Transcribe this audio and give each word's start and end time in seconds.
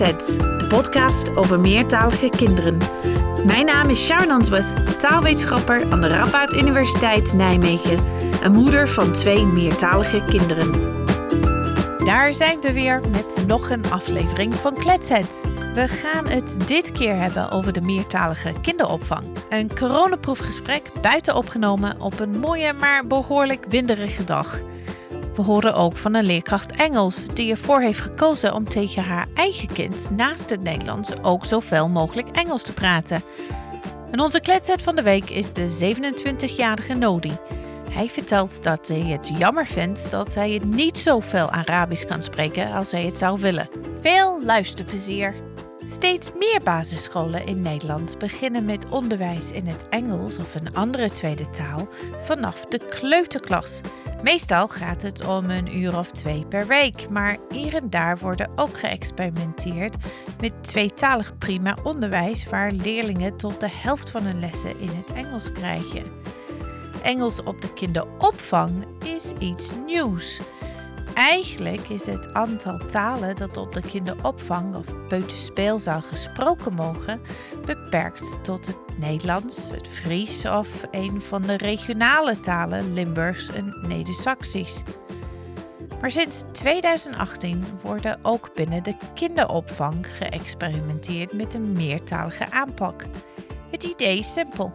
De 0.00 0.66
podcast 0.68 1.36
over 1.36 1.60
meertalige 1.60 2.28
kinderen. 2.28 2.78
Mijn 3.46 3.66
naam 3.66 3.88
is 3.88 4.04
Sharon 4.04 4.30
Answorth, 4.30 5.00
taalwetenschapper 5.00 5.90
aan 5.90 6.00
de 6.00 6.08
Radboud 6.08 6.52
Universiteit 6.52 7.32
Nijmegen 7.32 7.98
en 8.42 8.52
moeder 8.52 8.88
van 8.88 9.12
twee 9.12 9.46
meertalige 9.46 10.22
kinderen. 10.28 10.72
Daar 12.04 12.34
zijn 12.34 12.60
we 12.60 12.72
weer 12.72 13.00
met 13.10 13.44
nog 13.46 13.70
een 13.70 13.90
aflevering 13.90 14.54
van 14.54 14.74
Kletsets. 14.74 15.44
We 15.74 15.88
gaan 15.88 16.28
het 16.28 16.68
dit 16.68 16.92
keer 16.92 17.16
hebben 17.16 17.50
over 17.50 17.72
de 17.72 17.80
meertalige 17.80 18.52
kinderopvang. 18.60 19.24
Een 19.48 19.74
coronaproefgesprek 19.74 20.90
buiten 21.00 21.34
opgenomen 21.34 22.00
op 22.00 22.20
een 22.20 22.38
mooie 22.38 22.72
maar 22.72 23.06
behoorlijk 23.06 23.66
winderige 23.68 24.24
dag. 24.24 24.60
We 25.34 25.42
horen 25.42 25.74
ook 25.74 25.96
van 25.96 26.14
een 26.14 26.24
leerkracht 26.24 26.72
Engels 26.72 27.26
die 27.26 27.50
ervoor 27.50 27.80
heeft 27.80 28.00
gekozen 28.00 28.54
om 28.54 28.64
tegen 28.64 29.02
haar 29.02 29.26
eigen 29.34 29.68
kind 29.72 30.10
naast 30.16 30.50
het 30.50 30.62
Nederlands 30.62 31.22
ook 31.22 31.44
zoveel 31.44 31.88
mogelijk 31.88 32.28
Engels 32.28 32.62
te 32.62 32.72
praten. 32.72 33.22
En 34.10 34.20
onze 34.20 34.40
kletset 34.40 34.82
van 34.82 34.96
de 34.96 35.02
week 35.02 35.30
is 35.30 35.52
de 35.52 35.94
27-jarige 35.94 36.94
Nodi. 36.94 37.32
Hij 37.90 38.08
vertelt 38.08 38.62
dat 38.62 38.88
hij 38.88 39.00
het 39.00 39.30
jammer 39.38 39.66
vindt 39.66 40.10
dat 40.10 40.34
hij 40.34 40.50
het 40.50 40.64
niet 40.64 40.98
zoveel 40.98 41.50
Arabisch 41.50 42.04
kan 42.04 42.22
spreken 42.22 42.72
als 42.72 42.90
hij 42.90 43.04
het 43.04 43.18
zou 43.18 43.40
willen. 43.40 43.68
Veel 44.00 44.44
luisterplezier! 44.44 45.34
Steeds 45.86 46.30
meer 46.38 46.60
basisscholen 46.64 47.46
in 47.46 47.60
Nederland 47.60 48.18
beginnen 48.18 48.64
met 48.64 48.88
onderwijs 48.88 49.50
in 49.50 49.66
het 49.66 49.88
Engels 49.88 50.36
of 50.36 50.54
een 50.54 50.74
andere 50.74 51.10
tweede 51.10 51.50
taal 51.50 51.88
vanaf 52.22 52.66
de 52.68 52.80
kleuterklas. 52.88 53.80
Meestal 54.22 54.68
gaat 54.68 55.02
het 55.02 55.26
om 55.26 55.50
een 55.50 55.78
uur 55.78 55.98
of 55.98 56.10
twee 56.10 56.46
per 56.46 56.66
week, 56.66 57.08
maar 57.10 57.36
hier 57.50 57.74
en 57.74 57.90
daar 57.90 58.18
wordt 58.18 58.46
ook 58.56 58.78
geëxperimenteerd 58.78 59.96
met 60.40 60.52
tweetalig 60.60 61.38
prima 61.38 61.76
onderwijs 61.82 62.44
waar 62.44 62.72
leerlingen 62.72 63.36
tot 63.36 63.60
de 63.60 63.70
helft 63.70 64.10
van 64.10 64.22
hun 64.22 64.40
lessen 64.40 64.80
in 64.80 64.88
het 64.88 65.12
Engels 65.12 65.52
krijgen. 65.52 66.04
Engels 67.02 67.42
op 67.42 67.60
de 67.60 67.72
kinderopvang 67.72 68.86
is 69.04 69.32
iets 69.38 69.72
nieuws. 69.86 70.40
Eigenlijk 71.14 71.88
is 71.88 72.04
het 72.04 72.34
aantal 72.34 72.78
talen 72.78 73.36
dat 73.36 73.56
op 73.56 73.74
de 73.74 73.80
kinderopvang 73.80 74.74
of 74.74 75.06
peuterspeelzaal 75.08 76.00
gesproken 76.00 76.74
mogen 76.74 77.20
beperkt 77.64 78.38
tot 78.42 78.66
het 78.66 78.98
Nederlands, 78.98 79.70
het 79.70 79.88
Fries 79.88 80.46
of 80.46 80.68
een 80.90 81.20
van 81.20 81.42
de 81.42 81.56
regionale 81.56 82.40
talen 82.40 82.92
Limburgs 82.92 83.48
en 83.48 83.76
Neder-Saxisch. 83.82 84.82
Maar 86.00 86.10
sinds 86.10 86.42
2018 86.52 87.64
worden 87.82 88.18
ook 88.22 88.54
binnen 88.54 88.82
de 88.82 88.94
kinderopvang 89.14 90.06
geëxperimenteerd 90.16 91.32
met 91.32 91.54
een 91.54 91.72
meertalige 91.72 92.50
aanpak. 92.50 93.04
Het 93.70 93.84
idee 93.84 94.18
is 94.18 94.32
simpel. 94.32 94.72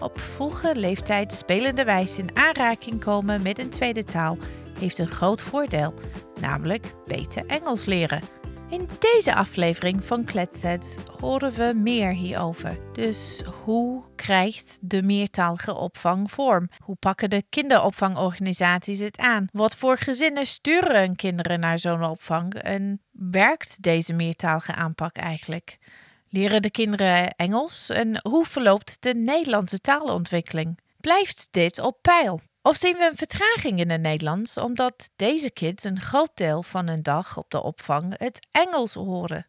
Op 0.00 0.20
vroege 0.20 0.76
leeftijd 0.76 1.32
spelenderwijs 1.32 2.18
in 2.18 2.36
aanraking 2.36 3.00
komen 3.00 3.42
met 3.42 3.58
een 3.58 3.70
tweede 3.70 4.04
taal 4.04 4.38
heeft 4.82 4.98
een 4.98 5.06
groot 5.06 5.42
voordeel, 5.42 5.94
namelijk 6.40 6.94
beter 7.06 7.46
Engels 7.46 7.84
leren. 7.84 8.20
In 8.70 8.88
deze 8.98 9.34
aflevering 9.34 10.04
van 10.04 10.24
Kletset 10.24 10.98
horen 11.20 11.52
we 11.52 11.72
meer 11.74 12.12
hierover. 12.12 12.78
Dus 12.92 13.42
hoe 13.64 14.04
krijgt 14.16 14.78
de 14.80 15.02
meertalige 15.02 15.74
opvang 15.74 16.30
vorm? 16.30 16.68
Hoe 16.78 16.96
pakken 16.96 17.30
de 17.30 17.44
kinderopvangorganisaties 17.48 18.98
het 18.98 19.18
aan? 19.18 19.46
Wat 19.52 19.76
voor 19.76 19.96
gezinnen 19.96 20.46
sturen 20.46 20.98
hun 20.98 21.16
kinderen 21.16 21.60
naar 21.60 21.78
zo'n 21.78 22.04
opvang? 22.04 22.54
En 22.54 23.02
werkt 23.10 23.82
deze 23.82 24.12
meertalige 24.12 24.74
aanpak 24.74 25.16
eigenlijk? 25.16 25.78
Leren 26.28 26.62
de 26.62 26.70
kinderen 26.70 27.30
Engels? 27.30 27.88
En 27.90 28.20
hoe 28.22 28.46
verloopt 28.46 28.96
de 29.00 29.14
Nederlandse 29.14 29.80
taalontwikkeling? 29.80 30.78
Blijft 31.00 31.48
dit 31.50 31.78
op 31.78 31.98
peil? 32.02 32.40
Of 32.62 32.76
zien 32.76 32.96
we 32.96 33.08
een 33.10 33.16
vertraging 33.16 33.78
in 33.78 33.90
het 33.90 34.00
Nederlands 34.00 34.56
omdat 34.56 35.10
deze 35.16 35.50
kids 35.50 35.84
een 35.84 36.00
groot 36.00 36.30
deel 36.34 36.62
van 36.62 36.88
hun 36.88 37.02
dag 37.02 37.36
op 37.36 37.50
de 37.50 37.62
opvang 37.62 38.14
het 38.18 38.46
Engels 38.50 38.94
horen? 38.94 39.46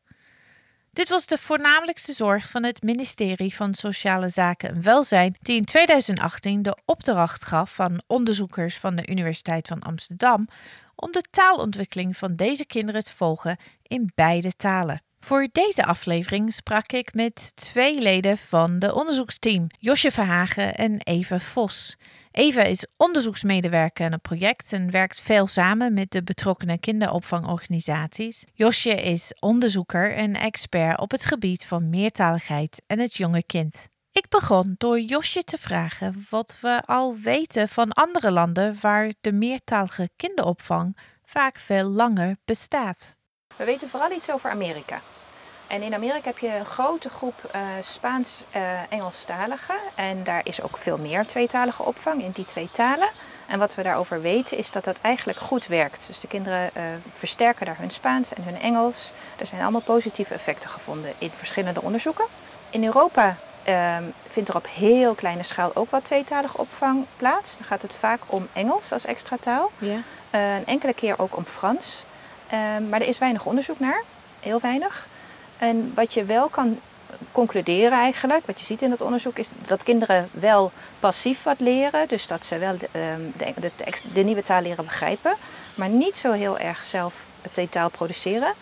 Dit 0.92 1.10
was 1.10 1.26
de 1.26 1.38
voornamelijkste 1.38 2.14
zorg 2.14 2.50
van 2.50 2.64
het 2.64 2.82
ministerie 2.82 3.56
van 3.56 3.74
Sociale 3.74 4.30
Zaken 4.30 4.70
en 4.70 4.82
Welzijn, 4.82 5.36
die 5.40 5.56
in 5.56 5.66
2018 5.66 6.62
de 6.62 6.78
opdracht 6.86 7.46
gaf 7.46 7.74
van 7.74 8.04
onderzoekers 8.08 8.78
van 8.78 8.96
de 8.96 9.08
Universiteit 9.08 9.68
van 9.68 9.82
Amsterdam 9.82 10.48
om 10.96 11.12
de 11.12 11.24
taalontwikkeling 11.30 12.18
van 12.18 12.36
deze 12.36 12.66
kinderen 12.66 13.04
te 13.04 13.16
volgen 13.16 13.58
in 13.84 14.12
beide 14.16 14.56
talen. 14.56 15.02
Voor 15.20 15.48
deze 15.52 15.86
aflevering 15.86 16.54
sprak 16.54 16.92
ik 16.92 17.14
met 17.14 17.56
twee 17.56 18.02
leden 18.02 18.38
van 18.38 18.80
de 18.80 18.94
onderzoeksteam, 18.94 19.68
Josje 19.80 20.12
Verhagen 20.12 20.76
en 20.76 21.02
Eva 21.04 21.40
Vos. 21.40 21.98
Eva 22.34 22.62
is 22.64 22.88
onderzoeksmedewerker 22.98 24.06
aan 24.06 24.12
het 24.12 24.22
project 24.22 24.74
en 24.74 24.92
werkt 24.92 25.22
veel 25.22 25.48
samen 25.48 25.94
met 25.94 26.12
de 26.12 26.24
betrokkenen 26.24 26.80
kinderopvangorganisaties. 26.80 28.44
Josje 28.54 28.90
is 28.90 29.34
onderzoeker 29.40 30.14
en 30.14 30.36
expert 30.36 31.00
op 31.00 31.12
het 31.12 31.26
gebied 31.26 31.66
van 31.66 31.90
meertaligheid 31.90 32.82
en 32.88 33.00
het 33.00 33.18
jonge 33.18 33.44
kind. 33.44 33.88
Ik 34.12 34.30
begon 34.30 34.76
door 34.78 35.00
Josje 35.00 35.44
te 35.44 35.58
vragen 35.58 36.26
wat 36.30 36.56
we 36.62 36.82
al 36.86 37.16
weten 37.18 37.70
van 37.70 37.92
andere 37.92 38.32
landen 38.32 38.76
waar 38.82 39.14
de 39.22 39.32
meertalige 39.32 40.10
kinderopvang 40.16 40.98
vaak 41.24 41.58
veel 41.58 41.90
langer 41.90 42.38
bestaat. 42.46 43.16
We 43.58 43.64
weten 43.64 43.90
vooral 43.90 44.12
iets 44.12 44.32
over 44.32 44.50
Amerika. 44.50 45.02
En 45.68 45.82
in 45.82 45.94
Amerika 45.94 46.28
heb 46.28 46.38
je 46.38 46.56
een 46.56 46.66
grote 46.66 47.10
groep 47.10 47.52
uh, 47.56 47.62
Spaans-Engelstaligen. 47.82 49.76
en 49.96 50.24
daar 50.24 50.42
is 50.44 50.62
ook 50.62 50.78
veel 50.78 50.98
meer 50.98 51.26
tweetalige 51.26 51.84
opvang 51.84 52.24
in 52.24 52.32
die 52.32 52.46
twee 52.46 52.70
talen. 52.72 53.10
En 53.46 53.60
wat 53.60 53.76
we 53.76 53.84
daarover 53.84 54.22
weten 54.22 54.58
is 54.58 54.72
dat 54.72 54.84
dat 54.84 55.00
eigenlijk 55.02 55.40
goed 55.40 55.68
werkt. 55.68 56.08
Dus 56.08 56.20
de 56.20 56.28
kinderen 56.28 56.70
uh, 56.78 56.84
versterken 57.18 57.66
daar 57.66 57.78
hun 57.78 57.90
Spaans 57.90 58.34
en 58.34 58.44
hun 58.44 58.60
Engels. 58.60 59.12
Er 59.38 59.46
zijn 59.46 59.62
allemaal 59.62 59.82
positieve 59.82 60.34
effecten 60.34 60.70
gevonden 60.70 61.14
in 61.18 61.30
verschillende 61.30 61.82
onderzoeken. 61.82 62.26
In 62.70 62.84
Europa 62.84 63.36
uh, 63.68 63.98
vindt 64.30 64.50
er 64.50 64.56
op 64.56 64.68
heel 64.70 65.14
kleine 65.14 65.44
schaal 65.44 65.72
ook 65.76 65.92
wel 65.92 66.02
tweetalige 66.02 66.58
opvang 66.58 67.06
plaats. 67.18 67.58
Dan 67.58 67.66
gaat 67.66 67.82
het 67.82 67.94
vaak 67.94 68.20
om 68.28 68.48
Engels 68.54 68.92
als 68.92 69.06
extra 69.06 69.38
taal. 69.42 69.72
Ja. 69.78 69.98
een 70.32 70.66
enkele 70.66 70.94
keer 70.94 71.20
ook 71.20 71.38
om 71.38 71.46
Frans. 71.46 72.04
Ehm, 72.48 72.90
maar 72.90 73.02
er 73.02 73.08
is 73.08 73.18
weinig 73.18 73.46
onderzoek 73.46 73.80
naar, 73.80 74.04
heel 74.40 74.60
weinig. 74.60 75.08
En 75.64 75.92
wat 75.96 76.14
je 76.14 76.26
wel 76.26 76.48
kan 76.50 76.80
concluderen 77.32 77.92
eigenlijk, 77.92 78.46
wat 78.46 78.60
je 78.60 78.66
ziet 78.66 78.82
in 78.82 78.92
het 78.92 79.02
onderzoek, 79.02 79.38
is 79.38 79.50
dat 79.66 79.84
kinderen 79.84 80.30
wel 80.32 80.72
passief 81.00 81.44
wat 81.44 81.60
leren. 81.60 82.08
Dus 82.08 82.28
dat 82.28 82.46
ze 82.46 82.58
wel 82.58 82.78
de, 82.78 82.88
ehm, 82.92 83.22
de, 83.38 83.62
de, 83.62 83.72
tekst, 83.76 84.04
de 84.14 84.22
nieuwe 84.22 84.42
taal 84.42 84.62
leren 84.62 84.86
begrijpen, 84.86 85.36
maar 85.76 85.90
niet 85.90 86.18
zo 86.18 86.32
heel 86.32 86.58
erg 86.58 86.84
zelf 86.84 87.14
de 87.54 87.70
taal 87.70 87.90
produceren. 87.90 88.54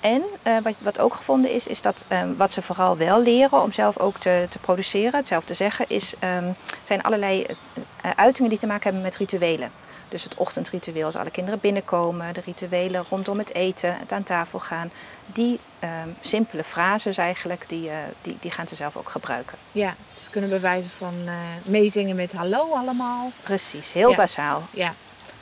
En 0.00 0.22
uh, 0.42 0.56
wat, 0.62 0.76
wat, 0.78 0.98
ook 0.98 1.14
gevonden 1.14 1.50
is, 1.50 1.66
is 1.66 1.82
dat 1.82 2.04
um, 2.12 2.36
wat 2.36 2.50
ze 2.50 2.62
vooral 2.62 2.96
wel 2.96 3.22
leren 3.22 3.62
om 3.62 3.72
zelf 3.72 3.98
ook 3.98 4.18
te, 4.18 4.46
te 4.50 4.58
produceren, 4.58 5.14
het 5.18 5.28
zelf 5.28 5.44
te 5.44 5.54
zeggen, 5.54 5.84
is, 5.88 6.14
um, 6.38 6.54
zijn 6.84 7.02
allerlei 7.02 7.46
uh, 7.46 8.10
uitingen 8.16 8.50
die 8.50 8.58
te 8.58 8.66
maken 8.66 8.84
hebben 8.84 9.02
met 9.02 9.16
rituelen. 9.16 9.70
Dus 10.08 10.24
het 10.24 10.34
ochtendritueel 10.34 11.04
als 11.04 11.16
alle 11.16 11.30
kinderen 11.30 11.60
binnenkomen, 11.60 12.34
de 12.34 12.40
rituelen 12.44 13.04
rondom 13.08 13.38
het 13.38 13.54
eten, 13.54 13.96
het 13.98 14.12
aan 14.12 14.22
tafel 14.22 14.58
gaan. 14.58 14.90
Die 15.26 15.58
um, 15.82 16.16
simpele 16.20 16.64
frases 16.64 17.16
eigenlijk, 17.16 17.68
die, 17.68 17.88
uh, 17.88 17.94
die, 18.22 18.36
die 18.40 18.50
gaan 18.50 18.68
ze 18.68 18.74
zelf 18.74 18.96
ook 18.96 19.08
gebruiken. 19.08 19.58
Ja, 19.72 19.94
dus 20.14 20.30
kunnen 20.30 20.50
bewijzen 20.50 20.90
van 20.90 21.14
uh, 21.24 21.32
meezingen 21.64 22.16
met 22.16 22.32
hallo 22.32 22.72
allemaal. 22.72 23.30
Precies, 23.42 23.92
heel 23.92 24.10
ja. 24.10 24.16
basaal. 24.16 24.62
Ja, 24.70 24.94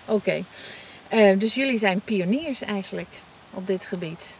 oké. 0.04 0.14
Okay. 0.14 0.44
Uh, 1.32 1.38
dus 1.38 1.54
jullie 1.54 1.78
zijn 1.78 2.00
pioniers 2.00 2.62
eigenlijk 2.62 3.08
op 3.50 3.66
dit 3.66 3.86
gebied. 3.86 4.36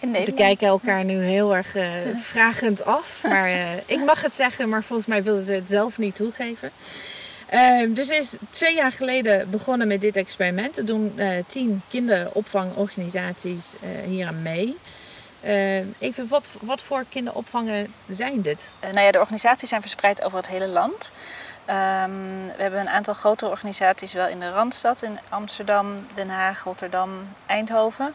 Ze 0.00 0.32
kijken 0.32 0.66
elkaar 0.66 1.04
nu 1.04 1.22
heel 1.22 1.54
erg 1.56 1.76
uh, 1.76 1.84
vragend 2.16 2.84
af. 2.84 3.22
Maar 3.22 3.48
uh, 3.48 3.76
ik 3.86 4.04
mag 4.04 4.22
het 4.22 4.34
zeggen, 4.34 4.68
maar 4.68 4.84
volgens 4.84 5.08
mij 5.08 5.22
willen 5.22 5.44
ze 5.44 5.52
het 5.52 5.68
zelf 5.68 5.98
niet 5.98 6.14
toegeven. 6.14 6.70
Uh, 7.54 7.94
dus 7.94 8.08
is 8.08 8.36
twee 8.50 8.74
jaar 8.74 8.92
geleden 8.92 9.50
begonnen 9.50 9.88
met 9.88 10.00
dit 10.00 10.16
experiment. 10.16 10.78
Er 10.78 10.86
doen 10.86 11.12
uh, 11.16 11.30
tien 11.46 11.82
kinderopvangorganisaties 11.88 13.74
uh, 13.82 13.88
hier 14.06 14.26
aan 14.26 14.42
mee. 14.42 14.76
even, 15.98 16.28
wat, 16.28 16.48
wat 16.60 16.82
voor 16.82 17.04
kinderopvangen 17.08 17.94
zijn 18.08 18.40
dit? 18.40 18.74
nou 18.80 19.00
ja, 19.00 19.10
de 19.10 19.18
organisaties 19.18 19.68
zijn 19.68 19.80
verspreid 19.80 20.22
over 20.22 20.38
het 20.38 20.48
hele 20.48 20.68
land. 20.68 21.12
Um, 21.66 22.46
we 22.46 22.62
hebben 22.62 22.80
een 22.80 22.88
aantal 22.88 23.14
grotere 23.14 23.50
organisaties 23.50 24.12
wel 24.12 24.28
in 24.28 24.40
de 24.40 24.50
Randstad, 24.50 25.02
in 25.02 25.18
Amsterdam, 25.28 26.06
Den 26.14 26.28
Haag, 26.28 26.62
Rotterdam, 26.62 27.10
Eindhoven. 27.46 28.14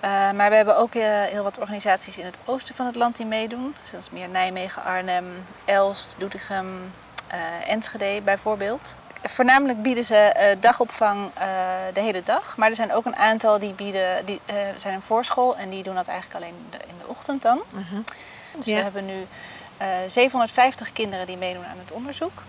maar 0.00 0.48
we 0.50 0.56
hebben 0.56 0.76
ook 0.76 0.94
heel 0.94 1.42
wat 1.42 1.58
organisaties 1.58 2.18
in 2.18 2.24
het 2.24 2.36
oosten 2.44 2.74
van 2.74 2.86
het 2.86 2.94
land 2.94 3.16
die 3.16 3.26
meedoen. 3.26 3.74
Zoals 3.82 4.10
meer 4.10 4.28
Nijmegen, 4.28 4.82
Arnhem, 4.84 5.26
Elst, 5.64 6.14
Doetinchem, 6.18 6.92
Enschede 7.66 8.20
bijvoorbeeld. 8.24 8.96
voornamelijk 9.22 9.82
bieden 9.82 10.04
ze 10.04 10.16
eh, 10.16 10.56
dagopvang 10.60 11.30
eh, 11.34 11.46
de 11.92 12.00
hele 12.00 12.22
dag. 12.22 12.56
Maar 12.56 12.68
er 12.68 12.74
zijn 12.74 12.92
ook 12.92 13.04
een 13.04 13.16
aantal 13.16 13.58
die 13.58 13.72
bieden, 13.72 14.26
die 14.26 14.40
eh, 14.46 14.54
zijn 14.76 14.94
een 14.94 15.02
voorschool 15.02 15.56
en 15.56 15.70
die 15.70 15.82
doen 15.82 15.94
dat 15.94 16.06
eigenlijk 16.08 16.44
alleen 16.44 16.54
in 16.70 16.94
de, 16.98 17.06
ochtend 17.06 17.42
dan. 17.42 17.60
Aha. 17.74 18.02
Dus 18.56 18.66
Ja. 18.66 18.76
we 18.76 18.82
hebben 18.82 19.06
nu 19.06 19.26
eh, 19.76 19.86
750 20.08 20.92
kinderen 20.92 21.26
die 21.26 21.36
meedoen 21.36 21.64
aan 21.66 21.78
het 21.78 21.92
onderzoek. 21.92 22.42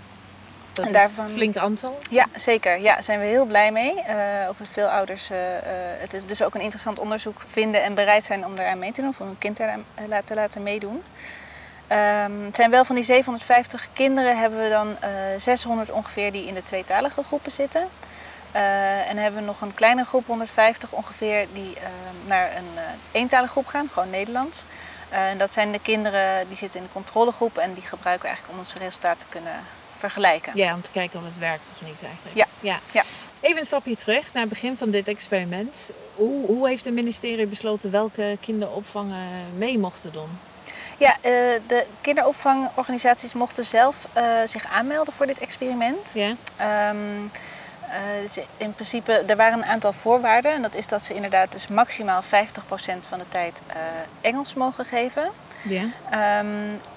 Dat 0.73 0.85
En 0.85 0.93
is 1.03 1.17
een 1.17 1.29
flink 1.29 1.55
aantal. 1.57 1.97
Ja, 2.09 2.25
zeker. 2.35 2.79
Ja, 2.79 2.93
daar 2.93 3.03
zijn 3.03 3.19
we 3.19 3.25
heel 3.25 3.45
blij 3.45 3.71
mee. 3.71 4.01
Eh, 4.01 4.49
ook 4.49 4.57
dat 4.57 4.67
veel 4.71 4.87
ouders 4.87 5.29
eh, 5.29 5.57
eh, 5.57 5.99
het 6.01 6.13
is 6.13 6.25
dus 6.25 6.43
ook 6.43 6.55
een 6.55 6.61
interessant 6.61 6.99
onderzoek 6.99 7.41
vinden 7.47 7.83
en 7.83 7.93
bereid 7.93 8.25
zijn 8.25 8.45
om 8.45 8.55
daaraan 8.55 8.79
mee 8.79 8.91
te 8.91 9.01
doen, 9.01 9.09
of 9.09 9.19
om 9.19 9.25
hun 9.25 9.37
kind 9.37 9.59
eraan 9.59 9.83
eh, 9.95 10.17
te 10.25 10.35
laten 10.35 10.63
meedoen. 10.63 11.03
Ehm, 11.87 12.43
het 12.43 12.55
zijn 12.55 12.71
wel 12.71 12.85
van 12.85 12.95
die 12.95 13.03
750 13.03 13.87
kinderen 13.93 14.37
hebben 14.39 14.63
we 14.63 14.69
dan 14.69 14.99
eh 14.99 15.09
600 15.37 15.91
ongeveer 15.91 16.31
die 16.31 16.47
in 16.47 16.53
de 16.53 16.63
tweetalige 16.63 17.23
groepen 17.23 17.51
zitten. 17.51 17.87
Eh, 18.51 19.09
en 19.09 19.17
hebben 19.17 19.39
we 19.39 19.45
nog 19.45 19.61
een 19.61 19.73
kleine 19.73 20.03
groep, 20.03 20.27
150 20.27 20.91
ongeveer, 20.91 21.47
die 21.53 21.75
eh, 21.75 21.89
naar 22.25 22.55
een 22.55 22.71
eh, 22.75 22.83
eentalige 23.11 23.51
groep 23.51 23.67
gaan, 23.67 23.89
gewoon 23.93 24.09
Nederlands. 24.09 24.63
Eh, 25.09 25.29
en 25.29 25.37
dat 25.37 25.53
zijn 25.53 25.71
de 25.71 25.79
kinderen 25.79 26.47
die 26.47 26.57
zitten 26.57 26.79
in 26.79 26.85
de 26.85 26.91
controlegroep 26.93 27.57
en 27.57 27.73
die 27.73 27.83
gebruiken 27.83 28.21
we 28.21 28.27
eigenlijk 28.27 28.57
om 28.57 28.59
onze 28.65 28.77
resultaten 28.77 29.19
te 29.19 29.25
kunnen 29.29 29.53
vergelijken. 29.97 30.51
Ja, 30.55 30.73
om 30.73 30.81
te 30.81 30.91
kijken 30.91 31.19
of 31.19 31.25
het 31.25 31.37
werkt 31.37 31.69
of 31.73 31.87
niet 31.87 32.03
eigenlijk. 32.03 32.35
Ja. 32.35 32.47
ja. 32.59 32.79
Ja. 32.91 33.03
Even 33.39 33.57
een 33.57 33.65
stapje 33.65 33.95
terug 33.95 34.33
naar 34.33 34.41
het 34.41 34.51
begin 34.51 34.77
van 34.77 34.89
dit 34.89 35.07
experiment. 35.07 35.91
Hoe, 36.15 36.45
hoe 36.45 36.67
heeft 36.67 36.85
het 36.85 36.93
ministerie 36.93 37.45
besloten 37.45 37.91
welke 37.91 38.37
kinderopvangen 38.41 39.57
mee 39.57 39.79
mochten 39.79 40.11
doen? 40.11 40.29
Ja, 40.97 41.15
eh, 41.21 41.31
de 41.67 41.85
kinderopvangorganisaties 42.01 43.33
mochten 43.33 43.63
zelf 43.63 44.07
eh, 44.13 44.23
zich 44.45 44.65
aanmelden 44.65 45.13
voor 45.13 45.25
dit 45.25 45.39
experiment. 45.39 46.11
Ja? 46.13 46.35
Ehm, 46.55 46.95
eh, 47.89 48.43
in 48.57 48.73
principe, 48.73 49.11
er 49.13 49.35
waren 49.35 49.57
een 49.57 49.65
aantal 49.65 49.93
voorwaarden. 49.93 50.51
En 50.51 50.61
dat 50.61 50.75
is 50.75 50.87
dat 50.87 51.03
ze 51.03 51.13
inderdaad 51.13 51.51
dus 51.51 51.67
maximaal 51.67 52.21
50% 52.21 53.05
van 53.07 53.19
de 53.19 53.27
tijd 53.29 53.61
Engels 54.21 54.53
mogen 54.53 54.85
geven. 54.85 55.29
Ja. 55.61 55.83
Ehm, 56.09 56.47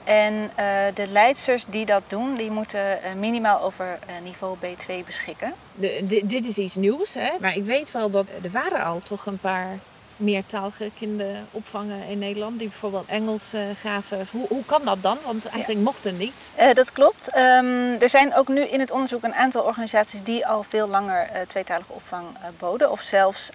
en 0.04 0.50
de 0.94 1.06
leidsters 1.10 1.64
die 1.68 1.86
dat 1.86 2.02
doen, 2.06 2.34
die 2.34 2.50
moeten 2.50 2.98
minimaal 3.18 3.60
over 3.62 3.98
niveau 4.22 4.56
B2 4.58 5.04
beschikken. 5.06 5.52
De, 5.74 6.00
di- 6.04 6.26
dit 6.26 6.46
is 6.46 6.56
iets 6.56 6.74
nieuws, 6.74 7.14
hè? 7.14 7.30
maar 7.40 7.56
ik 7.56 7.64
weet 7.64 7.90
wel 7.90 8.10
dat 8.10 8.26
er 8.42 8.50
waren 8.50 8.84
al 8.84 8.98
toch 8.98 9.26
een 9.26 9.38
paar 9.38 9.78
meertalige 10.20 10.90
kinderopvangen 10.94 12.06
in 12.08 12.18
Nederland 12.18 12.58
die 12.58 12.68
bijvoorbeeld 12.68 13.06
Engels 13.06 13.52
eh, 13.52 13.60
gaven. 13.80 14.26
Hoe, 14.30 14.46
hoe 14.48 14.64
kan 14.64 14.80
dat 14.84 15.02
dan? 15.02 15.18
Want 15.24 15.46
eigenlijk 15.46 15.84
mocht 15.84 16.04
het 16.04 16.18
niet. 16.18 16.50
Eh, 16.54 16.74
dat 16.74 16.92
klopt. 16.92 17.30
Ehm, 17.30 17.96
er 18.00 18.08
zijn 18.08 18.34
ook 18.34 18.48
nu 18.48 18.60
in 18.60 18.80
het 18.80 18.90
onderzoek 18.90 19.22
een 19.22 19.34
aantal 19.34 19.62
organisaties 19.62 20.22
die 20.22 20.46
al 20.46 20.62
veel 20.62 20.88
langer 20.88 21.22
eh, 21.22 21.40
tweetalige 21.46 21.92
opvang 21.92 22.26
boden. 22.58 22.90
Of 22.90 23.00
zelfs 23.00 23.48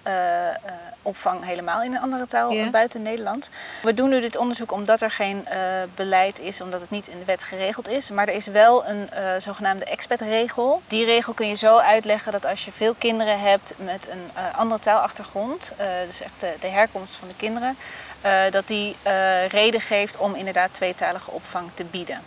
opvang 1.02 1.44
helemaal 1.44 1.82
in 1.82 1.94
een 1.94 2.00
andere 2.00 2.26
taal 2.26 2.70
buiten 2.70 3.02
Nederland. 3.02 3.50
We 3.82 3.94
doen 3.94 4.08
nu 4.08 4.20
dit 4.20 4.36
onderzoek 4.36 4.72
omdat 4.72 5.00
er 5.00 5.10
geen 5.10 5.46
beleid 5.94 6.40
is, 6.40 6.60
omdat 6.60 6.80
het 6.80 6.90
niet 6.90 7.08
in 7.08 7.18
de 7.18 7.24
wet 7.24 7.42
geregeld 7.42 7.88
is. 7.88 8.10
Maar 8.10 8.28
er 8.28 8.34
is 8.34 8.46
wel 8.46 8.86
een 8.86 9.08
zogenaamde 9.38 9.84
expat-regel. 9.84 10.82
Die 10.86 11.04
regel 11.04 11.32
kun 11.32 11.48
je 11.48 11.54
zo 11.54 11.78
uitleggen 11.78 12.32
dat 12.32 12.46
als 12.46 12.64
je 12.64 12.72
veel 12.72 12.94
kinderen 12.98 13.40
hebt 13.40 13.72
met 13.76 14.08
een 14.10 14.42
andere 14.56 14.80
taalachtergrond, 14.80 15.72
dus 16.06 16.20
echt 16.20 16.44
de, 16.60 16.66
herkomst 16.66 17.14
van 17.14 17.28
de 17.28 17.34
kinderen, 17.36 17.76
eh, 18.20 18.42
dat 18.50 18.66
die 18.66 18.96
eh, 19.02 19.46
reden 19.48 19.80
geeft 19.80 20.16
om 20.16 20.34
inderdaad 20.34 20.74
tweetalige 20.74 21.30
opvang 21.30 21.70
te 21.74 21.84
bieden. 21.84 22.20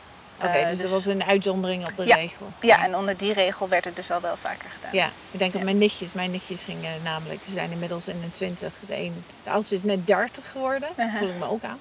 Oké, 0.44 0.48
Eh, 0.48 0.70
dus, 0.70 0.80
er 0.80 0.90
was 0.90 1.06
een 1.06 1.24
uitzondering 1.24 1.88
op 1.88 1.98
de 1.98 2.06
Ja. 2.06 2.16
regel. 2.16 2.48
Ja, 2.62 2.84
en 2.84 2.96
onder 2.96 3.18
die 3.18 3.34
regel 3.34 3.68
werd 3.70 3.86
het 3.86 3.96
dus 3.96 4.12
al 4.12 4.22
wel 4.22 4.36
vaker 4.38 4.70
gedaan. 4.76 4.94
Ja, 4.94 5.10
ik 5.32 5.40
denk 5.40 5.54
aan 5.54 5.60
Ja. 5.60 5.66
mijn 5.66 5.78
nichtjes. 5.78 6.14
Mijn 6.14 6.32
nichtjes 6.32 6.64
gingen 6.64 6.92
namelijk, 7.04 7.40
ze 7.46 7.52
zijn 7.52 7.72
inmiddels 7.72 8.08
in 8.08 8.20
de 8.22 8.32
20. 8.32 8.74
De, 8.88 8.96
een, 8.98 9.24
de 9.44 9.50
oudste 9.50 9.76
is 9.76 9.84
net 9.84 10.08
30 10.08 10.52
geworden. 10.52 10.90
Uh-huh. 10.98 11.16
Voel 11.16 11.30
ik 11.30 11.38
me 11.38 11.50
ook 11.50 11.64
aan. 11.64 11.80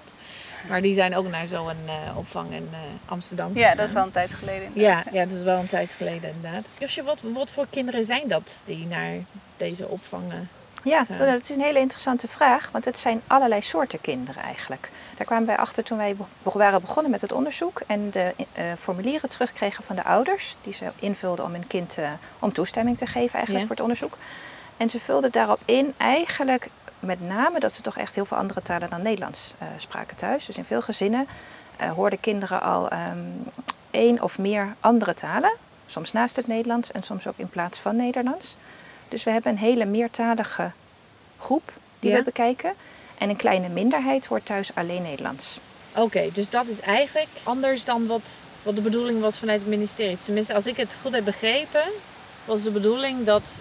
Maar 0.68 0.82
die 0.82 0.94
zijn 0.94 1.16
ook 1.16 1.28
naar 1.28 1.46
zo'n 1.46 1.70
eh, 1.86 2.16
opvang 2.16 2.52
in 2.52 2.68
eh, 2.72 2.78
Amsterdam. 3.10 3.50
Ja, 3.54 3.74
dat 3.74 3.88
is 3.88 3.94
al 3.94 4.02
een 4.04 4.10
tijd 4.10 4.30
geleden. 4.34 4.70
Ja, 4.74 4.88
inderdaad. 4.88 5.14
ja, 5.14 5.24
dat 5.24 5.32
is 5.34 5.42
wel 5.42 5.58
een 5.58 5.66
tijd 5.66 5.92
geleden 5.92 6.30
inderdaad. 6.34 6.64
Josje, 6.78 7.02
wat, 7.02 7.20
wat 7.22 7.50
voor 7.50 7.66
kinderen 7.70 8.04
zijn 8.04 8.28
dat 8.28 8.60
die 8.64 8.86
naar 8.86 9.12
deze 9.56 9.88
opvangen? 9.88 10.48
Ja, 10.88 11.04
dat 11.18 11.42
is 11.42 11.48
een 11.48 11.60
hele 11.60 11.78
interessante 11.78 12.28
vraag, 12.28 12.68
want 12.72 12.84
het 12.84 12.98
zijn 12.98 13.20
allerlei 13.26 13.62
soorten 13.62 14.00
kinderen 14.00 14.42
eigenlijk. 14.42 14.90
Daar 15.16 15.26
kwamen 15.26 15.46
wij 15.46 15.56
achter 15.56 15.84
toen 15.84 15.98
wij 15.98 16.16
waren 16.42 16.80
begonnen 16.80 17.10
met 17.10 17.20
het 17.20 17.32
onderzoek 17.32 17.80
en 17.86 18.10
de 18.10 18.34
eh, 18.52 18.64
formulieren 18.80 19.28
terugkregen 19.28 19.84
van 19.84 19.96
de 19.96 20.04
ouders, 20.04 20.56
die 20.62 20.74
ze 20.74 20.84
invulden 20.98 21.44
om 21.44 21.52
hun 21.52 21.66
kind 21.66 21.98
eh, 21.98 22.10
om 22.38 22.52
toestemming 22.52 22.98
te 22.98 23.06
geven 23.06 23.34
eigenlijk 23.34 23.58
Ja. 23.58 23.66
voor 23.66 23.76
het 23.76 23.80
onderzoek. 23.84 24.16
En 24.76 24.88
ze 24.88 25.00
vulden 25.00 25.32
daarop 25.32 25.60
in 25.64 25.94
eigenlijk 25.96 26.68
met 27.00 27.20
name 27.20 27.60
dat 27.60 27.72
ze 27.72 27.82
toch 27.82 27.96
echt 27.96 28.14
heel 28.14 28.24
veel 28.24 28.36
andere 28.36 28.62
talen 28.62 28.90
dan 28.90 29.02
Nederlands 29.02 29.54
eh, 29.58 29.68
spraken 29.76 30.16
thuis. 30.16 30.46
Dus 30.46 30.56
in 30.56 30.64
veel 30.64 30.82
gezinnen 30.82 31.28
hoorden 31.94 32.20
kinderen 32.20 32.62
al 32.62 32.88
ehm, 32.88 33.18
één 33.90 34.22
of 34.22 34.38
meer 34.38 34.74
andere 34.80 35.14
talen, 35.14 35.52
soms 35.86 36.12
naast 36.12 36.36
het 36.36 36.46
Nederlands 36.46 36.92
en 36.92 37.02
soms 37.02 37.26
ook 37.26 37.36
in 37.38 37.48
plaats 37.48 37.78
van 37.78 37.96
Nederlands. 37.96 38.56
Dus 39.08 39.24
we 39.24 39.30
hebben 39.30 39.52
een 39.52 39.58
hele 39.58 39.84
meertalige 39.84 40.72
groep 41.38 41.72
die 41.98 42.10
Ja. 42.10 42.16
we 42.16 42.22
bekijken. 42.22 42.72
En 43.18 43.28
een 43.28 43.36
kleine 43.36 43.68
minderheid 43.68 44.26
hoort 44.26 44.46
thuis 44.46 44.70
alleen 44.74 45.02
Nederlands. 45.02 45.58
Oké, 45.96 46.28
dus 46.32 46.50
dat 46.50 46.66
is 46.66 46.80
eigenlijk 46.80 47.28
anders 47.42 47.84
dan 47.84 48.06
wat, 48.06 48.44
wat 48.62 48.74
de 48.74 48.80
bedoeling 48.80 49.20
was 49.20 49.38
vanuit 49.38 49.60
het 49.60 49.68
ministerie. 49.68 50.18
Tenminste, 50.18 50.54
als 50.54 50.66
ik 50.66 50.76
het 50.76 50.96
goed 51.02 51.12
heb 51.12 51.24
begrepen, 51.24 51.84
was 52.44 52.62
de 52.62 52.70
bedoeling 52.70 53.24
dat 53.24 53.60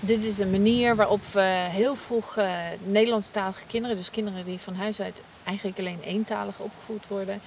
dit 0.00 0.22
is 0.24 0.38
een 0.38 0.50
manier 0.50 0.96
waarop 0.96 1.20
we 1.32 1.64
heel 1.68 1.96
vroeg 1.96 2.36
eh, 2.36 2.50
Nederlandstalige 2.84 3.66
kinderen, 3.66 3.96
dus 3.96 4.10
kinderen 4.10 4.44
die 4.44 4.58
van 4.58 4.74
huis 4.74 5.00
uit 5.00 5.22
eigenlijk 5.44 5.78
alleen 5.78 6.00
eentalig 6.04 6.58
opgevoed 6.58 7.04
worden, 7.08 7.40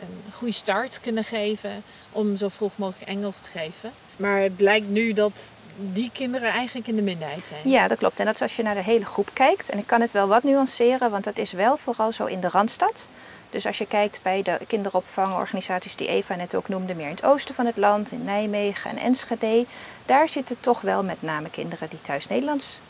een 0.00 0.32
goede 0.32 0.52
start 0.52 1.00
kunnen 1.00 1.24
geven 1.24 1.82
om 2.12 2.36
zo 2.36 2.48
vroeg 2.48 2.72
mogelijk 2.76 3.10
Engels 3.10 3.40
te 3.40 3.50
geven. 3.50 3.90
Maar 4.16 4.40
het 4.40 4.56
blijkt 4.56 4.88
nu 4.88 5.12
dat 5.12 5.52
die 5.78 6.10
kinderen 6.12 6.50
eigenlijk 6.50 6.86
in 6.88 6.96
de 6.96 7.02
minderheid 7.02 7.46
zijn. 7.46 7.60
Ja, 7.70 7.88
dat 7.88 7.98
klopt. 7.98 8.18
En 8.20 8.26
dat 8.26 8.34
is 8.34 8.42
als 8.42 8.56
je 8.56 8.62
naar 8.62 8.74
de 8.74 8.82
hele 8.82 9.04
groep 9.04 9.30
kijkt. 9.32 9.70
En 9.70 9.78
ik 9.78 9.86
kan 9.86 10.00
het 10.00 10.12
wel 10.12 10.28
wat 10.28 10.42
nuanceren, 10.42 11.10
want 11.10 11.24
dat 11.24 11.38
is 11.38 11.52
wel 11.52 11.76
vooral 11.76 12.12
zo 12.12 12.24
in 12.24 12.40
de 12.40 12.48
Randstad. 12.48 13.08
Dus 13.50 13.66
als 13.66 13.78
je 13.78 13.86
kijkt 13.86 14.20
bij 14.22 14.42
de 14.42 14.58
kinderopvangorganisaties 14.66 15.96
die 15.96 16.08
Eva 16.08 16.34
net 16.34 16.54
ook 16.54 16.68
noemde, 16.68 16.94
meer 16.94 17.04
in 17.04 17.10
het 17.14 17.24
oosten 17.24 17.54
van 17.54 17.66
het 17.66 17.76
land, 17.76 18.12
in 18.12 18.24
Nijmegen 18.24 18.90
en 18.90 18.98
Enschede, 18.98 19.64
daar 20.06 20.28
zitten 20.28 20.56
toch 20.60 20.80
wel 20.80 21.02
met 21.04 21.22
name 21.22 21.50
kinderen 21.50 21.88
die 21.88 22.02
thuis 22.02 22.28
Nederlands 22.28 22.80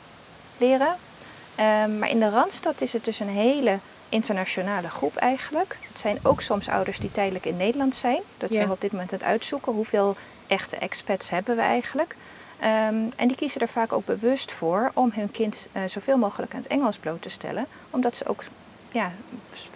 leren. 0.56 0.96
Ehm, 1.54 1.98
maar 1.98 2.08
in 2.10 2.20
de 2.20 2.28
Randstad 2.30 2.80
is 2.80 2.92
het 2.92 3.04
dus 3.04 3.20
een 3.20 3.28
hele 3.28 3.78
internationale 4.08 4.88
groep 4.88 5.16
eigenlijk. 5.16 5.76
Het 5.88 5.98
zijn 5.98 6.18
ook 6.22 6.40
soms 6.40 6.68
ouders 6.68 6.98
die 6.98 7.10
tijdelijk 7.12 7.46
in 7.46 7.56
Nederland 7.56 7.94
zijn. 7.94 8.20
Dat 8.38 8.48
Ja. 8.48 8.54
zijn 8.54 8.66
we 8.66 8.72
op 8.74 8.80
dit 8.80 8.92
moment 8.92 9.12
aan 9.12 9.18
het 9.18 9.26
uitzoeken. 9.28 9.72
Hoeveel 9.72 10.16
echte 10.46 10.76
expats 10.76 11.30
hebben 11.30 11.56
we 11.56 11.62
eigenlijk? 11.62 12.16
Ehm, 12.58 12.94
en 13.16 13.28
die 13.28 13.36
kiezen 13.36 13.60
er 13.60 13.68
vaak 13.68 13.92
ook 13.92 14.04
bewust 14.04 14.52
voor 14.52 14.90
om 14.94 15.10
hun 15.14 15.30
kind 15.30 15.68
eh, 15.72 15.82
zoveel 15.86 16.16
mogelijk 16.18 16.54
aan 16.54 16.60
het 16.60 16.68
Engels 16.70 16.98
bloot 16.98 17.22
te 17.22 17.28
stellen. 17.28 17.66
Omdat 17.90 18.16
ze 18.16 18.26
ook 18.26 18.44
ja, 18.92 19.12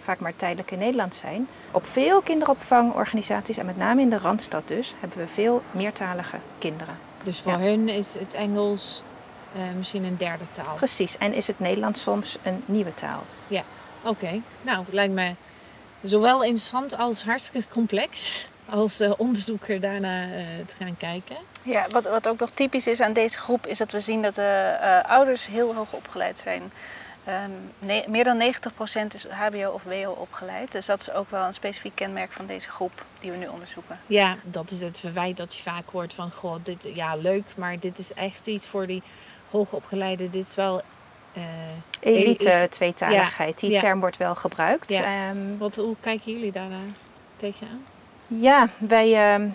vaak 0.01 0.19
maar 0.19 0.35
tijdelijk 0.35 0.71
in 0.71 0.77
Nederland 0.77 1.15
zijn. 1.15 1.47
Op 1.71 1.85
veel 1.85 2.21
kinderopvangorganisaties, 2.21 3.57
en 3.57 3.65
met 3.65 3.77
name 3.77 4.01
in 4.01 4.09
de 4.09 4.17
Randstad 4.17 4.67
dus, 4.67 4.95
hebben 4.99 5.17
we 5.17 5.27
veel 5.27 5.61
meertalige 5.71 6.37
kinderen. 6.57 6.97
Dus 7.23 7.39
voor 7.39 7.51
Ja. 7.51 7.59
hun 7.59 7.89
is 7.89 8.13
het 8.19 8.33
Engels 8.33 9.03
eh, 9.55 9.61
misschien 9.77 10.03
een 10.03 10.17
derde 10.17 10.45
taal. 10.51 10.75
Precies, 10.75 11.17
en 11.17 11.33
is 11.33 11.47
het 11.47 11.59
Nederlands 11.59 12.01
soms 12.01 12.37
een 12.43 12.63
nieuwe 12.65 12.93
taal. 12.93 13.23
Oké, 14.05 14.41
nou, 14.61 14.85
lijkt 14.89 15.13
me 15.13 15.35
zowel 16.03 16.43
interessant 16.43 16.97
als 16.97 17.23
hartstikke 17.23 17.67
complex. 17.69 18.47
Als 18.71 18.99
eh, 18.99 19.11
onderzoeker 19.17 19.79
daarna 19.79 20.23
eh, 20.23 20.43
te 20.65 20.75
gaan 20.79 20.97
kijken. 20.97 21.35
Ja, 21.63 21.87
wat, 21.89 22.03
wat 22.03 22.27
ook 22.27 22.39
nog 22.39 22.49
typisch 22.49 22.87
is 22.87 23.01
aan 23.01 23.13
deze 23.13 23.37
groep 23.37 23.67
is 23.67 23.77
dat 23.77 23.91
we 23.91 23.99
zien 23.99 24.21
dat 24.21 24.35
de 24.35 24.77
eh, 24.81 25.09
ouders 25.11 25.47
heel 25.47 25.75
hoog 25.75 25.93
opgeleid 25.93 26.39
zijn. 26.39 26.71
Ehm, 27.23 27.51
meer 28.11 28.23
dan 28.23 28.37
90% 28.37 29.13
is 29.13 29.25
HBO 29.27 29.69
of 29.69 29.83
WO 29.83 30.11
opgeleid. 30.17 30.71
Dus 30.71 30.85
dat 30.85 30.99
is 30.99 31.11
ook 31.11 31.29
wel 31.29 31.45
een 31.45 31.53
specifiek 31.53 31.95
kenmerk 31.95 32.31
van 32.31 32.45
deze 32.45 32.69
groep 32.69 33.05
die 33.19 33.31
we 33.31 33.37
nu 33.37 33.47
onderzoeken. 33.47 33.99
Ja, 34.07 34.37
dat 34.43 34.71
is 34.71 34.81
het 34.81 34.99
verwijt 34.99 35.37
dat 35.37 35.55
je 35.55 35.61
vaak 35.61 35.89
hoort 35.91 36.13
van, 36.13 36.31
goh, 36.31 36.55
dit, 36.63 36.87
ja, 36.93 37.15
leuk, 37.15 37.43
maar 37.55 37.79
dit 37.79 37.97
is 37.97 38.13
echt 38.13 38.47
iets 38.47 38.67
voor 38.67 38.87
die 38.87 39.03
hoogopgeleide. 39.49 40.29
Dit 40.29 40.47
is 40.47 40.55
wel, 40.55 40.81
eh, 41.33 41.43
Elite 41.99 42.49
Elite. 42.49 42.67
tweetaligheid, 42.69 43.59
die 43.59 43.71
Ja. 43.71 43.79
term 43.79 43.99
wordt 43.99 44.17
wel 44.17 44.35
gebruikt. 44.35 44.91
Ja. 44.91 45.03
Ehm, 45.03 45.57
wat, 45.57 45.75
hoe 45.75 45.95
kijken 45.99 46.31
jullie 46.31 46.51
daarna 46.51 46.79
tegenaan? 47.35 47.85
Ja, 48.39 48.69
wij, 48.77 49.33
ehm, 49.33 49.47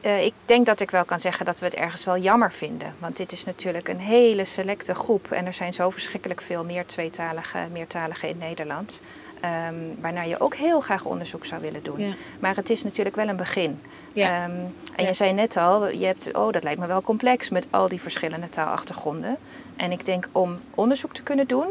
eh, 0.00 0.24
ik 0.24 0.32
denk 0.44 0.66
dat 0.66 0.80
ik 0.80 0.90
wel 0.90 1.04
kan 1.04 1.20
zeggen 1.20 1.46
dat 1.46 1.58
we 1.60 1.64
het 1.64 1.74
ergens 1.74 2.04
wel 2.04 2.18
jammer 2.18 2.52
vinden. 2.52 2.94
Want 2.98 3.16
dit 3.16 3.32
is 3.32 3.44
natuurlijk 3.44 3.88
een 3.88 3.98
hele 3.98 4.44
selecte 4.44 4.94
groep. 4.94 5.30
En 5.32 5.46
er 5.46 5.54
zijn 5.54 5.72
zo 5.72 5.90
verschrikkelijk 5.90 6.40
veel 6.40 6.64
meer 6.64 6.86
tweetalige, 6.86 7.58
meertaligen 7.72 8.28
in 8.28 8.38
Nederland. 8.38 9.00
ehm, 9.40 9.74
waarnaar 10.00 10.28
je 10.28 10.40
ook 10.40 10.54
heel 10.54 10.80
graag 10.80 11.04
onderzoek 11.04 11.44
zou 11.46 11.60
willen 11.60 11.82
doen. 11.82 12.00
Ja. 12.00 12.12
Maar 12.40 12.56
het 12.56 12.70
is 12.70 12.82
natuurlijk 12.82 13.16
wel 13.16 13.28
een 13.28 13.36
begin. 13.36 13.80
Ja. 14.12 14.26
Ehm, 14.44 14.50
en 14.94 15.02
Ja. 15.02 15.06
je 15.06 15.12
zei 15.12 15.32
net 15.32 15.56
al, 15.56 15.88
je 15.88 16.06
hebt, 16.06 16.32
oh, 16.36 16.52
dat 16.52 16.62
lijkt 16.62 16.80
me 16.80 16.86
wel 16.86 17.02
complex 17.02 17.48
met 17.48 17.66
al 17.70 17.88
die 17.88 18.00
verschillende 18.00 18.48
taalachtergronden. 18.48 19.36
En 19.76 19.92
ik 19.92 20.06
denk 20.06 20.28
om 20.32 20.60
onderzoek 20.74 21.14
te 21.14 21.22
kunnen 21.22 21.46
doen 21.46 21.66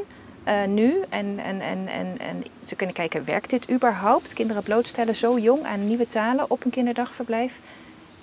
eh, 0.50 0.68
nu 0.68 1.04
en, 1.10 1.40
en, 1.40 1.62
en, 1.62 1.88
en, 1.88 2.20
en 2.20 2.44
te 2.64 2.76
kunnen 2.76 2.96
kijken, 2.96 3.26
werkt 3.26 3.50
dit 3.50 3.72
überhaupt? 3.72 4.34
Kinderen 4.34 4.64
blootstellen 4.64 5.16
zo 5.16 5.38
jong 5.40 5.66
aan 5.66 5.88
nieuwe 5.88 6.08
talen 6.08 6.46
op 6.52 6.66
een 6.66 6.72
kinderdagverblijf. 6.72 7.60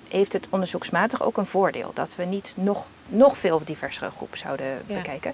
Heeft 0.07 0.33
het 0.33 0.47
onderzoeksmatig 0.49 1.23
ook 1.23 1.37
een 1.37 1.45
voordeel 1.45 1.91
dat 1.93 2.15
we 2.15 2.23
niet 2.25 2.53
nog, 2.57 2.85
nog 3.07 3.37
veel 3.37 3.61
diversere 3.65 4.09
groepen 4.09 4.37
zouden 4.37 4.81
Ja. 4.85 4.95
bekijken. 4.95 5.33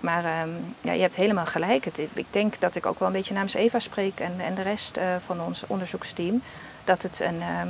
Maar 0.00 0.24
ehm, 0.24 0.48
ja, 0.80 0.92
je 0.92 1.00
hebt 1.00 1.16
helemaal 1.16 1.46
gelijk. 1.46 1.84
Het, 1.84 1.98
ik 2.12 2.26
denk 2.30 2.60
dat 2.60 2.76
ik 2.76 2.86
ook 2.86 2.98
wel 2.98 3.08
een 3.08 3.14
beetje 3.14 3.34
namens 3.34 3.54
Eva 3.54 3.78
spreek 3.78 4.20
en, 4.20 4.32
en 4.38 4.54
de 4.54 4.62
rest 4.62 4.96
eh, 4.96 5.04
van 5.26 5.40
ons 5.40 5.64
onderzoeksteam. 5.66 6.42
Dat, 6.84 7.02
het 7.02 7.20
een, 7.20 7.40
ehm, 7.40 7.68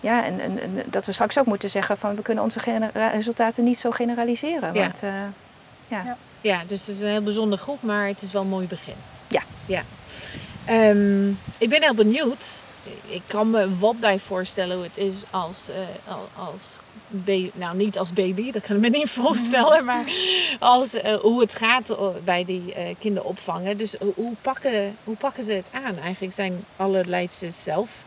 ja, 0.00 0.26
een, 0.26 0.44
een, 0.44 0.62
een- 0.64 0.82
dat 0.86 1.06
we 1.06 1.12
straks 1.12 1.38
ook 1.38 1.46
moeten 1.46 1.70
zeggen 1.70 1.98
van 1.98 2.14
we 2.14 2.22
kunnen 2.22 2.44
onze 2.44 2.60
resultaten 2.94 3.64
niet 3.64 3.78
zo 3.78 3.90
generaliseren. 3.90 4.74
Ja. 4.74 4.80
Want, 4.80 5.02
eh, 5.02 5.10
ja. 5.88 6.02
Ja. 6.06 6.16
Ja, 6.42 6.62
dus 6.66 6.86
het 6.86 6.96
is 6.96 7.02
een 7.02 7.08
heel 7.08 7.22
bijzondere 7.22 7.62
groep, 7.62 7.82
maar 7.82 8.06
het 8.06 8.22
is 8.22 8.32
wel 8.32 8.42
een 8.42 8.48
mooi 8.48 8.66
begin. 8.66 8.94
Ja. 9.28 9.42
ja. 9.66 9.82
Ehm, 10.64 11.28
ik 11.58 11.68
ben 11.68 11.82
heel 11.82 11.94
benieuwd. 11.94 12.46
Ik 13.06 13.22
kan 13.26 13.50
me 13.50 13.78
wat 13.78 14.00
bij 14.00 14.18
voorstellen 14.18 14.76
hoe 14.76 14.84
het 14.84 14.96
is 14.96 15.22
als, 15.30 15.68
eh, 15.68 16.12
al- 16.12 16.28
als 16.48 16.76
baby. 17.08 17.50
Nou, 17.54 17.76
niet 17.76 17.98
als 17.98 18.12
baby, 18.12 18.50
dat 18.50 18.62
kan 18.62 18.76
ik 18.76 18.82
me 18.82 18.88
niet 18.88 19.10
voorstellen. 19.22 19.84
Maar 19.84 20.04
als, 20.58 20.94
eh, 20.94 21.14
hoe 21.14 21.40
het 21.40 21.54
gaat 21.54 21.90
eh, 21.90 22.06
bij 22.24 22.44
die 22.44 22.74
eh, 22.74 22.94
kinderopvangen. 22.98 23.76
Dus 23.78 23.94
hoe- 24.14 24.34
pakken, 24.42 24.96
hoe 25.04 25.16
pakken 25.16 25.44
ze 25.44 25.52
het 25.52 25.70
aan? 25.84 25.98
Eigenlijk 25.98 26.34
zijn 26.34 26.64
alle 26.76 27.02
leidsters 27.06 27.62
zelf 27.62 28.04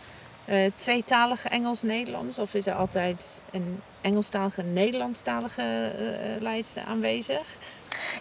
tweetalige 0.74 1.50
Engels-Nederlands? 1.50 2.40
Of 2.40 2.54
is 2.54 2.68
er 2.68 2.74
altijd 2.74 3.42
een 3.52 3.82
Engelstalige 4.02 4.62
en 4.62 4.74
Nederlandstalige 4.74 5.92
leidster 6.40 6.84
aanwezig? 6.88 7.42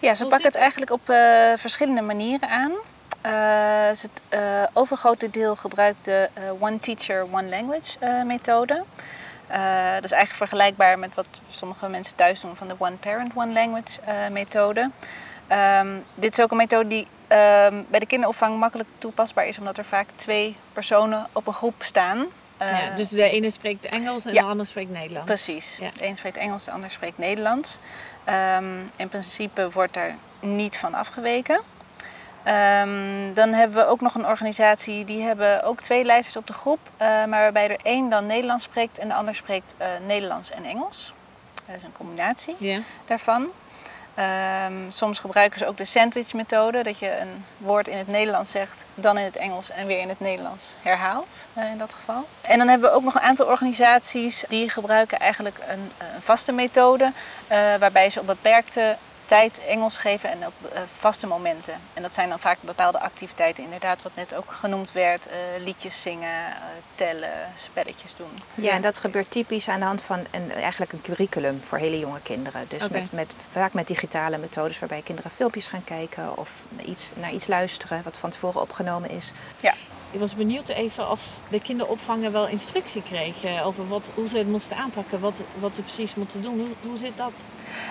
Ja, 0.01 0.15
ze 0.15 0.27
pakken 0.27 0.47
het 0.47 0.57
eigenlijk 0.57 0.91
op 0.91 1.09
eh, 1.09 1.53
verschillende 1.57 2.03
manieren 2.03 2.49
aan. 2.49 2.73
Eh, 3.21 3.33
ze- 3.95 4.09
het 4.13 4.23
eh, 4.29 4.41
overgrote 4.73 5.31
deel 5.31 5.57
gebruikt 5.57 6.05
de 6.05 6.29
eh, 6.35 6.43
One 6.63 6.79
Teacher, 6.81 7.23
One 7.33 7.49
Language 7.49 7.99
eh, 8.01 8.23
methode. 8.23 8.83
Eh, 9.47 9.93
dat 9.95 10.05
is 10.05 10.11
eigenlijk 10.13 10.35
vergelijkbaar 10.51 10.99
met 10.99 11.15
wat 11.15 11.27
sommige 11.49 11.89
mensen 11.89 12.17
thuis 12.17 12.41
doen 12.41 12.57
van 12.57 12.69
de 12.69 12.75
One 12.79 12.97
Parent, 12.97 13.33
One 13.35 13.53
Language 13.53 14.01
eh, 14.05 14.15
methode. 14.31 14.91
Ehm, 15.49 15.99
dit 16.15 16.39
is 16.39 16.45
ook 16.45 16.51
een 16.51 16.57
methode 16.57 16.89
die 16.89 17.07
ehm, 17.29 17.83
bij 17.89 17.99
de 17.99 18.07
kinderopvang 18.07 18.59
makkelijk 18.59 18.89
toepasbaar 18.99 19.47
is, 19.47 19.59
omdat 19.59 19.79
er 19.79 19.85
vaak 19.85 20.07
twee 20.17 20.57
personen 20.73 21.27
op 21.33 21.47
een 21.47 21.53
groep 21.53 21.75
staan. 21.83 22.27
Ja, 22.59 22.67
Eh, 22.91 22.97
dus 22.97 23.09
de 23.09 23.31
ene 23.31 23.51
spreekt 23.51 23.85
Engels 23.87 24.27
en 24.27 24.33
ja. 24.33 24.43
de 24.43 24.49
ander 24.49 24.67
spreekt 24.67 24.91
Nederlands. 24.91 25.27
Precies. 25.27 25.77
Ja. 25.81 25.91
De 25.97 26.07
een 26.07 26.17
spreekt 26.17 26.37
Engels, 26.37 26.65
de 26.65 26.71
ander 26.71 26.91
spreekt 26.91 27.19
Nederlands. 27.19 27.79
Ehm, 28.25 28.65
in 28.97 29.09
principe 29.09 29.71
wordt 29.71 29.95
daar 29.95 30.17
niet 30.41 30.79
van 30.79 30.95
afgeweken. 30.95 31.61
Ehm, 32.43 33.33
dan 33.35 33.53
hebben 33.53 33.77
we 33.79 33.87
ook 33.87 34.01
nog 34.01 34.15
een 34.15 34.27
organisatie, 34.27 35.05
die 35.05 35.23
hebben 35.23 35.63
ook 35.63 35.81
twee 35.81 36.05
leiders 36.05 36.37
op 36.37 36.47
de 36.47 36.53
groep. 36.53 36.79
eh, 36.97 37.07
maar 37.09 37.29
waarbij 37.41 37.71
er 37.71 37.79
één 37.83 38.09
dan 38.09 38.27
Nederlands 38.27 38.65
spreekt 38.65 38.99
en 38.99 39.09
de 39.09 39.15
ander 39.15 39.35
spreekt 39.35 39.75
eh, 39.77 39.87
Nederlands 40.07 40.51
en 40.51 40.65
Engels. 40.65 41.13
Dat 41.67 41.77
is 41.77 41.83
een 41.83 41.93
combinatie 41.93 42.55
Ja. 42.59 42.79
daarvan. 43.05 43.49
Ehm, 44.15 44.91
soms 44.91 45.19
gebruiken 45.19 45.59
ze 45.59 45.67
ook 45.67 45.77
de 45.77 45.85
sandwich-methode, 45.85 46.83
dat 46.83 46.99
je 46.99 47.19
een 47.19 47.45
woord 47.59 47.89
in 47.89 47.99
het 47.99 48.09
Nederlands 48.09 48.51
zegt, 48.51 48.85
dan 48.95 49.19
in 49.19 49.25
het 49.25 49.37
Engels 49.37 49.71
en 49.71 49.87
weer 49.87 49.99
in 49.99 50.09
het 50.09 50.21
Nederlands 50.21 50.75
herhaalt 50.83 51.49
eh, 51.53 51.71
in 51.71 51.79
dat 51.79 51.95
geval. 51.95 52.29
En 52.41 52.59
dan 52.59 52.69
hebben 52.69 52.91
we 52.91 52.97
ook 52.97 53.03
nog 53.03 53.15
een 53.15 53.21
aantal 53.21 53.47
organisaties 53.47 54.45
die 54.49 54.69
gebruiken 54.69 55.19
eigenlijk 55.19 55.59
een, 55.69 55.93
een 55.99 56.23
vaste 56.23 56.53
methode, 56.53 57.13
eh, 57.47 57.59
waarbij 57.79 58.11
ze 58.11 58.21
op 58.21 58.27
beperkte 58.27 58.97
tijd 59.27 59.59
Engels 59.59 59.99
geven 59.99 60.31
en 60.31 60.47
op 60.47 60.73
eh, 60.73 60.81
vaste 60.97 61.27
momenten. 61.27 61.75
En 61.95 62.03
dat 62.03 62.15
zijn 62.15 62.29
dan 62.29 62.39
vaak 62.39 62.59
bepaalde 62.61 63.01
activiteiten, 63.01 63.65
inderdaad 63.65 64.03
wat 64.03 64.15
net 64.15 64.35
ook 64.35 64.51
genoemd 64.51 64.93
werd, 64.93 65.27
eh, 65.27 65.37
liedjes 65.59 66.03
zingen, 66.03 66.47
eh, 66.47 66.57
tellen, 66.95 67.49
spelletjes 67.55 68.17
doen. 68.17 68.39
Ja, 68.55 68.73
en 68.73 68.83
dat 68.83 68.99
gebeurt 68.99 69.31
typisch 69.31 69.69
aan 69.69 69.81
de 69.81 69.87
hand 69.87 70.03
van 70.03 70.27
een, 70.31 70.53
eigenlijk 70.53 70.93
een 70.93 71.03
curriculum 71.03 71.63
voor 71.67 71.79
hele 71.79 71.99
jonge 71.99 72.21
kinderen. 72.23 72.65
Dus 72.69 72.89
met, 72.89 73.13
met, 73.13 73.31
vaak 73.53 73.73
met 73.73 73.87
digitale 73.87 74.39
methodes 74.39 74.79
waarbij 74.79 75.03
kinderen 75.03 75.31
filmpjes 75.31 75.67
gaan 75.67 75.85
kijken 75.85 76.37
of 76.37 76.51
iets, 76.85 77.13
naar 77.17 77.33
iets 77.33 77.47
luisteren 77.47 78.03
wat 78.05 78.17
van 78.17 78.31
tevoren 78.31 78.61
opgenomen 78.61 79.11
is. 79.11 79.33
Ik 80.15 80.21
was 80.21 80.35
benieuwd 80.35 80.69
even 80.69 81.11
of 81.11 81.41
de 81.49 81.61
kinderopvanger 81.61 82.33
wel 82.33 82.49
instructie 82.49 83.03
kregen 83.03 83.65
over 83.65 83.89
wat, 83.89 84.11
hoe 84.15 84.29
ze 84.29 84.39
het 84.39 84.49
moesten 84.49 84.77
aanpakken, 84.77 85.21
wat, 85.21 85.41
wat 85.59 85.75
ze 85.75 85.83
precies 85.83 86.15
moeten 86.15 86.43
doen. 86.43 86.59
Hoe, 86.59 86.89
hoe 86.89 86.99
zit 86.99 87.17
dat? 87.17 87.49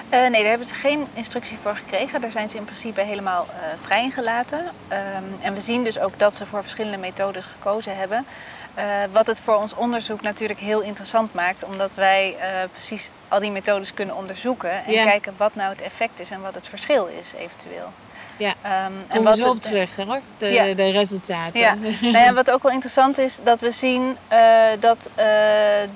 Eh, 0.09 0.19
nee, 0.19 0.41
daar 0.41 0.49
hebben 0.49 0.67
ze 0.67 0.73
geen 0.73 1.07
instructie 1.13 1.57
voor 1.57 1.75
gekregen. 1.75 2.21
Daar 2.21 2.31
zijn 2.31 2.49
ze 2.49 2.57
in 2.57 2.63
principe 2.63 3.01
helemaal 3.01 3.47
eh 3.49 3.79
vrij 3.79 4.03
in 4.03 4.11
gelaten. 4.11 4.65
Ehm, 4.87 5.23
en 5.41 5.53
we 5.53 5.61
zien 5.61 5.83
dus 5.83 5.99
ook 5.99 6.19
dat 6.19 6.35
ze 6.35 6.45
voor 6.45 6.61
verschillende 6.61 6.97
methodes 6.97 7.45
gekozen 7.45 7.97
hebben. 7.97 8.25
Eh, 8.73 8.85
wat 9.11 9.27
het 9.27 9.39
voor 9.39 9.55
ons 9.55 9.75
onderzoek 9.75 10.21
natuurlijk 10.21 10.59
heel 10.59 10.81
interessant 10.81 11.33
maakt, 11.33 11.63
omdat 11.63 11.95
wij 11.95 12.35
precies 12.71 13.09
al 13.27 13.39
die 13.39 13.51
methodes 13.51 13.93
kunnen 13.93 14.15
onderzoeken 14.15 14.85
en 14.85 14.93
kijken 14.93 15.33
wat 15.37 15.55
nou 15.55 15.69
het 15.69 15.81
effect 15.81 16.19
is 16.19 16.29
en 16.29 16.41
wat 16.41 16.55
het 16.55 16.67
verschil 16.67 17.05
is 17.19 17.33
eventueel. 17.33 17.91
Ja. 18.37 18.53
Ehm, 18.61 18.91
en 19.07 19.23
wat 19.23 19.37
zo 19.37 19.49
op 19.49 19.61
terug 19.61 19.95
hoor, 19.95 20.19
de, 20.37 20.47
Ja. 20.47 20.73
de 20.73 20.89
resultaten. 20.91 21.59
Ja. 21.59 21.75
Nou 22.01 22.17
ja, 22.17 22.33
wat 22.33 22.51
ook 22.51 22.63
wel 22.63 22.71
interessant 22.71 23.17
is, 23.17 23.39
dat 23.43 23.61
we 23.61 23.71
zien 23.71 24.17
eh, 24.27 24.65
dat 24.79 25.09
eh, 25.15 25.25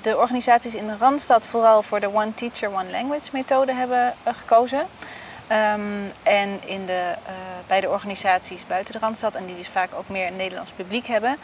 de 0.00 0.16
organisaties 0.16 0.74
in 0.74 0.86
de 0.86 0.96
Randstad 0.98 1.44
vooral 1.44 1.82
voor 1.82 2.00
de 2.00 2.14
One 2.14 2.34
Teacher, 2.34 2.68
One 2.68 2.90
Language 2.90 3.28
methode 3.32 3.74
hebben 3.74 4.14
eh, 4.22 4.34
gekozen. 4.34 4.86
Ehm, 5.46 5.80
en 6.22 6.60
in 6.64 6.86
de, 6.86 7.14
bij 7.66 7.80
de 7.80 7.88
organisaties 7.88 8.66
buiten 8.66 8.92
de 8.92 8.98
Randstad, 8.98 9.34
en 9.34 9.46
die 9.46 9.56
dus 9.56 9.68
vaak 9.68 9.90
ook 9.94 10.08
meer 10.08 10.26
een 10.26 10.36
Nederlands 10.36 10.70
publiek 10.70 11.06
hebben, 11.06 11.36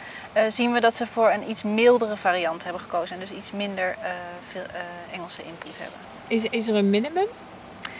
zien 0.47 0.73
we 0.73 0.79
dat 0.79 0.93
ze 0.93 1.07
voor 1.07 1.31
een 1.31 1.49
iets 1.49 1.63
mildere 1.63 2.15
variant 2.15 2.63
hebben 2.63 2.81
gekozen. 2.81 3.15
En 3.15 3.19
dus 3.19 3.31
iets 3.31 3.51
minder 3.51 3.97
veel 4.51 4.61
Engelse 5.11 5.41
input 5.43 5.77
hebben. 5.77 5.99
Is, 6.27 6.43
is 6.43 6.67
er 6.67 6.75
een 6.75 6.89
minimum? 6.89 7.27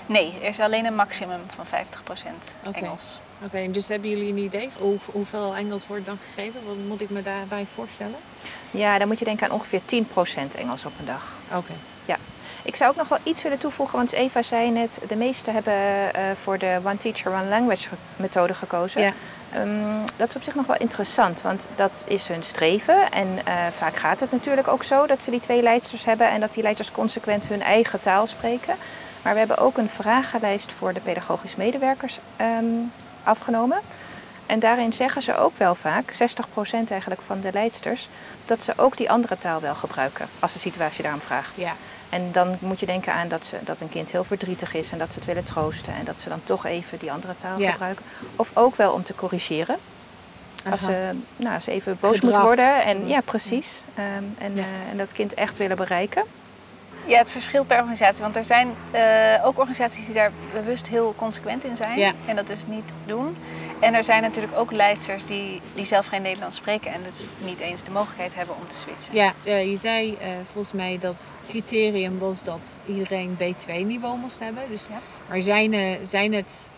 Nee, 0.05 0.37
er 0.41 0.47
is 0.47 0.59
alleen 0.59 0.85
een 0.85 0.95
maximum 0.95 1.39
van 1.55 1.65
50% 1.65 2.67
Oké. 2.67 2.77
Engels. 2.79 3.19
Oké, 3.45 3.71
dus 3.71 3.87
hebben 3.87 4.09
jullie 4.09 4.31
een 4.31 4.37
idee 4.37 4.69
hoe, 4.79 4.97
hoeveel 5.05 5.55
Engels 5.55 5.87
wordt 5.87 6.05
dan 6.05 6.17
gegeven? 6.33 6.61
Wat 6.65 6.75
moet 6.87 7.01
ik 7.01 7.09
me 7.09 7.21
daarbij 7.21 7.65
voorstellen? 7.73 8.15
Ja, 8.71 8.97
dan 8.97 9.07
moet 9.07 9.19
je 9.19 9.25
denken 9.25 9.45
aan 9.47 9.53
ongeveer 9.53 9.81
10% 9.85 10.55
Engels 10.57 10.85
op 10.85 10.91
een 10.99 11.05
dag. 11.05 11.33
Oké. 11.55 11.73
Ik 12.63 12.75
zou 12.75 12.91
ook 12.91 12.97
nog 12.97 13.07
wel 13.07 13.17
iets 13.23 13.43
willen 13.43 13.57
toevoegen, 13.57 13.97
want 13.97 14.11
Eva 14.11 14.41
zei 14.43 14.71
net, 14.71 14.99
de 15.07 15.15
meesten 15.15 15.53
hebben 15.53 15.73
eh, 16.13 16.21
voor 16.41 16.57
de 16.57 16.79
One 16.83 16.97
Teacher, 16.97 17.31
One 17.33 17.45
Language 17.49 17.87
ge- 17.89 17.95
methode 18.15 18.53
gekozen. 18.53 19.01
Ja. 19.01 19.13
Ehm, 19.53 20.05
dat 20.15 20.29
is 20.29 20.35
op 20.35 20.43
zich 20.43 20.55
nog 20.55 20.65
wel 20.65 20.75
interessant, 20.77 21.41
want 21.41 21.69
dat 21.75 22.03
is 22.07 22.27
hun 22.27 22.43
streven. 22.43 23.11
En 23.11 23.27
eh, 23.45 23.53
vaak 23.77 23.95
gaat 23.95 24.19
het 24.19 24.31
natuurlijk 24.31 24.67
ook 24.67 24.83
zo 24.83 25.05
dat 25.05 25.23
ze 25.23 25.31
die 25.31 25.39
twee 25.39 25.61
leidsters 25.61 26.05
hebben 26.05 26.29
en 26.29 26.39
dat 26.39 26.53
die 26.53 26.63
leidsters 26.63 26.91
consequent 26.91 27.47
hun 27.47 27.61
eigen 27.61 28.01
taal 28.01 28.27
spreken. 28.27 28.75
Maar 29.25 29.33
we 29.33 29.39
hebben 29.39 29.57
ook 29.57 29.77
een 29.77 29.89
vragenlijst 29.89 30.71
voor 30.71 30.93
de 30.93 30.99
pedagogisch 30.99 31.55
medewerkers 31.55 32.19
ehm, 32.37 32.65
afgenomen. 33.23 33.79
En 34.45 34.59
daarin 34.59 34.93
zeggen 34.93 35.21
ze 35.21 35.35
ook 35.37 35.57
wel 35.57 35.75
vaak, 35.75 36.13
60% 36.13 36.17
eigenlijk 36.89 37.21
van 37.25 37.39
de 37.41 37.51
leidsters, 37.53 38.09
dat 38.45 38.63
ze 38.63 38.73
ook 38.75 38.97
die 38.97 39.11
andere 39.11 39.37
taal 39.37 39.61
wel 39.61 39.75
gebruiken 39.75 40.27
als 40.39 40.53
de 40.53 40.59
situatie 40.59 41.03
daarom 41.03 41.21
vraagt. 41.21 41.59
Ja. 41.59 41.73
En 42.09 42.31
dan 42.31 42.55
moet 42.59 42.79
je 42.79 42.85
denken 42.85 43.13
aan 43.13 43.27
dat, 43.27 43.45
ze, 43.45 43.57
dat 43.63 43.81
een 43.81 43.89
kind 43.89 44.11
heel 44.11 44.23
verdrietig 44.23 44.73
is 44.73 44.91
en 44.91 44.97
dat 44.97 45.11
ze 45.13 45.17
het 45.17 45.27
willen 45.27 45.43
troosten. 45.43 45.93
En 45.93 46.05
dat 46.05 46.19
ze 46.19 46.29
dan 46.29 46.41
toch 46.43 46.65
even 46.65 46.97
die 46.97 47.11
andere 47.11 47.35
taal 47.35 47.59
Ja. 47.59 47.71
gebruiken. 47.71 48.05
Of 48.35 48.49
ook 48.53 48.75
wel 48.75 48.91
om 48.91 49.03
te 49.03 49.15
corrigeren. 49.15 49.75
Als 50.71 50.81
ze, 50.81 51.09
nou, 51.35 51.55
als 51.55 51.63
ze 51.63 51.71
even 51.71 51.97
boos 51.99 52.11
Gedrag. 52.11 52.21
moeten 52.23 52.41
worden. 52.41 52.83
En, 52.83 52.97
Mm. 53.01 53.07
ja, 53.07 53.21
precies. 53.21 53.83
Ehm, 53.95 54.07
en, 54.37 54.55
Ja. 54.55 54.61
eh, 54.61 54.91
en 54.91 54.97
dat 54.97 55.11
kind 55.13 55.33
echt 55.33 55.57
willen 55.57 55.77
bereiken. 55.77 56.23
Ja, 57.05 57.17
het 57.17 57.31
verschilt 57.31 57.67
per 57.67 57.77
organisatie. 57.77 58.23
Want 58.23 58.35
er 58.35 58.45
zijn 58.45 58.75
eh, 58.91 59.45
ook 59.45 59.57
organisaties 59.57 60.05
die 60.05 60.13
daar 60.13 60.31
bewust 60.53 60.87
heel 60.87 61.13
consequent 61.17 61.63
in 61.63 61.75
zijn. 61.75 61.99
Ja. 61.99 62.11
En 62.25 62.35
dat 62.35 62.47
dus 62.47 62.65
niet 62.67 62.91
doen. 63.05 63.35
En 63.79 63.93
er 63.93 64.03
zijn 64.03 64.21
natuurlijk 64.21 64.57
ook 64.57 64.71
leidsters 64.71 65.25
die, 65.25 65.61
die 65.73 65.85
zelf 65.85 66.05
geen 66.05 66.21
Nederlands 66.21 66.57
spreken. 66.57 66.93
En 66.93 67.03
dus 67.03 67.25
niet 67.37 67.59
eens 67.59 67.83
de 67.83 67.91
mogelijkheid 67.91 68.35
hebben 68.35 68.55
om 68.55 68.67
te 68.67 68.75
switchen. 68.75 69.15
Ja, 69.15 69.33
eh, 69.43 69.69
je 69.69 69.75
zei 69.75 70.17
eh, 70.21 70.27
volgens 70.43 70.73
mij 70.73 70.97
dat 70.97 71.37
criterium 71.47 72.19
was 72.19 72.43
dat 72.43 72.81
iedereen 72.85 73.37
B2-niveau 73.37 74.17
moest 74.17 74.39
hebben. 74.39 74.63
Dus, 74.69 74.85
Ja. 74.89 74.99
Maar 75.29 75.41
zijn, 75.41 75.73
eh, 75.73 75.91
zijn 76.01 76.33
het 76.33 76.69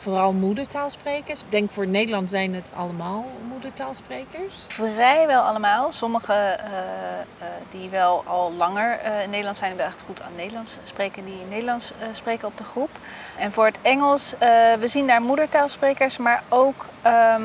vooral 0.00 0.32
moedertaalsprekers? 0.32 1.40
Ik 1.40 1.50
denk 1.50 1.70
voor 1.70 1.86
Nederland 1.86 2.30
zijn 2.30 2.54
het 2.54 2.72
allemaal 2.76 3.26
moedertaalsprekers. 3.48 4.54
Vrijwel 4.68 5.40
allemaal. 5.40 5.92
Sommigen 5.92 6.58
eh, 6.58 6.64
eh, 6.64 7.46
die 7.70 7.88
wel 7.88 8.22
al 8.26 8.52
langer 8.52 8.98
eh, 8.98 9.22
in 9.22 9.30
Nederland 9.30 9.56
zijn 9.56 9.76
wel 9.76 9.86
echt 9.86 10.02
goed 10.06 10.22
aan 10.22 10.32
Nederlands 10.36 10.76
spreken, 10.82 11.24
die 11.24 11.44
Nederlands 11.48 11.92
spreken 12.12 12.48
op 12.48 12.56
de 12.56 12.64
groep. 12.64 12.90
En 13.38 13.52
voor 13.52 13.64
het 13.64 13.78
Engels, 13.82 14.34
we 14.80 14.88
zien 14.88 15.06
daar 15.06 15.22
moedertaalsprekers, 15.22 16.18
maar 16.18 16.42
ook 16.48 16.86
ehm, 17.02 17.42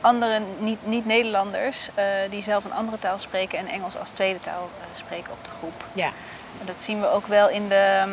andere 0.00 0.40
niet- 0.58 0.86
niet-Nederlanders 0.86 1.88
die 2.30 2.42
zelf 2.42 2.64
een 2.64 2.72
andere 2.72 2.98
taal 2.98 3.18
spreken 3.18 3.58
en 3.58 3.66
Engels 3.66 3.98
als 3.98 4.10
tweede 4.10 4.40
taal 4.40 4.70
spreken 4.94 5.32
op 5.32 5.44
de 5.44 5.50
groep. 5.50 5.84
Ja. 5.92 6.10
Dat 6.64 6.82
zien 6.82 7.00
we 7.00 7.10
ook 7.10 7.26
wel 7.26 7.48
in 7.48 7.68
de 7.68 8.02
mm, 8.06 8.12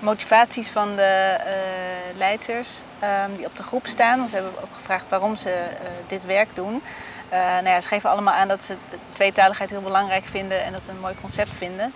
motivaties 0.00 0.68
van 0.68 0.96
de 0.96 1.36
eh 1.38 1.86
leiders 2.16 2.82
ehm, 2.98 3.34
die 3.34 3.46
op 3.46 3.56
de 3.56 3.62
groep 3.62 3.86
staan. 3.86 4.18
Want 4.18 4.30
we 4.30 4.36
hebben 4.36 4.62
ook 4.62 4.74
gevraagd 4.74 5.08
waarom 5.08 5.36
ze 5.36 5.50
eh, 5.50 5.88
dit 6.06 6.24
werk 6.24 6.54
doen. 6.54 6.82
Eh, 7.28 7.38
nou 7.38 7.68
ja, 7.68 7.80
ze 7.80 7.88
geven 7.88 8.10
allemaal 8.10 8.34
aan 8.34 8.48
dat 8.48 8.64
ze 8.64 8.74
tweetaligheid 9.12 9.70
heel 9.70 9.80
belangrijk 9.80 10.24
vinden 10.24 10.62
en 10.64 10.72
dat 10.72 10.84
ze 10.84 10.90
een 10.90 11.00
mooi 11.00 11.14
concept 11.20 11.54
vinden. 11.54 11.92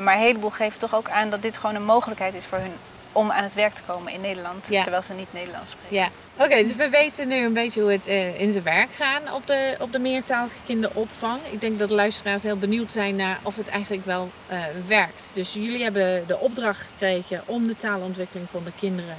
Maar 0.00 0.14
een 0.14 0.20
heleboel 0.20 0.50
geven 0.50 0.78
toch 0.78 0.94
ook 0.94 1.08
aan 1.08 1.30
dat 1.30 1.42
dit 1.42 1.56
gewoon 1.56 1.74
een 1.74 1.84
mogelijkheid 1.84 2.34
is 2.34 2.46
voor 2.46 2.58
hun 2.58 2.74
om 3.16 3.30
aan 3.30 3.42
het 3.44 3.54
werk 3.54 3.74
te 3.74 3.82
komen 3.86 4.12
in 4.12 4.20
Nederland, 4.20 4.66
Ja. 4.68 4.82
terwijl 4.82 5.02
ze 5.02 5.12
niet 5.12 5.32
Nederlands 5.32 5.70
spreken. 5.70 5.96
Ja. 5.96 6.08
Oké, 6.44 6.62
dus 6.62 6.74
we 6.74 6.88
weten 6.88 7.28
nu 7.28 7.44
een 7.44 7.52
beetje 7.52 7.80
hoe 7.80 7.92
het 7.92 8.06
eh, 8.06 8.40
in 8.40 8.52
zijn 8.52 8.64
werk 8.64 8.92
gaat 8.94 9.32
op 9.32 9.46
de, 9.46 9.76
op 9.80 9.92
de 9.92 9.98
meertalige 9.98 10.56
kinderopvang. 10.66 11.38
Ik 11.50 11.60
denk 11.60 11.78
dat 11.78 11.90
luisteraars 11.90 12.42
heel 12.42 12.56
benieuwd 12.58 12.92
zijn 12.92 13.16
naar 13.16 13.38
of 13.42 13.56
het 13.56 13.68
eigenlijk 13.68 14.04
wel 14.04 14.30
eh, 14.46 14.58
werkt. 14.86 15.30
Dus 15.34 15.52
jullie 15.52 15.82
hebben 15.82 16.24
de 16.26 16.38
opdracht 16.38 16.80
gekregen 16.80 17.42
om 17.46 17.66
de 17.66 17.76
taalontwikkeling 17.76 18.48
van 18.50 18.64
de 18.64 18.72
kinderen 18.78 19.16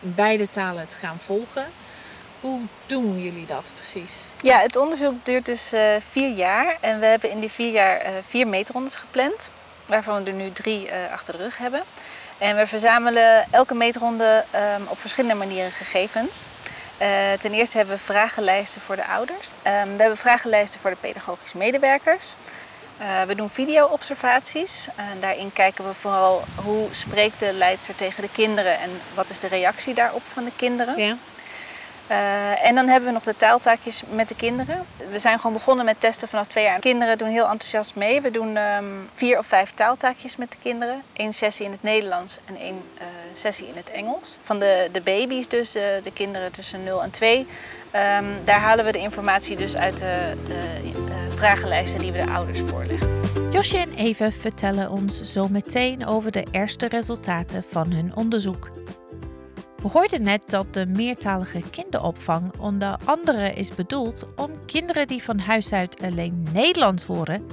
in 0.00 0.14
beide 0.14 0.48
talen 0.48 0.88
te 0.88 0.96
gaan 0.96 1.18
volgen. 1.18 1.64
Hoe 2.40 2.60
doen 2.86 3.22
jullie 3.22 3.46
dat 3.46 3.72
precies? 3.76 4.14
Ja, 4.42 4.58
het 4.60 4.76
onderzoek 4.76 5.24
duurt 5.24 5.46
dus 5.46 5.72
eh, 5.72 5.94
vier 6.10 6.30
jaar. 6.30 6.76
En 6.80 7.00
we 7.00 7.06
hebben 7.06 7.30
in 7.30 7.40
die 7.40 7.50
vier 7.50 7.72
jaar 7.72 7.96
eh, 7.96 8.12
vier 8.28 8.46
meetrondes 8.46 8.94
gepland. 8.96 9.50
Waarvan 9.86 10.24
we 10.24 10.30
er 10.30 10.36
nu 10.36 10.52
drie 10.52 10.88
eh, 10.88 11.12
achter 11.12 11.36
de 11.36 11.42
rug 11.42 11.58
hebben. 11.58 11.82
En 12.40 12.56
we 12.56 12.66
verzamelen 12.66 13.46
elke 13.50 13.74
meetronde 13.74 14.44
ehm, 14.50 14.82
op 14.86 15.00
verschillende 15.00 15.36
manieren 15.36 15.70
gegevens. 15.70 16.46
Eh, 16.98 17.08
ten 17.40 17.52
eerste 17.52 17.76
hebben 17.76 17.96
we 17.96 18.02
vragenlijsten 18.02 18.80
voor 18.80 18.96
de 18.96 19.06
ouders. 19.06 19.50
Ehm, 19.62 19.88
we 19.88 20.00
hebben 20.00 20.16
vragenlijsten 20.16 20.80
voor 20.80 20.90
de 20.90 20.96
pedagogisch 21.00 21.52
medewerkers. 21.52 22.34
Eh, 22.98 23.22
we 23.22 23.34
doen 23.34 23.50
video-observaties. 23.50 24.88
Daarin 25.20 25.52
kijken 25.52 25.86
we 25.86 25.94
vooral 25.94 26.42
hoe 26.54 26.88
spreekt 26.90 27.38
de 27.38 27.52
leidster 27.52 27.94
tegen 27.94 28.22
de 28.22 28.30
kinderen 28.32 28.78
en 28.78 28.90
wat 29.14 29.28
is 29.30 29.38
de 29.38 29.48
reactie 29.48 29.94
daarop 29.94 30.22
van 30.24 30.44
de 30.44 30.52
kinderen. 30.56 30.98
Ja. 30.98 31.16
Eh, 32.10 32.66
en 32.66 32.74
dan 32.74 32.88
hebben 32.88 33.08
we 33.08 33.14
nog 33.14 33.22
de 33.22 33.36
taaltaakjes 33.36 34.02
met 34.08 34.28
de 34.28 34.34
kinderen. 34.34 34.84
We 35.10 35.18
zijn 35.18 35.36
gewoon 35.38 35.52
begonnen 35.52 35.84
met 35.84 36.00
testen 36.00 36.28
vanaf 36.28 36.46
twee 36.46 36.64
jaar. 36.64 36.78
Kinderen 36.78 37.18
doen 37.18 37.28
heel 37.28 37.48
enthousiast 37.48 37.94
mee. 37.94 38.20
We 38.20 38.30
doen 38.30 38.56
ehm, 38.56 38.84
vier 39.14 39.38
of 39.38 39.46
vijf 39.46 39.70
taaltaakjes 39.74 40.36
met 40.36 40.52
de 40.52 40.56
kinderen. 40.62 41.02
Eén 41.16 41.32
sessie 41.32 41.66
in 41.66 41.70
het 41.70 41.82
Nederlands 41.82 42.38
en 42.44 42.56
één 42.56 42.82
eh, 42.98 43.06
sessie 43.34 43.66
in 43.66 43.76
het 43.76 43.90
Engels. 43.90 44.38
Van 44.42 44.58
de, 44.58 44.88
de 44.92 45.00
baby's 45.00 45.48
dus, 45.48 45.72
de 45.72 46.10
kinderen 46.12 46.52
tussen 46.52 46.84
0 46.84 47.02
en 47.02 47.10
2. 47.10 47.46
ehm, 47.90 48.24
daar 48.44 48.60
halen 48.60 48.84
we 48.84 48.92
de 48.92 48.98
informatie 48.98 49.56
dus 49.56 49.76
uit 49.76 49.98
de, 49.98 50.36
de 50.44 50.60
eh, 50.92 51.36
vragenlijsten 51.36 51.98
die 51.98 52.12
we 52.12 52.24
de 52.24 52.30
ouders 52.30 52.60
voorleggen. 52.60 53.20
Josje 53.52 53.78
en 53.78 53.94
Eve 53.94 54.32
vertellen 54.32 54.90
ons 54.90 55.22
zo 55.22 55.48
meteen 55.48 56.06
over 56.06 56.30
de 56.30 56.46
eerste 56.50 56.88
resultaten 56.88 57.64
van 57.70 57.90
hun 57.92 58.12
onderzoek. 58.14 58.70
We 59.82 59.88
hoorden 59.88 60.22
net 60.22 60.50
dat 60.50 60.74
de 60.74 60.86
meertalige 60.86 61.62
kinderopvang 61.70 62.52
onder 62.58 62.96
andere 63.04 63.52
is 63.52 63.74
bedoeld 63.74 64.26
om 64.36 64.50
kinderen 64.66 65.06
die 65.06 65.22
van 65.22 65.38
huis 65.38 65.72
uit 65.72 66.02
alleen 66.02 66.46
Nederlands 66.52 67.04
horen, 67.04 67.46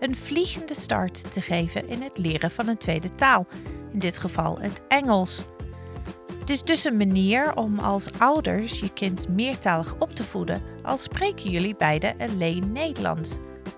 een 0.00 0.16
vliegende 0.16 0.74
start 0.74 1.32
te 1.32 1.40
geven 1.40 1.88
in 1.88 2.02
het 2.02 2.18
leren 2.18 2.50
van 2.50 2.68
een 2.68 2.76
tweede 2.76 3.14
taal, 3.14 3.46
in 3.92 3.98
dit 3.98 4.18
geval 4.18 4.58
het 4.58 4.82
Engels. 4.88 5.44
Het 6.40 6.50
is 6.50 6.62
dus 6.62 6.84
een 6.84 6.96
manier 6.96 7.56
om 7.56 7.78
als 7.78 8.06
ouders 8.18 8.80
je 8.80 8.92
kind 8.92 9.28
meertalig 9.28 9.94
op 9.98 10.14
te 10.14 10.24
voeden, 10.24 10.62
al 10.82 10.98
spreken 10.98 11.50
jullie 11.50 11.76
beiden 11.76 12.14
alleen 12.18 12.72
Nederlands. 12.72 13.30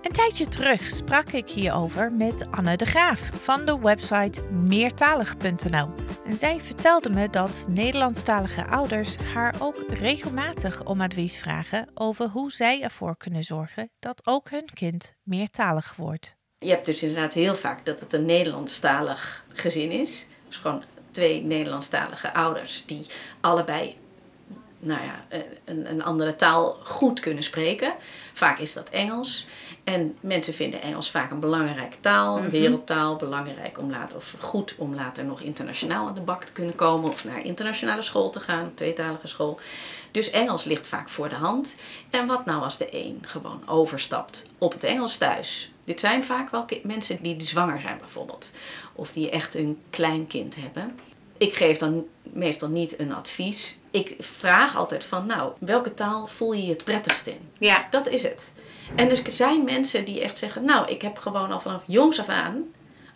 Een 0.05 0.11
tijdje 0.11 0.47
terug 0.47 0.91
sprak 0.91 1.31
ik 1.31 1.49
hierover 1.49 2.11
met 2.11 2.51
Anne 2.51 2.77
de 2.77 2.85
Graaf 2.85 3.19
van 3.19 3.65
de 3.65 3.79
website 3.79 4.41
meertalig.nl. 4.43 5.89
En 6.25 6.37
zij 6.37 6.61
vertelde 6.61 7.09
me 7.09 7.29
dat 7.29 7.65
Nederlandstalige 7.69 8.65
ouders 8.65 9.15
haar 9.15 9.55
ook 9.59 9.83
regelmatig 9.87 10.83
om 10.83 11.01
advies 11.01 11.37
vragen 11.37 11.89
over 11.93 12.27
hoe 12.27 12.51
zij 12.51 12.81
ervoor 12.81 13.17
kunnen 13.17 13.43
zorgen 13.43 13.91
dat 13.99 14.21
ook 14.27 14.49
hun 14.49 14.69
kind 14.73 15.13
meertalig 15.23 15.95
wordt. 15.95 16.35
Je 16.59 16.69
hebt 16.69 16.85
dus 16.85 17.03
inderdaad 17.03 17.33
heel 17.33 17.55
vaak 17.55 17.85
dat 17.85 17.99
het 17.99 18.13
een 18.13 18.25
Nederlandstalig 18.25 19.45
gezin 19.53 19.91
is. 19.91 20.27
Dus 20.47 20.57
gewoon 20.57 20.83
twee 21.11 21.41
Nederlandstalige 21.41 22.33
ouders 22.33 22.83
die 22.85 23.05
allebei 23.41 23.95
nou 24.85 25.01
ja, 25.01 25.37
een, 25.65 25.89
een 25.89 26.03
andere 26.03 26.35
taal 26.35 26.77
goed 26.83 27.19
kunnen 27.19 27.43
spreken. 27.43 27.93
Vaak 28.33 28.59
is 28.59 28.73
dat 28.73 28.89
Engels. 28.89 29.45
En 29.85 30.17
mensen 30.19 30.53
vinden 30.53 30.81
Engels 30.81 31.11
vaak 31.11 31.31
een 31.31 31.39
belangrijke 31.39 31.97
taal, 31.99 32.37
een 32.37 32.49
wereldtaal, 32.49 33.15
belangrijk 33.15 33.79
om 33.79 33.89
later, 33.89 34.17
of 34.17 34.35
goed 34.39 34.75
om 34.77 34.95
later 34.95 35.25
nog 35.25 35.41
internationaal 35.41 36.07
aan 36.07 36.13
de 36.13 36.21
bak 36.21 36.43
te 36.43 36.51
kunnen 36.51 36.75
komen 36.75 37.11
of 37.11 37.25
naar 37.25 37.45
internationale 37.45 38.01
school 38.01 38.29
te 38.29 38.39
gaan, 38.39 38.73
tweetalige 38.73 39.27
school. 39.27 39.59
Dus 40.11 40.29
Engels 40.29 40.63
ligt 40.63 40.87
vaak 40.87 41.09
voor 41.09 41.29
de 41.29 41.35
hand. 41.35 41.75
En 42.09 42.25
wat 42.25 42.45
nou 42.45 42.63
als 42.63 42.77
de 42.77 42.87
een 42.91 43.19
gewoon 43.21 43.61
overstapt 43.67 44.45
op 44.57 44.71
het 44.73 44.83
Engels 44.83 45.17
thuis? 45.17 45.71
Dit 45.83 45.99
zijn 45.99 46.23
vaak 46.23 46.49
wel 46.49 46.65
mensen 46.83 47.17
die 47.21 47.43
zwanger 47.43 47.81
zijn 47.81 47.97
bijvoorbeeld. 47.97 48.51
Of 48.93 49.11
die 49.11 49.29
echt 49.29 49.55
een 49.55 49.81
klein 49.89 50.27
kind 50.27 50.55
hebben. 50.55 50.99
Ik 51.37 51.53
geef 51.53 51.77
dan 51.77 52.05
meestal 52.23 52.69
niet 52.69 52.99
een 52.99 53.13
advies. 53.13 53.77
Ik 53.91 54.15
vraag 54.19 54.75
altijd 54.75 55.03
van, 55.03 55.25
nou, 55.25 55.51
welke 55.59 55.93
taal 55.93 56.27
voel 56.27 56.53
je 56.53 56.65
je 56.65 56.71
het 56.71 56.83
prettigst 56.83 57.27
in? 57.27 57.49
Ja, 57.57 57.87
Dat 57.89 58.07
is 58.07 58.23
het. 58.23 58.51
En 58.95 59.09
er 59.09 59.21
zijn 59.27 59.63
mensen 59.63 60.05
die 60.05 60.21
echt 60.21 60.37
zeggen, 60.37 60.65
nou, 60.65 60.89
ik 60.89 61.01
heb 61.01 61.17
gewoon 61.17 61.51
al 61.51 61.59
vanaf 61.59 61.83
jongs 61.85 62.19
af 62.19 62.27
aan 62.27 62.63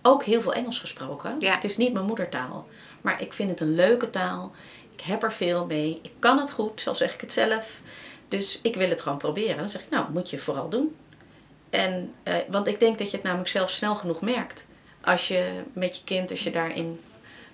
ook 0.02 0.24
heel 0.24 0.42
veel 0.42 0.54
Engels 0.54 0.80
gesproken. 0.80 1.36
Ja. 1.40 1.54
Het 1.54 1.64
is 1.64 1.78
niet 1.78 1.94
mijn 1.94 2.06
moedertaal, 2.06 2.68
maar 3.02 3.22
ik 3.22 3.34
vind 3.34 3.50
het 3.50 3.60
een 3.60 3.76
leuke 3.76 4.10
taal. 4.10 4.52
Ik 4.96 5.02
heb 5.02 5.24
er 5.24 5.34
veel 5.34 5.66
mee. 5.66 6.00
Ik 6.02 6.12
kan 6.20 6.38
het 6.38 6.52
goed, 6.52 6.82
zo 6.82 6.94
zeg 6.94 7.14
ik 7.14 7.22
het 7.22 7.34
zelf. 7.34 7.82
Dus 8.28 8.60
ik 8.62 8.76
wil 8.76 8.90
het 8.90 9.02
gewoon 9.02 9.18
proberen. 9.18 9.58
Dan 9.58 9.70
zeg 9.70 9.82
ik, 9.82 9.90
nou, 9.90 10.12
moet 10.12 10.30
je 10.30 10.40
vooral 10.40 10.70
doen. 10.70 10.96
En, 11.70 12.14
eh, 12.24 12.36
want 12.50 12.68
ik 12.68 12.80
denk 12.80 12.98
dat 12.98 13.12
je 13.12 13.16
het 13.18 13.26
namelijk 13.26 13.50
zelf 13.50 13.70
snel 13.70 13.96
genoeg 13.96 14.22
merkt. 14.22 14.66
Als 15.02 15.28
je 15.28 15.50
met 15.74 15.98
je 15.98 16.04
kind, 16.04 16.32
als 16.32 16.44
je 16.44 16.52
daarin, 16.52 17.00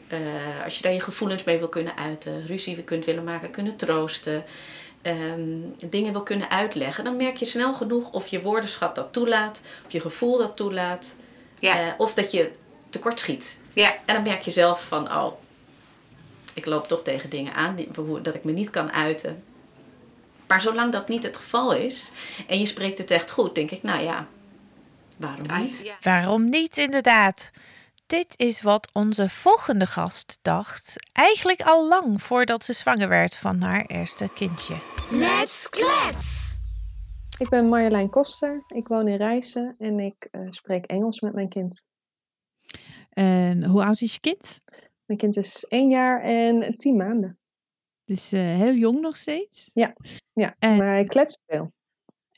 eh, 0.08 0.20
als 0.64 0.78
je 0.78 0.82
daar 0.82 0.94
je 0.94 1.00
gevoelens 1.00 1.44
mee 1.44 1.58
wil 1.58 1.70
kunnen 1.70 1.98
uiten, 1.98 2.46
ruzie 2.46 2.84
kunt 2.84 3.06
willen 3.06 3.24
maken, 3.24 3.52
kunnen 3.52 3.76
troosten, 3.76 4.44
ehm, 5.06 5.90
dingen 5.90 6.12
wil 6.12 6.24
kunnen 6.24 6.50
uitleggen, 6.50 7.04
dan 7.04 7.16
merk 7.16 7.38
je 7.38 7.46
snel 7.46 7.74
genoeg 7.74 8.12
of 8.12 8.28
je 8.28 8.42
woordenschat 8.42 8.96
dat 8.96 9.14
toelaat, 9.14 9.62
of 9.86 9.92
je 9.92 10.00
gevoel 10.00 10.38
dat 10.38 10.56
toelaat, 10.56 11.16
Ja. 11.60 11.80
eh, 11.80 11.94
of 11.98 12.14
dat 12.14 12.32
je 12.32 12.52
tekort 12.90 13.20
schiet. 13.20 13.58
ja, 13.74 13.94
En 14.06 14.14
dan 14.16 14.24
merk 14.24 14.42
je 14.42 14.52
zelf 14.52 14.88
van, 14.88 15.12
oh, 15.12 15.32
ik 16.54 16.66
loop 16.66 16.88
toch 16.88 17.04
tegen 17.04 17.30
dingen 17.30 17.54
aan 17.54 17.78
dat 18.22 18.36
ik 18.36 18.44
me 18.44 18.52
niet 18.52 18.70
kan 18.70 18.92
uiten. 18.92 19.44
Maar 20.48 20.62
zolang 20.62 20.92
dat 20.92 21.08
niet 21.10 21.24
het 21.24 21.38
geval 21.38 21.74
is 21.74 22.12
en 22.48 22.60
je 22.60 22.66
spreekt 22.66 22.98
het 22.98 23.12
echt 23.12 23.32
goed, 23.32 23.56
denk 23.56 23.72
ik, 23.72 23.84
nou 23.84 24.04
ja, 24.04 24.28
waarom 25.18 25.62
niet? 25.62 25.94
Waarom 26.02 26.50
niet, 26.50 26.78
inderdaad? 26.78 27.52
Dit 28.08 28.34
is 28.40 28.62
wat 28.62 28.90
onze 28.94 29.30
volgende 29.30 29.86
gast 29.86 30.40
dacht, 30.42 30.94
eigenlijk 31.12 31.62
al 31.62 31.88
lang 31.88 32.22
voordat 32.22 32.64
ze 32.64 32.74
zwanger 32.74 33.08
werd 33.08 33.36
van 33.36 33.62
haar 33.62 33.86
eerste 33.86 34.30
kindje. 34.34 34.76
Let's 35.10 35.70
klets! 35.70 36.54
Ik 37.38 37.50
ben 37.50 37.70
Marjolein 37.70 38.10
Koster, 38.10 38.64
ik 38.68 38.88
woon 38.88 39.08
in 39.08 39.16
Rijssen 39.18 39.76
en 39.78 40.00
ik 40.00 40.28
eh, 40.32 40.42
spreek 40.50 40.86
Engels 40.86 41.20
met 41.20 41.34
mijn 41.34 41.50
kind. 41.50 41.84
En 43.10 43.64
hoe 43.64 43.84
oud 43.84 44.02
is 44.02 44.14
je 44.14 44.20
kind? 44.20 44.58
Mijn 45.06 45.20
kind 45.20 45.38
is 45.38 45.64
één 45.66 45.90
jaar 45.90 46.22
en 46.22 46.78
tien 46.78 46.96
maanden. 46.98 47.40
Dus 48.06 48.32
eh, 48.32 48.42
heel 48.42 48.74
jong 48.74 49.00
nog 49.02 49.16
steeds. 49.18 49.70
Ja, 49.74 49.94
En- 50.60 50.78
maar 50.78 50.88
hij 50.88 51.06
kletst 51.06 51.42
veel. 51.48 51.74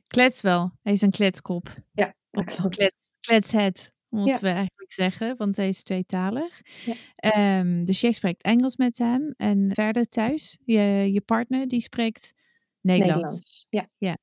Klets 0.08 0.41
wel. 0.41 0.71
Hij 0.82 0.93
is 0.93 1.01
een 1.01 1.12
kletskop. 1.12 1.69
Ja, 1.91 2.13
dat 2.32 2.43
klopt. 2.45 2.75
Klets, 2.75 3.10
kletshead, 3.19 3.91
Ja. 4.10 4.39
we 4.39 4.67
zeggen, 4.93 5.38
want 5.38 5.56
hij 5.56 5.67
is 5.67 5.84
tweetalig. 5.84 6.62
Ja. 6.86 6.93
Ehm, 7.15 7.84
dus 7.84 8.02
jij 8.02 8.12
spreekt 8.12 8.43
Engels 8.43 8.76
met 8.76 8.97
hem. 8.97 9.34
En 9.38 9.69
verder 9.73 10.06
thuis, 10.06 10.58
je, 10.65 11.10
je 11.12 11.21
partner, 11.21 11.67
die 11.67 11.82
spreekt 11.82 12.34
Nederlands. 12.82 13.15
Nederlands. 13.15 13.67
Ja, 13.97 14.17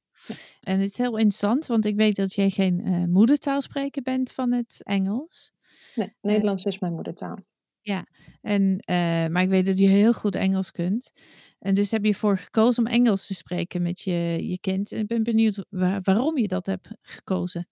En 0.60 0.80
het 0.80 0.90
is 0.90 0.98
heel 0.98 1.16
interessant, 1.16 1.66
want 1.66 1.84
ik 1.84 1.96
weet 1.96 2.16
dat 2.16 2.34
jij 2.34 2.50
geen 2.50 2.80
eh, 2.84 3.04
moedertaalspreker 3.04 4.02
bent 4.02 4.32
van 4.32 4.52
het 4.52 4.80
Engels. 4.82 5.52
nee, 5.94 6.14
Nederlands 6.20 6.64
is 6.64 6.78
mijn 6.78 6.92
moedertaal. 6.92 7.38
En, 8.40 8.78
eh, 8.78 9.26
maar 9.26 9.42
ik 9.42 9.48
weet 9.48 9.64
dat 9.64 9.78
je 9.78 9.86
heel 9.86 10.12
goed 10.12 10.34
Engels 10.34 10.70
kunt. 10.70 11.12
En 11.58 11.74
dus 11.74 11.90
heb 11.90 12.04
je 12.04 12.14
voor 12.14 12.38
gekozen 12.38 12.84
om 12.86 12.90
Engels 12.92 13.26
te 13.26 13.34
spreken 13.34 13.82
met 13.82 14.00
je, 14.00 14.38
je 14.48 14.58
kind. 14.60 14.92
En 14.92 14.98
ik 14.98 15.06
ben 15.06 15.22
benieuwd 15.22 15.64
wa- 15.70 16.00
waarom 16.00 16.38
je 16.38 16.48
dat 16.48 16.66
hebt 16.66 16.88
gekozen. 17.00 17.68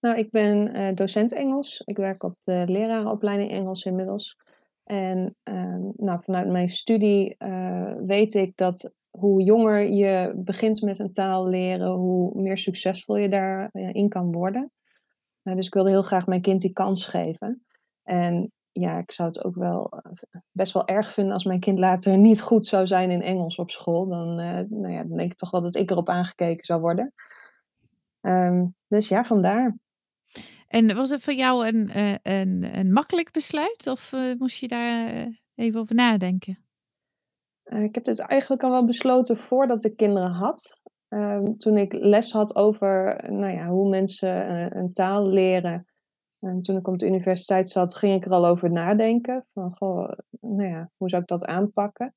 Nou, 0.00 0.16
ik 0.16 0.30
ben 0.30 0.72
eh, 0.72 0.94
docent 0.94 1.32
Engels. 1.32 1.82
Ik 1.84 1.96
werk 1.96 2.22
op 2.22 2.36
de 2.40 2.64
lerarenopleiding 2.66 3.50
Engels 3.50 3.84
inmiddels. 3.84 4.36
En 4.84 5.36
ehm, 5.42 5.90
nou, 5.96 6.22
vanuit 6.22 6.48
mijn 6.48 6.68
studie 6.68 7.34
eh, 7.38 7.94
weet 8.06 8.34
ik 8.34 8.56
dat 8.56 8.96
hoe 9.10 9.42
jonger 9.42 9.88
je 9.88 10.32
begint 10.36 10.82
met 10.82 10.98
een 10.98 11.12
taal 11.12 11.48
leren, 11.48 11.90
hoe 11.90 12.40
meer 12.40 12.58
succesvol 12.58 13.16
je 13.16 13.28
daarin 13.28 14.08
kan 14.08 14.32
worden. 14.32 14.72
Dus 15.42 15.66
ik 15.66 15.74
wilde 15.74 15.90
heel 15.90 16.02
graag 16.02 16.26
mijn 16.26 16.40
kind 16.40 16.60
die 16.60 16.72
kans 16.72 17.04
geven. 17.04 17.66
En 18.02 18.52
ja, 18.72 18.98
ik 18.98 19.10
zou 19.10 19.28
het 19.28 19.44
ook 19.44 19.54
wel 19.54 19.88
eh, 19.88 20.12
best 20.50 20.72
wel 20.72 20.86
erg 20.86 21.12
vinden 21.12 21.32
als 21.32 21.44
mijn 21.44 21.60
kind 21.60 21.78
later 21.78 22.18
niet 22.18 22.40
goed 22.40 22.66
zou 22.66 22.86
zijn 22.86 23.10
in 23.10 23.22
Engels 23.22 23.56
op 23.56 23.70
school. 23.70 24.06
Dan, 24.06 24.34
nou 24.34 24.90
ja, 24.90 25.04
dan 25.04 25.16
denk 25.16 25.30
ik 25.30 25.38
toch 25.38 25.50
wel 25.50 25.62
dat 25.62 25.76
ik 25.76 25.90
erop 25.90 26.08
aangekeken 26.08 26.64
zou 26.64 26.80
worden. 26.80 27.14
Um, 28.20 28.74
dus 28.86 29.08
ja, 29.08 29.24
vandaar. 29.24 29.78
En 30.68 30.96
was 30.96 31.10
het 31.10 31.22
voor 31.22 31.34
jou 31.34 31.66
een, 31.66 31.90
uh, 31.96 32.14
een, 32.22 32.78
een 32.78 32.92
makkelijk 32.92 33.30
besluit 33.30 33.86
of 33.86 34.12
moest 34.38 34.58
je 34.58 34.68
daar 34.68 35.28
even 35.54 35.80
over 35.80 35.94
nadenken? 35.94 36.62
ik 37.62 37.94
heb 37.94 38.04
dit 38.04 38.18
eigenlijk 38.18 38.62
al 38.62 38.70
wel 38.70 38.84
besloten 38.84 39.36
voordat 39.36 39.84
ik 39.84 39.96
kinderen 39.96 40.30
had. 40.30 40.82
Um, 41.08 41.58
toen 41.58 41.76
ik 41.76 41.92
les 41.92 42.32
had 42.32 42.56
over 42.56 43.24
nou 43.32 43.52
ja, 43.52 43.68
hoe 43.68 43.88
mensen 43.88 44.76
een 44.76 44.92
taal 44.92 45.26
leren 45.26 45.86
en 46.40 46.62
toen 46.62 46.76
ik 46.76 46.88
op 46.88 46.98
de 46.98 47.06
universiteit 47.06 47.68
zat, 47.68 47.94
ging 47.94 48.14
ik 48.14 48.24
er 48.24 48.32
al 48.32 48.46
over 48.46 48.70
nadenken. 48.72 49.46
Van, 49.52 49.76
goh, 49.76 50.10
nou 50.40 50.68
ja, 50.68 50.90
hoe 50.96 51.08
zou 51.08 51.22
ik 51.22 51.28
dat 51.28 51.44
aanpakken? 51.44 52.14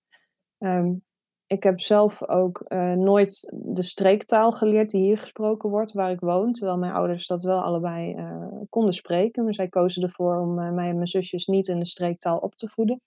Um, 0.57 1.03
ik 1.51 1.63
heb 1.63 1.79
zelf 1.79 2.27
ook 2.27 2.65
uh, 2.67 2.93
nooit 2.93 3.53
de 3.63 3.83
streektaal 3.83 4.51
geleerd 4.51 4.89
die 4.89 5.01
hier 5.01 5.17
gesproken 5.17 5.69
wordt, 5.69 5.91
waar 5.91 6.11
ik 6.11 6.19
woon. 6.19 6.53
Terwijl 6.53 6.77
mijn 6.77 6.93
ouders 6.93 7.27
dat 7.27 7.41
wel 7.41 7.61
allebei 7.61 8.15
uh, 8.15 8.47
konden 8.69 8.93
spreken. 8.93 9.43
Maar 9.43 9.53
zij 9.53 9.67
kozen 9.67 10.03
ervoor 10.03 10.39
om 10.39 10.59
uh, 10.59 10.71
mij 10.71 10.89
en 10.89 10.95
mijn 10.95 11.07
zusjes 11.07 11.45
niet 11.45 11.67
in 11.67 11.79
de 11.79 11.85
streektaal 11.85 12.37
op 12.37 12.55
te 12.55 12.67
voeden. 12.67 13.01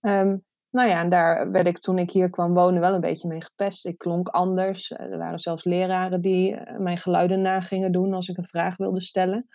Um, 0.00 0.44
nou 0.70 0.88
ja, 0.88 1.00
en 1.00 1.08
daar 1.08 1.50
werd 1.50 1.66
ik 1.66 1.78
toen 1.78 1.98
ik 1.98 2.10
hier 2.10 2.30
kwam 2.30 2.54
wonen 2.54 2.80
wel 2.80 2.94
een 2.94 3.00
beetje 3.00 3.28
mee 3.28 3.42
gepest. 3.42 3.86
Ik 3.86 3.98
klonk 3.98 4.28
anders. 4.28 4.90
Er 4.90 5.18
waren 5.18 5.38
zelfs 5.38 5.64
leraren 5.64 6.20
die 6.20 6.56
mijn 6.78 6.98
geluiden 6.98 7.42
na 7.42 7.60
gingen 7.60 7.92
doen 7.92 8.14
als 8.14 8.28
ik 8.28 8.36
een 8.36 8.44
vraag 8.44 8.76
wilde 8.76 9.00
stellen. 9.00 9.48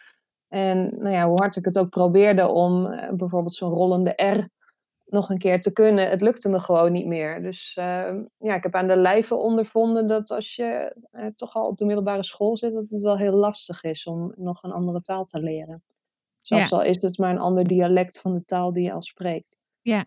En 0.48 0.90
nou 0.98 1.16
ja, 1.16 1.28
hoe 1.28 1.42
hard 1.42 1.56
ik 1.56 1.66
het 1.66 1.80
ook 1.80 1.90
probeerde 1.90 2.48
om 2.48 2.84
bijvoorbeeld 3.18 3.54
zo'n 3.54 3.72
rollende 3.72 4.14
R 4.24 4.50
nog 5.12 5.30
een 5.30 5.38
keer 5.38 5.62
te 5.62 5.74
kunnen, 5.74 6.10
het 6.10 6.22
lukte 6.22 6.50
me 6.50 6.60
gewoon 6.60 6.92
niet 6.92 7.06
meer. 7.06 7.42
Dus 7.42 7.76
uh, 7.80 8.24
ja, 8.38 8.56
ik 8.56 8.64
heb 8.64 8.76
aan 8.76 8.88
de 8.88 8.96
lijve 8.96 9.36
ondervonden 9.36 10.08
dat 10.08 10.32
als 10.32 10.56
je 10.56 10.96
uh, 11.12 11.26
toch 11.26 11.56
al 11.56 11.68
op 11.68 11.78
de 11.78 11.86
middelbare 11.86 12.24
school 12.24 12.58
zit, 12.58 12.74
dat 12.74 12.90
het 12.90 13.02
wel 13.02 13.18
heel 13.18 13.34
lastig 13.34 13.84
is 13.84 14.06
om 14.06 14.34
nog 14.36 14.64
een 14.64 14.72
andere 14.72 15.02
taal 15.02 15.26
te 15.26 15.40
leren. 15.40 15.84
Zelfs 16.40 16.70
ja. 16.70 16.78
al 16.78 16.84
is 16.84 17.02
het 17.02 17.18
maar 17.18 17.32
een 17.32 17.40
ander 17.40 17.68
dialect 17.68 18.20
van 18.20 18.34
de 18.34 18.46
taal 18.46 18.74
die 18.74 18.84
je 18.84 18.92
al 18.92 19.02
spreekt. 19.02 19.60
Ja, 19.82 20.06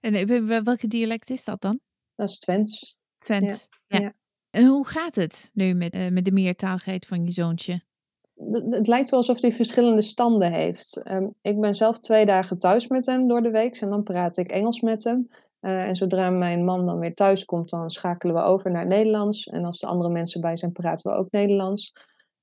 en 0.00 0.46
welke 0.64 0.86
dialect 0.86 1.30
is 1.30 1.44
dat 1.44 1.60
dan? 1.60 1.80
Dat 2.14 2.28
is 2.28 2.38
Twents. 2.38 2.96
Twents, 3.18 3.68
ja. 3.86 3.98
ja. 3.98 4.04
ja. 4.04 4.12
En 4.50 4.66
hoe 4.66 4.86
gaat 4.86 5.14
het 5.14 5.50
nu 5.52 5.74
met, 5.74 6.10
met 6.10 6.24
de 6.24 6.32
meertaligheid 6.32 7.06
van 7.06 7.24
je 7.24 7.30
zoontje? 7.30 7.85
Het 8.70 8.86
lijkt 8.86 9.10
wel 9.10 9.18
alsof 9.18 9.40
hij 9.40 9.52
verschillende 9.52 10.02
standen 10.02 10.52
heeft. 10.52 11.02
Um, 11.10 11.34
ik 11.40 11.60
ben 11.60 11.74
zelf 11.74 11.98
twee 11.98 12.26
dagen 12.26 12.58
thuis 12.58 12.86
met 12.86 13.06
hem 13.06 13.28
door 13.28 13.42
de 13.42 13.50
week 13.50 13.76
en 13.76 13.90
dan 13.90 14.02
praat 14.02 14.36
ik 14.36 14.50
Engels 14.50 14.80
met 14.80 15.04
hem. 15.04 15.28
Uh, 15.60 15.84
en 15.84 15.96
zodra 15.96 16.30
mijn 16.30 16.64
man 16.64 16.86
dan 16.86 16.98
weer 16.98 17.14
thuis 17.14 17.44
komt, 17.44 17.70
dan 17.70 17.90
schakelen 17.90 18.34
we 18.34 18.40
over 18.40 18.70
naar 18.70 18.86
Nederlands. 18.86 19.46
En 19.46 19.64
als 19.64 19.78
de 19.80 19.86
andere 19.86 20.10
mensen 20.10 20.40
bij 20.40 20.56
zijn, 20.56 20.72
praten 20.72 21.10
we 21.10 21.18
ook 21.18 21.30
Nederlands. 21.30 21.92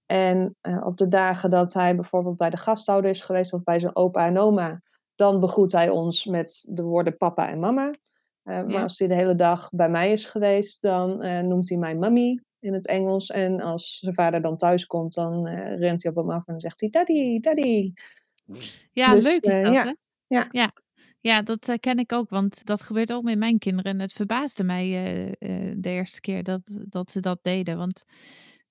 En 0.05 0.55
uh, 0.61 0.85
op 0.85 0.97
de 0.97 1.07
dagen 1.07 1.49
dat 1.49 1.73
hij 1.73 1.95
bijvoorbeeld 1.95 2.37
bij 2.37 2.49
de 2.49 2.57
gasthouder 2.57 3.09
is 3.09 3.21
geweest 3.21 3.53
of 3.53 3.63
bij 3.63 3.79
zijn 3.79 3.95
opa 3.95 4.25
en 4.25 4.37
oma, 4.37 4.81
dan 5.15 5.39
begroet 5.39 5.71
hij 5.71 5.89
ons 5.89 6.25
met 6.25 6.69
de 6.71 6.83
woorden 6.83 7.17
papa 7.17 7.49
en 7.49 7.59
mama. 7.59 7.87
Uh, 7.87 8.55
ja. 8.55 8.63
Maar 8.63 8.81
als 8.81 8.99
hij 8.99 9.07
de 9.07 9.15
hele 9.15 9.35
dag 9.35 9.69
bij 9.69 9.89
mij 9.89 10.11
is 10.11 10.25
geweest, 10.25 10.81
dan 10.81 11.17
noemt 11.47 11.69
hij 11.69 11.77
mij 11.77 11.95
mummy 11.95 12.41
in 12.63 12.73
het 12.73 12.87
Engels. 12.87 13.29
En 13.29 13.61
als 13.61 13.99
zijn 13.99 14.13
vader 14.13 14.41
dan 14.41 14.57
thuis 14.57 14.85
komt, 14.85 15.13
dan 15.13 15.47
uh, 15.47 15.77
rent 15.79 16.03
hij 16.03 16.11
op 16.11 16.17
hem 16.17 16.31
af 16.31 16.47
en 16.47 16.59
zegt 16.59 16.79
hij 16.79 16.89
daddy, 16.89 17.39
daddy. 17.39 17.93
Ja, 18.91 19.13
dus, 19.13 19.23
leuk 19.23 19.41
is 19.43 19.53
uh, 19.53 19.63
dat, 19.63 19.73
ja. 19.73 19.83
hè? 19.83 19.93
Ja. 20.27 20.47
ja. 20.51 20.73
Ja, 21.19 21.41
dat 21.41 21.67
uh, 21.67 21.75
ken 21.79 21.97
ik 21.97 22.13
ook, 22.13 22.29
want 22.29 22.65
dat 22.65 22.81
gebeurt 22.81 23.13
ook 23.13 23.23
met 23.23 23.37
mijn 23.37 23.57
kinderen. 23.57 23.91
En 23.91 23.99
het 23.99 24.13
verbaasde 24.13 24.63
mij 24.63 24.89
de 25.77 25.89
eerste 25.89 26.19
keer 26.19 26.43
dat, 26.43 26.61
dat 26.89 27.11
ze 27.11 27.19
dat 27.19 27.39
deden. 27.41 27.77
Want 27.77 28.03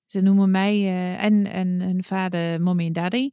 ze 0.07 0.20
noemen 0.20 0.50
mij 0.50 0.96
en, 1.18 1.46
en 1.46 1.81
hun 1.81 2.02
vader 2.05 2.61
mommy 2.61 2.87
en 2.87 2.92
daddy. 2.92 3.31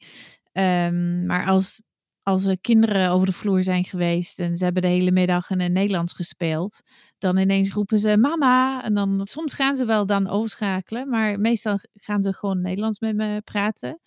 Um, 0.54 1.26
maar 1.26 1.46
als 1.46 1.82
als 2.30 2.46
er 2.46 2.60
kinderen 2.60 3.12
over 3.12 3.28
de 3.28 3.34
vloer 3.34 3.64
zijn 3.64 3.84
geweest 3.84 4.40
en 4.40 4.58
ze 4.58 4.64
hebben 4.64 4.82
de 4.82 4.88
hele 4.88 5.12
middag 5.12 5.50
in 5.50 5.60
het 5.60 5.72
Nederlands 5.72 6.14
gespeeld, 6.14 6.82
dan 7.18 7.38
ineens 7.38 7.72
roepen 7.72 8.00
ze 8.00 8.18
mama. 8.18 8.84
En 8.84 8.94
dan 8.94 9.22
soms 9.24 9.54
gaan 9.54 9.76
ze 9.76 9.86
wel 9.86 10.06
dan 10.06 10.28
overschakelen, 10.28 11.10
maar 11.10 11.40
meestal 11.40 11.80
gaan 11.94 12.24
ze 12.24 12.34
gewoon 12.34 12.62
Nederlands 12.62 13.00
met 13.00 13.16
me 13.16 13.42
praten. 13.42 14.00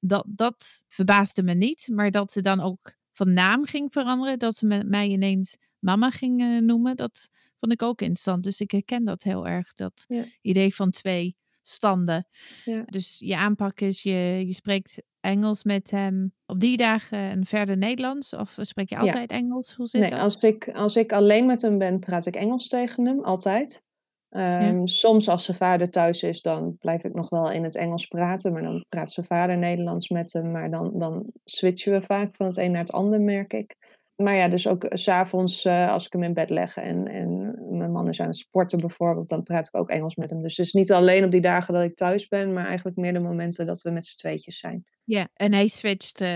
Dat, 0.00 0.24
dat 0.28 0.84
verbaasde 0.88 1.42
me 1.42 1.54
niet, 1.54 1.88
maar 1.92 2.10
dat 2.10 2.32
ze 2.32 2.40
dan 2.40 2.60
ook 2.60 2.94
van 3.12 3.32
naam 3.32 3.66
ging 3.66 3.92
veranderen, 3.92 4.38
dat 4.38 4.56
ze 4.56 4.66
met 4.66 4.88
mij 4.88 5.08
ineens 5.08 5.56
mama 5.78 6.10
ging 6.10 6.40
uh, 6.40 6.60
noemen, 6.60 6.96
dat 6.96 7.28
vond 7.56 7.72
ik 7.72 7.82
ook 7.82 8.00
interessant. 8.00 8.44
Dus 8.44 8.60
ik 8.60 8.70
herken 8.70 9.04
dat 9.04 9.22
heel 9.22 9.46
erg, 9.46 9.72
dat 9.72 10.04
ja. 10.08 10.24
idee 10.40 10.74
van 10.74 10.90
twee 10.90 11.36
standen. 11.62 12.26
Ja. 12.64 12.82
Dus 12.86 13.16
je 13.18 13.36
aanpak 13.36 13.80
is, 13.80 14.02
je, 14.02 14.42
je 14.46 14.54
spreekt 14.54 15.02
Engels 15.20 15.64
met 15.64 15.90
hem 15.90 16.32
op 16.46 16.60
die 16.60 16.76
dagen 16.76 17.18
en 17.18 17.46
verder 17.46 17.76
Nederlands? 17.76 18.34
Of 18.34 18.56
spreek 18.60 18.88
je 18.88 18.98
altijd 18.98 19.30
ja. 19.30 19.36
Engels? 19.36 19.74
Hoe 19.74 19.86
zit 19.86 20.00
nee, 20.00 20.10
dat? 20.10 20.20
Als 20.20 20.36
ik, 20.36 20.70
als 20.74 20.96
ik 20.96 21.12
alleen 21.12 21.46
met 21.46 21.62
hem 21.62 21.78
ben, 21.78 21.98
praat 21.98 22.26
ik 22.26 22.36
Engels 22.36 22.68
tegen 22.68 23.06
hem, 23.06 23.24
altijd. 23.24 23.82
Um, 24.30 24.40
ja. 24.42 24.86
Soms 24.86 25.28
als 25.28 25.44
zijn 25.44 25.56
vader 25.56 25.90
thuis 25.90 26.22
is, 26.22 26.42
dan 26.42 26.76
blijf 26.78 27.04
ik 27.04 27.14
nog 27.14 27.28
wel 27.28 27.50
in 27.50 27.64
het 27.64 27.76
Engels 27.76 28.06
praten. 28.06 28.52
Maar 28.52 28.62
dan 28.62 28.84
praat 28.88 29.12
zijn 29.12 29.26
vader 29.26 29.58
Nederlands 29.58 30.08
met 30.08 30.32
hem. 30.32 30.50
Maar 30.50 30.70
dan, 30.70 30.98
dan 30.98 31.24
switchen 31.44 31.92
we 31.92 32.02
vaak 32.02 32.34
van 32.34 32.46
het 32.46 32.56
een 32.56 32.70
naar 32.70 32.80
het 32.80 32.92
ander, 32.92 33.20
merk 33.20 33.52
ik 33.52 33.76
maar 34.20 34.36
ja, 34.36 34.48
dus 34.48 34.68
ook 34.68 34.86
s'avonds 34.88 35.64
uh, 35.64 35.90
als 35.90 36.06
ik 36.06 36.12
hem 36.12 36.22
in 36.22 36.34
bed 36.34 36.50
leg 36.50 36.76
en, 36.76 37.08
en 37.08 37.56
mijn 37.80 37.92
man 37.92 38.08
is 38.08 38.20
aan 38.20 38.26
het 38.26 38.36
sporten 38.36 38.78
bijvoorbeeld, 38.78 39.28
dan 39.28 39.42
praat 39.42 39.66
ik 39.66 39.76
ook 39.76 39.88
Engels 39.88 40.16
met 40.16 40.30
hem. 40.30 40.42
Dus 40.42 40.56
het 40.56 40.66
is 40.66 40.72
niet 40.72 40.92
alleen 40.92 41.24
op 41.24 41.30
die 41.30 41.40
dagen 41.40 41.74
dat 41.74 41.82
ik 41.82 41.96
thuis 41.96 42.28
ben, 42.28 42.52
maar 42.52 42.66
eigenlijk 42.66 42.96
meer 42.96 43.12
de 43.12 43.18
momenten 43.18 43.66
dat 43.66 43.82
we 43.82 43.90
met 43.90 44.06
z'n 44.06 44.18
tweetjes 44.18 44.58
zijn. 44.58 44.84
Ja, 45.04 45.28
en 45.34 45.52
hij 45.52 45.66
switcht 45.66 46.20
uh, 46.20 46.28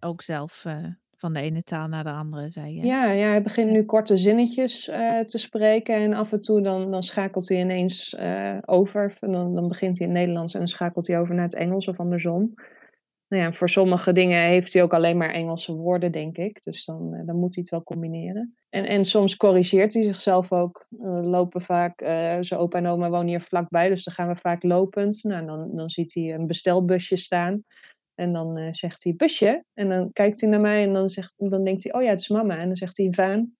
ook 0.00 0.22
zelf 0.22 0.64
uh, 0.66 0.86
van 1.16 1.32
de 1.32 1.40
ene 1.40 1.62
taal 1.62 1.88
naar 1.88 2.04
de 2.04 2.10
andere, 2.10 2.50
zei 2.50 2.74
je? 2.74 2.86
Ja, 2.86 3.10
ja 3.10 3.28
hij 3.28 3.42
begint 3.42 3.70
nu 3.70 3.84
korte 3.84 4.16
zinnetjes 4.16 4.84
te 5.26 5.38
spreken 5.38 5.94
en 5.94 6.14
af 6.14 6.32
en 6.32 6.40
toe 6.40 6.62
dan, 6.62 6.90
dan 6.90 7.02
schakelt 7.02 7.48
hij 7.48 7.58
ineens 7.58 8.16
over. 8.64 9.16
Dan, 9.20 9.54
dan 9.54 9.68
begint 9.68 9.98
hij 9.98 10.06
in 10.06 10.12
het 10.12 10.22
Nederlands 10.22 10.52
en 10.52 10.58
dan 10.58 10.68
schakelt 10.68 11.06
hij 11.06 11.20
over 11.20 11.34
naar 11.34 11.44
het 11.44 11.54
Engels 11.54 11.88
of 11.88 12.00
andersom 12.00 12.54
nou 13.28 13.42
ja, 13.42 13.52
voor 13.52 13.68
sommige 13.68 14.12
dingen 14.12 14.42
heeft 14.42 14.72
hij 14.72 14.82
ook 14.82 14.94
alleen 14.94 15.16
maar 15.16 15.30
Engelse 15.30 15.72
woorden, 15.72 16.12
denk 16.12 16.36
ik. 16.38 16.62
Dus 16.62 16.84
dan, 16.84 17.22
dan 17.26 17.36
moet 17.36 17.54
hij 17.54 17.62
het 17.62 17.70
wel 17.70 17.82
combineren. 17.82 18.56
En, 18.76 18.84
en 18.84 19.04
soms 19.04 19.36
corrigeert 19.36 19.94
hij 19.94 20.04
zichzelf 20.04 20.52
ook. 20.52 20.86
We 20.88 21.08
lopen 21.08 21.60
vaak, 21.60 22.02
uh, 22.02 22.08
zijn 22.40 22.60
opa 22.60 22.78
en 22.78 22.86
oma 22.86 23.10
wonen 23.10 23.26
hier 23.26 23.40
vlakbij, 23.40 23.88
dus 23.88 24.04
dan 24.04 24.14
gaan 24.14 24.28
we 24.28 24.36
vaak 24.36 24.62
lopend. 24.62 25.22
Nou, 25.22 25.46
dan, 25.46 25.76
dan 25.76 25.90
ziet 25.90 26.14
hij 26.14 26.34
een 26.34 26.46
bestelbusje 26.46 27.16
staan. 27.16 27.64
En 28.14 28.32
dan 28.32 28.74
zegt 28.74 29.04
hij 29.04 29.14
busje. 29.14 29.64
En 29.74 29.88
dan 29.88 30.12
kijkt 30.12 30.40
hij 30.40 30.50
naar 30.50 30.60
mij 30.60 30.82
en 30.82 30.92
dan, 30.92 31.08
zegt, 31.08 31.34
dan 31.36 31.64
denkt 31.64 31.82
hij, 31.82 31.92
oh 31.92 32.02
ja, 32.02 32.08
het 32.08 32.20
is 32.20 32.28
mama. 32.28 32.56
En 32.56 32.66
dan 32.66 32.76
zegt 32.76 32.96
hij 32.96 33.12
vaan. 33.12 33.56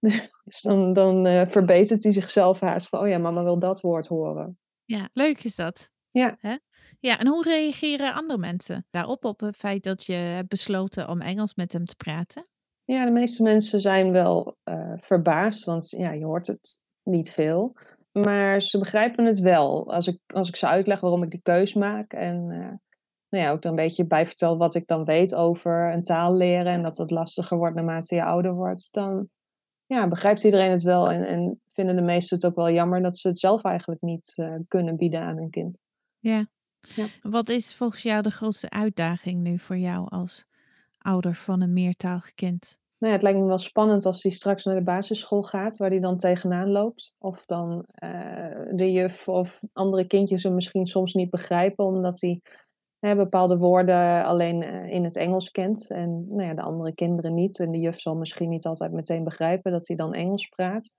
dus 0.44 0.60
dan, 0.60 0.92
dan 0.92 1.46
verbetert 1.46 2.02
hij 2.02 2.12
zichzelf 2.12 2.60
haast 2.60 2.88
van, 2.88 3.00
oh 3.00 3.08
ja, 3.08 3.18
mama 3.18 3.42
wil 3.42 3.58
dat 3.58 3.80
woord 3.80 4.06
horen. 4.06 4.58
Ja, 4.84 5.08
leuk 5.12 5.44
is 5.44 5.54
dat. 5.54 5.90
Ja. 6.10 6.36
Hè? 6.40 6.56
Ja, 7.00 7.18
en 7.18 7.26
hoe 7.26 7.42
reageren 7.42 8.14
andere 8.14 8.38
mensen 8.38 8.86
daarop, 8.90 9.24
op 9.24 9.40
het 9.40 9.56
feit 9.56 9.82
dat 9.82 10.04
je 10.04 10.12
hebt 10.12 10.48
besloten 10.48 11.08
om 11.08 11.20
Engels 11.20 11.54
met 11.54 11.72
hem 11.72 11.84
te 11.84 11.96
praten? 11.96 12.49
Ja, 12.90 13.04
de 13.04 13.10
meeste 13.10 13.42
mensen 13.42 13.80
zijn 13.80 14.12
wel 14.12 14.56
uh, 14.64 14.92
verbaasd, 14.96 15.64
want 15.64 15.90
ja, 15.90 16.12
je 16.12 16.24
hoort 16.24 16.46
het 16.46 16.88
niet 17.02 17.30
veel. 17.30 17.76
Maar 18.12 18.62
ze 18.62 18.78
begrijpen 18.78 19.24
het 19.24 19.38
wel 19.38 19.92
als 19.92 20.06
ik, 20.06 20.18
als 20.26 20.48
ik 20.48 20.56
ze 20.56 20.66
uitleg 20.66 21.00
waarom 21.00 21.22
ik 21.22 21.30
die 21.30 21.42
keus 21.42 21.74
maak. 21.74 22.12
En 22.12 22.36
uh, 22.36 22.58
nou 23.28 23.44
ja, 23.44 23.50
ook 23.50 23.62
dan 23.62 23.70
een 23.70 23.76
beetje 23.76 24.06
bijvertel 24.06 24.58
wat 24.58 24.74
ik 24.74 24.86
dan 24.86 25.04
weet 25.04 25.34
over 25.34 25.92
een 25.92 26.02
taal 26.02 26.34
leren. 26.34 26.72
En 26.72 26.82
dat 26.82 26.96
het 26.96 27.10
lastiger 27.10 27.56
wordt 27.56 27.74
naarmate 27.74 28.14
je 28.14 28.24
ouder 28.24 28.54
wordt. 28.54 28.92
Dan 28.92 29.28
ja, 29.86 30.08
begrijpt 30.08 30.44
iedereen 30.44 30.70
het 30.70 30.82
wel. 30.82 31.10
En, 31.10 31.26
en 31.26 31.60
vinden 31.72 31.96
de 31.96 32.02
meesten 32.02 32.36
het 32.36 32.46
ook 32.46 32.56
wel 32.56 32.70
jammer 32.70 33.02
dat 33.02 33.18
ze 33.18 33.28
het 33.28 33.38
zelf 33.38 33.62
eigenlijk 33.62 34.00
niet 34.00 34.32
uh, 34.36 34.54
kunnen 34.68 34.96
bieden 34.96 35.20
aan 35.20 35.36
hun 35.36 35.50
kind. 35.50 35.78
Ja. 36.18 36.48
Ja. 36.80 37.06
Wat 37.22 37.48
is 37.48 37.74
volgens 37.74 38.02
jou 38.02 38.22
de 38.22 38.30
grootste 38.30 38.70
uitdaging 38.70 39.40
nu 39.40 39.58
voor 39.58 39.78
jou 39.78 40.08
als 40.08 40.46
ouder 40.98 41.34
van 41.34 41.60
een 41.60 41.72
meertalig 41.72 42.34
kind? 42.34 42.79
Nou 43.00 43.12
ja, 43.12 43.18
het 43.18 43.22
lijkt 43.22 43.38
me 43.38 43.46
wel 43.46 43.58
spannend 43.58 44.04
als 44.04 44.22
hij 44.22 44.32
straks 44.32 44.64
naar 44.64 44.74
de 44.74 44.82
basisschool 44.82 45.42
gaat, 45.42 45.76
waar 45.76 45.90
hij 45.90 46.00
dan 46.00 46.18
tegenaan 46.18 46.70
loopt. 46.70 47.14
Of 47.18 47.44
dan 47.46 47.84
uh, 48.04 48.68
de 48.72 48.92
juf 48.92 49.28
of 49.28 49.60
andere 49.72 50.06
kindjes 50.06 50.42
hem 50.42 50.54
misschien 50.54 50.86
soms 50.86 51.14
niet 51.14 51.30
begrijpen, 51.30 51.84
omdat 51.84 52.20
hij 52.20 52.40
bepaalde 53.16 53.56
woorden 53.56 54.24
alleen 54.24 54.62
uh, 54.62 54.92
in 54.92 55.04
het 55.04 55.16
Engels 55.16 55.50
kent. 55.50 55.90
En 55.90 56.26
nou 56.28 56.42
ja, 56.42 56.54
de 56.54 56.62
andere 56.62 56.94
kinderen 56.94 57.34
niet. 57.34 57.58
En 57.58 57.70
de 57.70 57.78
juf 57.78 58.00
zal 58.00 58.16
misschien 58.16 58.48
niet 58.48 58.66
altijd 58.66 58.92
meteen 58.92 59.24
begrijpen 59.24 59.72
dat 59.72 59.86
hij 59.86 59.96
dan 59.96 60.14
Engels 60.14 60.48
praat. 60.48 60.92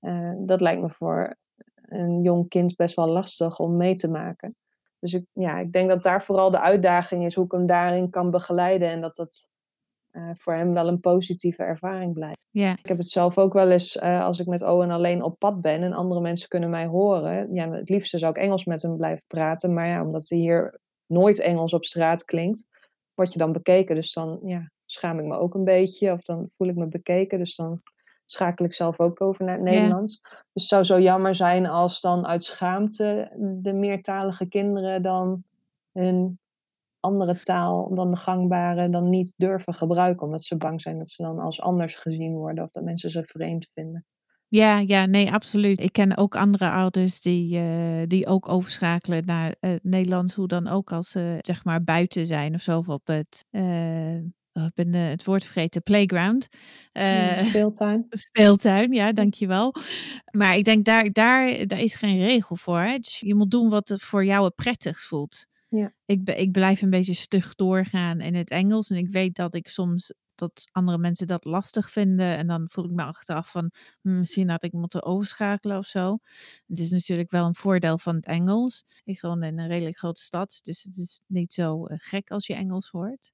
Uh, 0.00 0.32
dat 0.36 0.60
lijkt 0.60 0.82
me 0.82 0.90
voor 0.90 1.36
een 1.74 2.22
jong 2.22 2.48
kind 2.48 2.76
best 2.76 2.96
wel 2.96 3.08
lastig 3.08 3.58
om 3.58 3.76
mee 3.76 3.94
te 3.94 4.10
maken. 4.10 4.56
Dus 4.98 5.12
ik, 5.12 5.26
ja, 5.32 5.58
ik 5.58 5.72
denk 5.72 5.88
dat 5.88 6.02
daar 6.02 6.22
vooral 6.22 6.50
de 6.50 6.60
uitdaging 6.60 7.24
is 7.24 7.34
hoe 7.34 7.44
ik 7.44 7.52
hem 7.52 7.66
daarin 7.66 8.10
kan 8.10 8.30
begeleiden 8.30 8.88
en 8.88 9.00
dat 9.00 9.14
dat 9.14 9.48
uh, 10.12 10.30
voor 10.34 10.54
hem 10.54 10.72
wel 10.74 10.88
een 10.88 11.00
positieve 11.00 11.62
ervaring 11.62 12.12
blijft. 12.12 12.46
Ja. 12.50 12.72
Ik 12.78 12.86
heb 12.86 12.98
het 12.98 13.08
zelf 13.08 13.38
ook 13.38 13.52
wel 13.52 13.70
eens 13.70 13.96
uh, 13.96 14.24
als 14.24 14.38
ik 14.38 14.46
met 14.46 14.62
Owen 14.62 14.90
alleen 14.90 15.22
op 15.22 15.38
pad 15.38 15.60
ben 15.60 15.82
en 15.82 15.92
andere 15.92 16.20
mensen 16.20 16.48
kunnen 16.48 16.70
mij 16.70 16.86
horen. 16.86 17.54
Ja, 17.54 17.70
het 17.70 17.88
liefste 17.88 18.18
zou 18.18 18.30
ik 18.30 18.42
Engels 18.42 18.64
met 18.64 18.82
hem 18.82 18.96
blijven 18.96 19.24
praten, 19.26 19.74
maar 19.74 19.86
ja, 19.86 20.02
omdat 20.02 20.28
hij 20.28 20.38
hier 20.38 20.80
nooit 21.06 21.40
Engels 21.40 21.72
op 21.72 21.84
straat 21.84 22.24
klinkt, 22.24 22.66
word 23.14 23.32
je 23.32 23.38
dan 23.38 23.52
bekeken. 23.52 23.94
Dus 23.94 24.12
dan 24.12 24.40
ja, 24.42 24.70
schaam 24.84 25.18
ik 25.18 25.24
me 25.24 25.36
ook 25.36 25.54
een 25.54 25.64
beetje 25.64 26.12
of 26.12 26.22
dan 26.22 26.50
voel 26.56 26.68
ik 26.68 26.76
me 26.76 26.86
bekeken. 26.86 27.38
Dus 27.38 27.56
dan 27.56 27.82
schakel 28.24 28.64
ik 28.64 28.74
zelf 28.74 29.00
ook 29.00 29.20
over 29.20 29.44
naar 29.44 29.54
het 29.54 29.64
Nederlands. 29.64 30.20
Dus 30.22 30.42
het 30.52 30.62
zou 30.62 30.84
zo 30.84 31.00
jammer 31.00 31.34
zijn 31.34 31.66
als 31.66 32.00
dan 32.00 32.26
uit 32.26 32.44
schaamte 32.44 33.32
de 33.62 33.72
meertalige 33.72 34.48
kinderen 34.48 35.02
dan 35.02 35.42
hun 35.92 36.39
andere 37.00 37.42
taal 37.42 37.94
dan 37.94 38.10
de 38.10 38.16
gangbare 38.16 38.88
dan 38.88 39.08
niet 39.08 39.34
durven 39.36 39.74
gebruiken. 39.74 40.26
Omdat 40.26 40.44
ze 40.44 40.56
bang 40.56 40.80
zijn 40.80 40.98
dat 40.98 41.08
ze 41.08 41.22
dan 41.22 41.38
als 41.38 41.60
anders 41.60 41.94
gezien 41.94 42.32
worden 42.32 42.64
of 42.64 42.70
dat 42.70 42.84
mensen 42.84 43.10
ze 43.10 43.22
vreemd 43.22 43.68
vinden. 43.74 44.04
Ja, 44.48 44.78
ja, 44.78 45.06
nee, 45.06 45.32
absoluut. 45.32 45.80
Ik 45.80 45.92
ken 45.92 46.16
ook 46.16 46.36
andere 46.36 46.70
ouders 46.70 47.20
die, 47.20 47.58
uh, 47.58 48.02
die 48.06 48.26
ook 48.26 48.48
overschakelen 48.48 49.24
naar 49.24 49.54
uh, 49.60 49.70
Nederlands, 49.82 50.34
hoe 50.34 50.48
dan 50.48 50.68
ook 50.68 50.92
als 50.92 51.10
ze 51.10 51.38
zeg 51.40 51.64
maar 51.64 51.84
buiten 51.84 52.26
zijn 52.26 52.54
of 52.54 52.60
zo, 52.60 52.78
of 52.78 52.88
op 52.88 53.06
het, 53.06 53.44
uh, 53.50 54.16
ik 54.66 54.74
ben 54.74 54.94
het 54.94 55.24
woord 55.24 55.44
vergeten, 55.44 55.82
playground. 55.82 56.48
Ja, 56.92 57.44
speeltuin. 57.44 58.06
speeltuin, 58.08 58.92
ja, 58.92 59.12
dankjewel. 59.12 59.74
Maar 60.30 60.56
ik 60.56 60.64
denk, 60.64 60.84
daar, 60.84 61.12
daar, 61.12 61.66
daar 61.66 61.80
is 61.80 61.94
geen 61.94 62.18
regel 62.18 62.56
voor. 62.56 62.80
Hè? 62.80 62.96
Dus 62.96 63.20
je 63.20 63.34
moet 63.34 63.50
doen 63.50 63.68
wat 63.68 63.94
voor 63.96 64.24
jou 64.24 64.44
het 64.44 64.54
prettigst 64.54 65.06
voelt. 65.06 65.46
Ja. 65.70 65.92
Ik, 66.04 66.28
ik 66.30 66.52
blijf 66.52 66.82
een 66.82 66.90
beetje 66.90 67.14
stug 67.14 67.54
doorgaan 67.54 68.20
in 68.20 68.34
het 68.34 68.50
Engels. 68.50 68.90
En 68.90 68.96
ik 68.96 69.08
weet 69.08 69.34
dat 69.36 69.54
ik 69.54 69.68
soms 69.68 70.12
dat 70.34 70.68
andere 70.72 70.98
mensen 70.98 71.26
dat 71.26 71.44
lastig 71.44 71.90
vinden. 71.90 72.36
En 72.36 72.46
dan 72.46 72.68
voel 72.70 72.84
ik 72.84 72.90
me 72.90 73.02
achteraf 73.02 73.50
van 73.50 73.70
hm, 74.02 74.18
misschien 74.18 74.48
had 74.50 74.62
ik 74.62 74.72
moeten 74.72 75.02
overschakelen 75.02 75.78
of 75.78 75.86
zo. 75.86 76.18
Het 76.66 76.78
is 76.78 76.90
natuurlijk 76.90 77.30
wel 77.30 77.46
een 77.46 77.54
voordeel 77.54 77.98
van 77.98 78.14
het 78.16 78.26
Engels. 78.26 78.84
Ik 79.04 79.20
woon 79.20 79.42
in 79.42 79.58
een 79.58 79.68
redelijk 79.68 79.96
grote 79.98 80.22
stad, 80.22 80.60
dus 80.62 80.82
het 80.82 80.96
is 80.96 81.20
niet 81.26 81.52
zo 81.52 81.86
uh, 81.88 81.96
gek 81.98 82.30
als 82.30 82.46
je 82.46 82.54
Engels 82.54 82.88
hoort. 82.90 83.32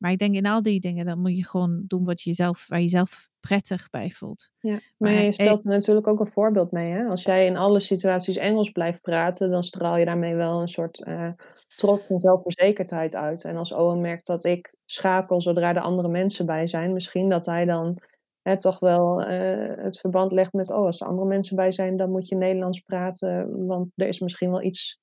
Maar 0.00 0.10
ik 0.10 0.18
denk 0.18 0.34
in 0.34 0.46
al 0.46 0.62
die 0.62 0.80
dingen, 0.80 1.06
dan 1.06 1.20
moet 1.20 1.36
je 1.36 1.44
gewoon 1.44 1.84
doen 1.86 2.04
wat 2.04 2.22
je 2.22 2.32
zelf, 2.32 2.66
waar 2.68 2.80
je 2.80 2.88
zelf 2.88 3.28
prettig 3.40 3.90
bij 3.90 4.10
voelt. 4.10 4.50
Ja, 4.60 4.78
maar 4.96 5.12
je 5.12 5.32
stelt 5.32 5.64
er 5.64 5.70
natuurlijk 5.70 6.06
ook 6.06 6.20
een 6.20 6.32
voorbeeld 6.32 6.70
mee. 6.70 6.92
Hè? 6.92 7.04
Als 7.04 7.22
jij 7.22 7.46
in 7.46 7.56
alle 7.56 7.80
situaties 7.80 8.36
Engels 8.36 8.70
blijft 8.70 9.00
praten, 9.00 9.50
dan 9.50 9.62
straal 9.62 9.96
je 9.96 10.04
daarmee 10.04 10.34
wel 10.34 10.60
een 10.60 10.68
soort 10.68 11.06
uh, 11.08 11.30
trots 11.76 12.06
en 12.06 12.20
zelfverzekerdheid 12.20 13.14
uit. 13.14 13.44
En 13.44 13.56
als 13.56 13.72
Owen 13.72 14.00
merkt 14.00 14.26
dat 14.26 14.44
ik 14.44 14.74
schakel 14.86 15.40
zodra 15.40 15.74
er 15.74 15.80
andere 15.80 16.08
mensen 16.08 16.46
bij 16.46 16.66
zijn, 16.66 16.92
misschien 16.92 17.28
dat 17.28 17.46
hij 17.46 17.64
dan 17.64 17.98
hè, 18.42 18.58
toch 18.58 18.78
wel 18.78 19.20
uh, 19.20 19.76
het 19.76 19.98
verband 19.98 20.32
legt 20.32 20.52
met, 20.52 20.70
oh, 20.70 20.84
als 20.84 21.00
er 21.00 21.06
andere 21.06 21.28
mensen 21.28 21.56
bij 21.56 21.72
zijn, 21.72 21.96
dan 21.96 22.10
moet 22.10 22.28
je 22.28 22.36
Nederlands 22.36 22.80
praten, 22.80 23.66
want 23.66 23.88
er 23.94 24.08
is 24.08 24.20
misschien 24.20 24.50
wel 24.50 24.62
iets 24.62 24.98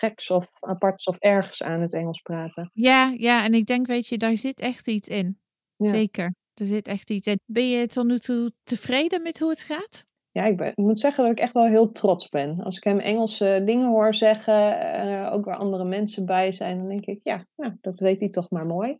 geks 0.00 0.30
of 0.30 0.48
aparts 0.60 1.06
of 1.06 1.16
ergs 1.18 1.62
aan 1.62 1.80
het 1.80 1.94
Engels 1.94 2.20
praten. 2.20 2.70
Ja, 2.72 3.14
ja, 3.16 3.44
en 3.44 3.54
ik 3.54 3.66
denk, 3.66 3.86
weet 3.86 4.06
je, 4.06 4.18
daar 4.18 4.36
zit 4.36 4.60
echt 4.60 4.88
iets 4.88 5.08
in. 5.08 5.38
Ja. 5.76 5.88
Zeker. 5.88 6.34
Er 6.54 6.66
zit 6.66 6.88
echt 6.88 7.10
iets 7.10 7.26
in. 7.26 7.40
Ben 7.46 7.68
je 7.68 7.86
tot 7.86 8.06
nu 8.06 8.18
toe 8.18 8.52
tevreden 8.62 9.22
met 9.22 9.38
hoe 9.38 9.50
het 9.50 9.62
gaat? 9.62 10.04
Ja, 10.30 10.44
ik, 10.44 10.56
ben, 10.56 10.68
ik, 10.68 10.76
moet 10.76 10.98
zeggen 10.98 11.24
dat 11.24 11.32
ik 11.32 11.40
echt 11.40 11.52
wel 11.52 11.66
heel 11.66 11.90
trots 11.90 12.28
ben. 12.28 12.60
Als 12.60 12.76
ik 12.76 12.84
hem 12.84 12.98
Engelse 12.98 13.62
dingen 13.64 13.88
hoor 13.88 14.14
zeggen, 14.14 14.78
uh, 15.06 15.32
ook 15.32 15.44
waar 15.44 15.56
andere 15.56 15.84
mensen 15.84 16.26
bij 16.26 16.52
zijn, 16.52 16.78
dan 16.78 16.88
denk 16.88 17.06
ik, 17.06 17.20
ja, 17.22 17.46
nou, 17.56 17.76
dat 17.80 17.98
weet 17.98 18.20
hij 18.20 18.28
toch 18.28 18.50
maar 18.50 18.66
mooi. 18.66 18.98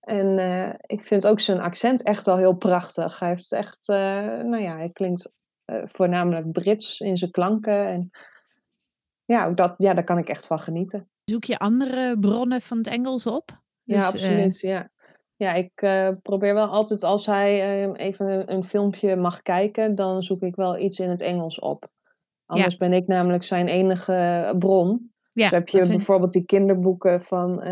En 0.00 0.38
uh, 0.38 0.72
ik 0.80 1.04
vind 1.04 1.26
ook 1.26 1.40
zijn 1.40 1.60
accent 1.60 2.02
echt 2.02 2.26
wel 2.26 2.36
heel 2.36 2.56
prachtig. 2.56 3.18
Hij 3.18 3.28
heeft 3.28 3.52
echt, 3.52 3.88
uh, 3.88 3.96
nou 4.42 4.62
ja, 4.62 4.76
hij 4.76 4.90
klinkt 4.90 5.34
voornamelijk 5.66 6.52
Brits 6.52 7.00
in 7.00 7.16
zijn 7.16 7.30
klanken. 7.30 7.86
En 7.86 8.10
ja, 9.26 9.46
ook 9.46 9.56
dat, 9.56 9.74
ja, 9.76 9.94
daar 9.94 10.04
kan 10.04 10.18
ik 10.18 10.28
echt 10.28 10.46
van 10.46 10.58
genieten. 10.58 11.08
Zoek 11.24 11.44
je 11.44 11.58
andere 11.58 12.18
bronnen 12.18 12.60
van 12.60 12.78
het 12.78 12.86
Engels 12.86 13.26
op? 13.26 13.46
Dus, 13.84 13.96
ja, 13.96 14.06
absoluut. 14.06 14.62
Uh... 14.62 14.70
Ja. 14.70 14.90
ja, 15.36 15.52
ik 15.52 15.82
uh, 15.82 16.08
probeer 16.22 16.54
wel 16.54 16.68
altijd 16.68 17.02
als 17.02 17.26
hij 17.26 17.84
uh, 17.86 17.92
even 17.96 18.26
een, 18.26 18.52
een, 18.52 18.64
filmpje 18.64 19.16
mag 19.16 19.42
kijken, 19.42 19.94
dan 19.94 20.22
zoek 20.22 20.42
ik 20.42 20.56
wel 20.56 20.78
iets 20.78 20.98
in 20.98 21.10
het 21.10 21.20
Engels 21.20 21.58
op. 21.58 21.88
Anders 22.46 22.72
ja. 22.72 22.78
ben 22.78 22.92
ik 22.92 23.06
namelijk 23.06 23.44
zijn 23.44 23.68
enige 23.68 24.54
bron. 24.58 25.10
Ja, 25.32 25.42
dus 25.42 25.58
heb 25.58 25.68
je 25.68 25.86
bijvoorbeeld 25.86 26.32
die 26.32 26.44
kinderboeken 26.44 27.20
van 27.20 27.62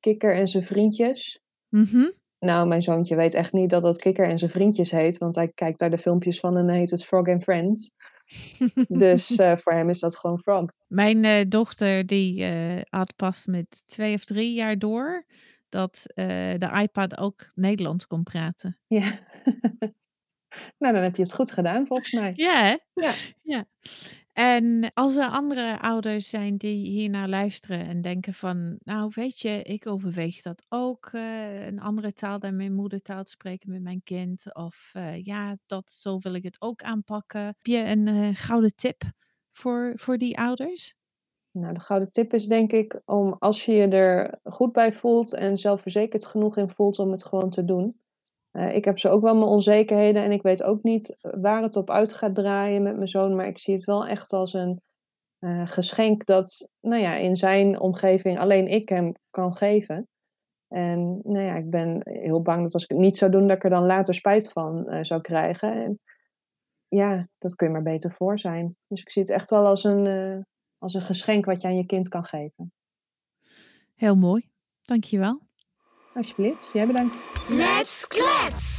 Kikker 0.00 0.34
en 0.34 0.48
zijn 0.48 0.64
vriendjes. 0.64 1.42
Mm 1.68 1.84
-hmm. 1.84 2.12
Nou, 2.38 2.68
mijn 2.68 2.82
zoontje 2.82 3.16
weet 3.16 3.34
echt 3.34 3.52
niet 3.52 3.70
dat 3.70 3.82
dat 3.82 3.98
Kikker 3.98 4.28
en 4.28 4.38
zijn 4.38 4.50
vriendjes 4.50 4.90
heet, 4.90 5.18
want 5.18 5.34
hij 5.34 5.48
kijkt 5.48 5.78
daar 5.78 5.90
de 5.90 5.98
filmpjes 5.98 6.40
van 6.40 6.56
en 6.56 6.66
dan 6.66 6.76
heet 6.76 6.90
het 6.90 7.04
Frog 7.04 7.28
and 7.28 7.42
Friends. 7.42 7.96
dus 8.88 9.30
uh, 9.30 9.56
voor 9.56 9.72
hem 9.72 9.88
is 9.88 9.98
dat 9.98 10.16
gewoon 10.16 10.38
Frog. 10.38 10.70
Mijn 10.86 11.24
uh, 11.24 11.40
dochter 11.48 12.06
die 12.06 12.52
uh, 12.52 12.80
had 12.88 13.16
pas 13.16 13.46
met 13.46 13.82
twee 13.86 14.14
of 14.14 14.24
drie 14.24 14.54
jaar 14.54 14.78
door 14.78 15.26
dat 15.68 16.02
de 16.14 16.70
iPad 16.80 17.18
ook 17.18 17.46
Nederlands 17.54 18.06
kon 18.06 18.22
praten. 18.22 18.78
Ja. 18.86 19.18
nou, 20.78 20.94
dan 20.94 21.02
heb 21.02 21.16
je 21.16 21.22
het 21.22 21.34
goed 21.34 21.50
gedaan 21.50 21.86
volgens 21.86 22.12
mij. 22.12 22.32
Ja, 22.34 22.64
hè? 22.64 22.76
Ja. 22.92 23.12
ja. 23.42 23.66
En 24.38 24.90
als 24.94 25.16
er 25.16 25.28
andere 25.28 25.80
ouders 25.80 26.28
zijn 26.28 26.56
die 26.56 26.86
hier 26.86 27.10
naar 27.10 27.28
luisteren 27.28 27.86
en 27.86 28.00
denken 28.00 28.32
van, 28.32 28.78
nou 28.82 29.10
weet 29.14 29.40
je, 29.40 29.62
ik 29.62 29.86
overweeg 29.86 30.42
dat 30.42 30.64
ook, 30.68 31.10
uh, 31.12 31.66
een 31.66 31.80
andere 31.80 32.12
taal 32.12 32.38
dan 32.38 32.56
mijn 32.56 32.74
moedertaal 32.74 33.22
te 33.22 33.30
spreken 33.30 33.70
met 33.70 33.82
mijn 33.82 34.00
kind. 34.04 34.54
Of 34.54 34.92
uh, 34.96 35.22
ja, 35.22 35.56
dat, 35.66 35.90
zo 35.90 36.18
wil 36.18 36.34
ik 36.34 36.42
het 36.42 36.56
ook 36.60 36.82
aanpakken. 36.82 37.40
Heb 37.40 37.56
je 37.66 37.78
een 37.78 38.06
uh, 38.06 38.28
gouden 38.32 38.74
tip 38.74 39.02
voor, 39.52 39.92
voor 39.94 40.18
die 40.18 40.38
ouders? 40.38 40.94
Nou, 41.50 41.74
de 41.74 41.80
gouden 41.80 42.10
tip 42.10 42.34
is 42.34 42.46
denk 42.46 42.72
ik 42.72 43.00
om 43.04 43.36
als 43.38 43.64
je 43.64 43.72
je 43.72 43.88
er 43.88 44.38
goed 44.44 44.72
bij 44.72 44.92
voelt 44.92 45.34
en 45.34 45.56
zelfverzekerd 45.56 46.26
genoeg 46.26 46.56
in 46.56 46.68
voelt 46.68 46.98
om 46.98 47.10
het 47.10 47.24
gewoon 47.24 47.50
te 47.50 47.64
doen. 47.64 48.00
Uh, 48.58 48.74
ik 48.74 48.84
heb 48.84 48.98
zo 48.98 49.08
ook 49.08 49.22
wel 49.22 49.34
mijn 49.34 49.48
onzekerheden 49.48 50.22
en 50.22 50.32
ik 50.32 50.42
weet 50.42 50.62
ook 50.62 50.82
niet 50.82 51.16
waar 51.20 51.62
het 51.62 51.76
op 51.76 51.90
uit 51.90 52.12
gaat 52.12 52.34
draaien 52.34 52.82
met 52.82 52.96
mijn 52.96 53.08
zoon, 53.08 53.36
maar 53.36 53.46
ik 53.46 53.58
zie 53.58 53.74
het 53.74 53.84
wel 53.84 54.06
echt 54.06 54.32
als 54.32 54.52
een 54.52 54.80
uh, 55.40 55.66
geschenk 55.66 56.26
dat 56.26 56.72
nou 56.80 57.02
ja, 57.02 57.14
in 57.14 57.36
zijn 57.36 57.80
omgeving 57.80 58.38
alleen 58.38 58.66
ik 58.66 58.88
hem 58.88 59.12
kan 59.30 59.54
geven. 59.54 60.08
En 60.68 61.20
nou 61.22 61.44
ja, 61.44 61.54
ik 61.54 61.70
ben 61.70 62.00
heel 62.02 62.42
bang 62.42 62.62
dat 62.62 62.74
als 62.74 62.82
ik 62.82 62.88
het 62.88 62.98
niet 62.98 63.16
zou 63.16 63.30
doen, 63.30 63.46
dat 63.46 63.56
ik 63.56 63.64
er 63.64 63.70
dan 63.70 63.86
later 63.86 64.14
spijt 64.14 64.52
van 64.52 65.04
zou 65.04 65.20
krijgen. 65.20 65.72
En 65.72 65.98
ja, 66.88 67.28
dat 67.38 67.54
kun 67.54 67.66
je 67.66 67.72
maar 67.72 67.82
beter 67.82 68.10
voor 68.10 68.38
zijn. 68.38 68.76
Dus 68.86 69.00
ik 69.00 69.10
zie 69.10 69.22
het 69.22 69.30
echt 69.30 69.50
wel 69.50 69.66
als 69.66 69.84
een, 69.84 70.44
als 70.78 70.94
een 70.94 71.02
geschenk 71.02 71.44
wat 71.44 71.60
je 71.60 71.68
aan 71.68 71.76
je 71.76 71.86
kind 71.86 72.08
kan 72.08 72.24
geven. 72.24 72.72
Heel 73.94 74.16
mooi, 74.16 74.48
dankjewel. 74.82 75.47
Alsjeblieft, 76.14 76.70
jij 76.72 76.86
bedankt. 76.86 77.24
Let's 77.48 78.06
Klets! 78.06 78.76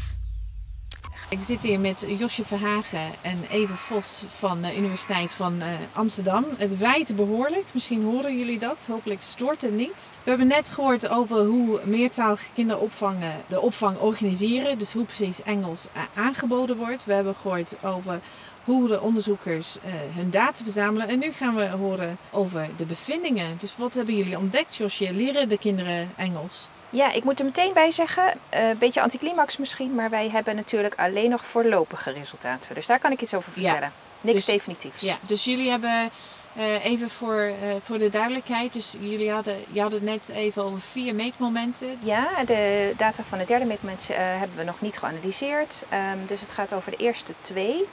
Ik 1.30 1.40
zit 1.42 1.62
hier 1.62 1.80
met 1.80 2.06
Josje 2.18 2.46
Verhagen 2.46 3.12
en 3.22 3.44
Eva 3.50 3.76
Vos 3.76 4.24
van 4.28 4.62
de 4.62 4.78
Universiteit 4.78 5.34
van 5.34 5.56
uh, 5.56 5.66
Amsterdam. 5.94 6.46
Het 6.58 6.78
waait 6.78 7.16
behoorlijk, 7.16 7.66
misschien 7.72 8.04
horen 8.04 8.38
jullie 8.38 8.60
dat. 8.60 8.88
Hopelijk 8.90 9.22
stoort 9.22 9.62
het 9.62 9.74
niet. 9.74 10.12
We 10.24 10.30
hebben 10.30 10.48
net 10.48 10.70
gehoord 10.70 11.10
over 11.10 11.46
hoe 11.46 11.80
meertalige 11.84 12.50
kinderopvangen 12.54 13.34
de 13.48 13.62
opvang 13.62 13.98
organiseren. 13.98 14.78
Dus 14.78 14.94
hoe 14.94 15.06
precies 15.06 15.44
Engels 15.44 15.88
aangeboden 16.14 16.78
wordt. 16.78 17.06
We 17.06 17.14
hebben 17.14 17.36
gehoord 17.42 17.74
over 17.84 18.20
hoe 18.64 18.88
de 18.88 19.02
onderzoekers 19.02 19.78
uh, 19.78 19.92
hun 20.16 20.30
data 20.30 20.64
verzamelen. 20.64 21.08
En 21.08 21.20
nu 21.20 21.32
gaan 21.32 21.56
we 21.56 21.68
horen 21.68 22.18
over 22.32 22.70
de 22.78 22.86
bevindingen. 22.86 23.58
Dus 23.60 23.78
wat 23.78 23.94
hebben 23.94 24.16
jullie 24.16 24.38
ontdekt, 24.38 24.76
Josje? 24.76 25.14
Leren 25.14 25.50
de 25.50 25.58
kinderen 25.58 26.10
Engels? 26.16 26.68
Ja, 26.90 27.12
ik 27.12 27.24
moet 27.24 27.40
er 27.40 27.46
meteen 27.46 27.74
bij 27.74 27.92
zeggen, 27.92 28.34
een 28.50 28.70
uh, 28.70 28.78
beetje 28.78 29.02
anticlimax 29.02 29.58
misschien, 29.58 29.96
maar 29.96 30.10
wij 30.10 30.30
hebben 30.30 30.56
natuurlijk 30.56 30.96
alleen 30.98 31.30
nog 31.30 31.46
voorlopige 31.46 32.12
resultaten. 32.12 32.76
Dus 32.76 32.86
daar 32.86 33.00
kan 33.00 33.12
ik 33.12 33.22
iets 33.22 33.34
over 33.34 33.52
vertellen. 33.52 33.82
Ja, 33.82 33.92
Niks 34.22 34.46
dus, 34.46 34.46
definitiefs. 34.46 35.02
Ja, 35.02 35.18
dus 35.22 35.44
jullie 35.44 35.70
hebben 35.70 36.10
uh, 36.58 36.86
even 36.86 37.10
voor, 37.10 37.42
uh, 37.42 37.54
voor 37.82 37.98
de 37.98 38.10
duidelijkheid, 38.10 38.74
dus 38.74 38.96
jullie 39.00 39.32
hadden, 39.32 39.56
je 39.72 39.82
had 39.82 39.92
het 39.92 40.02
net 40.02 40.30
even 40.30 40.64
over 40.64 40.82
vier 40.82 41.16
meetmomenten. 41.16 41.98
Ja, 42.00 42.28
de 42.46 42.94
data 42.98 43.24
van 43.24 43.38
de 43.38 43.46
derde 43.46 43.66
meetmoment 43.66 44.08
hebben 44.14 44.58
we 44.58 44.64
nog 44.64 44.82
niet 44.82 44.98
geanalyseerd. 44.98 45.86
Um, 46.14 46.26
dus 46.28 46.42
het 46.42 46.52
gaat 46.52 46.74
over 46.74 46.92
de 46.92 46.98
eerste 46.98 47.34
twee. 47.42 47.86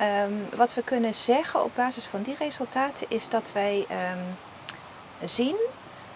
Um, 0.00 0.48
wat 0.54 0.74
we 0.74 0.82
kunnen 0.82 1.14
zeggen 1.14 1.64
op 1.64 1.70
basis 1.74 2.04
van 2.04 2.22
die 2.22 2.34
resultaten 2.38 3.06
is 3.08 3.28
dat 3.28 3.50
wij 3.54 3.86
um, 3.90 4.36
zien 5.28 5.56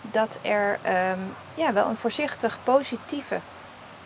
dat 0.02 0.38
er 0.42 0.72
um, 1.12 1.18
ja, 1.54 1.72
wel 1.72 1.86
een 1.86 1.96
voorzichtig 1.96 2.58
positieve 2.64 3.40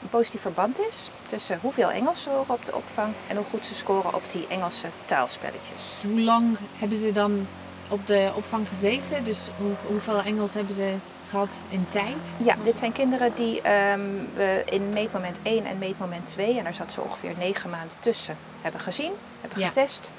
een 0.03 0.11
positief 0.11 0.41
verband 0.41 0.79
is 0.81 1.11
tussen 1.29 1.59
hoeveel 1.61 1.91
Engels 1.91 2.23
ze 2.23 2.29
horen 2.29 2.55
op 2.55 2.65
de 2.65 2.75
opvang 2.75 3.13
en 3.29 3.37
hoe 3.37 3.45
goed 3.51 3.67
ze 3.67 3.75
scoren 3.75 4.15
op 4.15 4.23
die 4.31 4.47
Engelse 4.49 4.87
taalspelletjes. 5.05 5.95
Hoe 6.03 6.21
lang 6.21 6.57
hebben 6.79 6.99
ze 6.99 7.13
dan 7.13 7.47
op 7.89 8.07
de 8.07 8.33
opvang 8.35 8.69
gezeten? 8.69 9.25
Dus 9.25 9.49
hoe, 9.57 9.73
hoeveel 9.87 10.23
Engels 10.23 10.55
hebben 10.55 10.75
ze 10.75 10.95
gehad 11.29 11.51
in 11.69 11.87
tijd? 11.89 12.33
Ja, 12.37 12.55
dit 12.65 12.77
zijn 12.79 12.93
kinderen 12.93 13.33
die 13.35 13.61
ehm, 13.63 14.01
we 14.35 14.63
in 14.65 14.93
meetmoment 14.93 15.41
1 15.43 15.65
en 15.65 15.79
meetmoment 15.79 16.27
2, 16.27 16.59
en 16.59 16.65
daar 16.65 16.75
zat 16.75 16.93
zo 16.93 17.01
ongeveer 17.01 17.33
negen 17.39 17.71
maanden 17.71 17.97
tussen, 18.01 18.37
hebben 18.63 18.81
gezien, 18.81 19.13
hebben 19.41 19.59
Ja. 19.61 19.67
getest. 19.67 20.11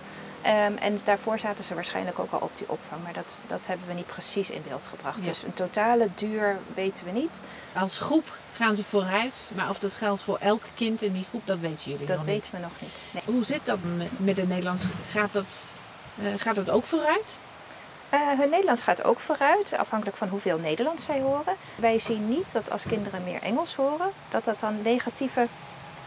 Ehm, 0.45 0.73
en 0.79 0.97
daarvoor 1.03 1.39
zaten 1.39 1.63
ze 1.63 1.73
waarschijnlijk 1.73 2.19
ook 2.19 2.31
al 2.31 2.39
op 2.39 2.51
die 2.57 2.69
opvang, 2.69 3.03
maar 3.03 3.13
dat, 3.13 3.37
dat 3.47 3.67
hebben 3.67 3.87
we 3.87 3.93
niet 3.93 4.05
precies 4.05 4.49
in 4.49 4.63
beeld 4.67 4.87
gebracht. 4.89 5.19
Ja. 5.19 5.25
Dus 5.25 5.43
een 5.43 5.53
totale 5.53 6.09
duur 6.15 6.57
weten 6.73 7.05
we 7.05 7.11
niet. 7.11 7.39
Als 7.73 7.97
groep 7.97 8.37
gaan 8.53 8.75
ze 8.75 8.83
vooruit, 8.83 9.51
maar 9.55 9.69
of 9.69 9.79
dat 9.79 9.93
geldt 9.93 10.23
voor 10.23 10.37
elk 10.41 10.63
kind 10.73 11.01
in 11.01 11.13
die 11.13 11.25
groep, 11.29 11.41
dat 11.45 11.59
weten 11.59 11.91
jullie 11.91 12.05
Dat 12.07 12.15
nog 12.17 12.25
niet. 12.25 12.35
weten 12.35 12.55
we 12.55 12.59
nog 12.61 12.71
niet. 12.79 12.99
Nee. 13.11 13.23
Hoe 13.25 13.43
zit 13.43 13.65
dat 13.65 13.77
met, 13.97 14.19
met 14.19 14.37
het 14.37 14.47
Nederlands? 14.47 14.83
Gaat 15.11 15.33
dat, 15.33 15.71
eh, 16.21 16.25
gaat 16.37 16.55
dat 16.55 16.69
ook 16.69 16.85
vooruit? 16.85 17.39
Eh, 18.09 18.19
hun 18.37 18.49
Nederlands 18.49 18.81
gaat 18.83 19.03
ook 19.03 19.19
vooruit, 19.19 19.73
afhankelijk 19.77 20.17
van 20.17 20.27
hoeveel 20.27 20.57
Nederlands 20.57 21.05
zij 21.05 21.19
horen. 21.21 21.55
Wij 21.75 21.99
zien 21.99 22.29
niet 22.29 22.51
dat 22.51 22.71
als 22.71 22.83
kinderen 22.83 23.23
meer 23.23 23.41
Engels 23.41 23.75
horen, 23.75 24.09
dat 24.29 24.45
dat 24.45 24.59
dan 24.59 24.81
negatieve 24.81 25.47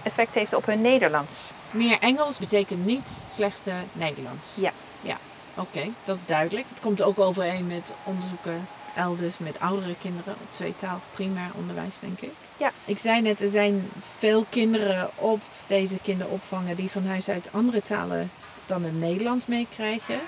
effect 0.02 0.34
heeft 0.34 0.54
op 0.54 0.66
hun 0.66 0.80
Nederlands. 0.80 1.50
Meer 1.70 1.98
Engels 2.00 2.38
betekent 2.38 2.86
niet 2.86 3.22
slechte 3.26 3.72
Nederlands. 3.92 4.56
Ja. 4.56 4.72
Ja, 5.00 5.16
oké, 5.54 5.88
dat 6.04 6.16
is 6.16 6.26
duidelijk. 6.26 6.66
Het 6.68 6.80
komt 6.80 7.02
ook 7.02 7.18
overeen 7.18 7.66
met 7.66 7.92
onderzoeken 8.04 8.66
elders 8.94 9.38
met 9.38 9.60
oudere 9.60 9.94
kinderen 10.00 10.34
op 10.34 10.54
tweetalig 10.54 11.02
primair 11.10 11.50
onderwijs, 11.54 11.98
denk 12.00 12.20
ik. 12.20 12.32
Ja. 12.56 12.72
Ik 12.84 12.98
zei 12.98 13.22
net, 13.22 13.40
er 13.40 13.48
zijn 13.48 13.90
veel 14.18 14.46
kinderen 14.48 15.10
op 15.14 15.40
deze 15.66 15.98
kinderopvangen 15.98 16.76
die 16.76 16.90
van 16.90 17.06
huis 17.06 17.28
uit 17.28 17.48
andere 17.52 17.82
talen 17.82 18.30
dan 18.66 18.82
het 18.82 18.98
Nederlands 18.98 19.46
meekrijgen. 19.46 20.20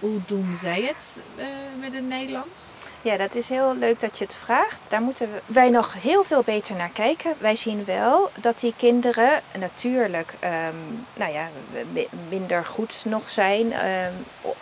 Hoe 0.00 0.18
doen 0.26 0.54
zij 0.56 0.82
het 0.82 1.16
eh, 1.36 1.44
met 1.80 1.92
het 1.94 2.08
Nederlands? 2.08 2.60
Ja, 3.02 3.16
dat 3.16 3.34
is 3.34 3.48
heel 3.48 3.76
leuk 3.76 4.00
dat 4.00 4.18
je 4.18 4.24
het 4.24 4.34
vraagt. 4.34 4.90
Daar 4.90 5.00
moeten 5.02 5.28
wij 5.46 5.68
nog 5.70 5.92
heel 6.02 6.24
veel 6.24 6.42
beter 6.42 6.74
naar 6.76 6.88
kijken. 6.90 7.34
Wij 7.38 7.56
zien 7.56 7.84
wel 7.84 8.30
dat 8.34 8.60
die 8.60 8.74
kinderen 8.76 9.42
natuurlijk 9.58 10.34
ehm, 10.38 10.74
nou 11.14 11.32
ja, 11.32 11.48
mi- 11.92 12.08
minder 12.28 12.64
goed 12.64 13.04
nog 13.08 13.30
zijn 13.30 13.72
ehm, 13.72 14.12
op- 14.40 14.56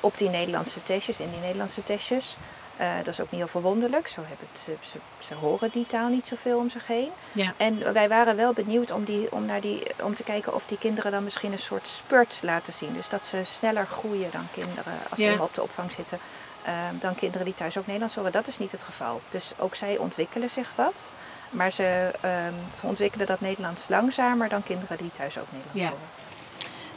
op 0.00 0.18
die 0.18 0.28
Nederlandse 0.28 0.82
testjes, 0.82 1.18
in 1.18 1.30
die 1.30 1.40
Nederlandse 1.40 1.82
testjes. 1.84 2.36
Eh, 2.78 2.86
dat 2.96 3.06
is 3.06 3.20
ook 3.20 3.30
niet 3.30 3.40
heel 3.40 3.48
verwonderlijk. 3.48 4.08
Zo 4.08 4.20
hebben 4.28 4.46
ze, 4.52 4.74
ze, 4.80 4.98
ze 5.18 5.34
horen 5.34 5.70
die 5.72 5.86
taal 5.86 6.08
niet 6.08 6.26
zoveel 6.26 6.58
om 6.58 6.70
zich 6.70 6.86
heen. 6.86 7.08
Ja. 7.32 7.52
En 7.56 7.92
wij 7.92 8.08
waren 8.08 8.36
wel 8.36 8.52
benieuwd 8.52 8.90
om, 8.90 9.04
die, 9.04 9.32
om, 9.32 9.44
naar 9.46 9.60
die, 9.60 9.82
om 10.02 10.14
te 10.14 10.22
kijken 10.22 10.54
of 10.54 10.62
die 10.66 10.78
kinderen 10.78 11.12
dan 11.12 11.24
misschien 11.24 11.52
een 11.52 11.58
soort 11.58 11.88
spurt 11.88 12.38
laten 12.42 12.72
zien. 12.72 12.92
Dus 12.94 13.08
dat 13.08 13.24
ze 13.26 13.40
sneller 13.44 13.86
groeien 13.86 14.28
dan 14.32 14.46
kinderen 14.52 14.92
als 15.10 15.18
ze 15.18 15.24
Ja. 15.24 15.42
op 15.42 15.54
de 15.54 15.62
opvang 15.62 15.92
zitten. 15.92 16.18
eh, 16.64 16.74
dan 17.00 17.14
kinderen 17.14 17.44
die 17.44 17.54
thuis 17.54 17.76
ook 17.78 17.84
Nederlands 17.86 18.14
horen. 18.14 18.32
Dat 18.32 18.46
is 18.48 18.58
niet 18.58 18.72
het 18.72 18.82
geval. 18.82 19.20
Dus 19.30 19.52
ook 19.58 19.74
zij 19.74 19.96
ontwikkelen 19.96 20.50
zich 20.50 20.70
wat. 20.74 21.10
Maar 21.50 21.72
ze, 21.72 22.10
ehm, 22.20 22.52
ze 22.80 22.86
ontwikkelen 22.86 23.26
dat 23.26 23.40
Nederlands 23.40 23.88
langzamer 23.88 24.48
dan 24.48 24.62
kinderen 24.62 24.96
die 24.96 25.10
thuis 25.10 25.38
ook 25.38 25.46
Nederlands 25.52 25.80
Ja. 25.80 25.88
horen. 25.88 26.04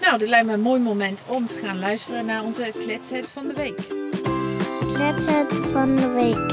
Nou, 0.02 0.17
dit 0.17 0.28
lijkt 0.30 0.46
me 0.48 0.54
een 0.54 0.62
mooi 0.62 0.82
moment 0.82 1.26
om 1.28 1.48
te 1.48 1.58
gaan 1.58 1.80
luisteren 1.80 2.26
naar 2.26 2.44
onze 2.44 2.74
kletsheid 2.80 3.30
van 3.30 3.48
de 3.48 3.54
week. 3.54 3.80
Kletset 5.02 5.54
van 5.54 5.96
de 5.96 6.08
week. 6.08 6.50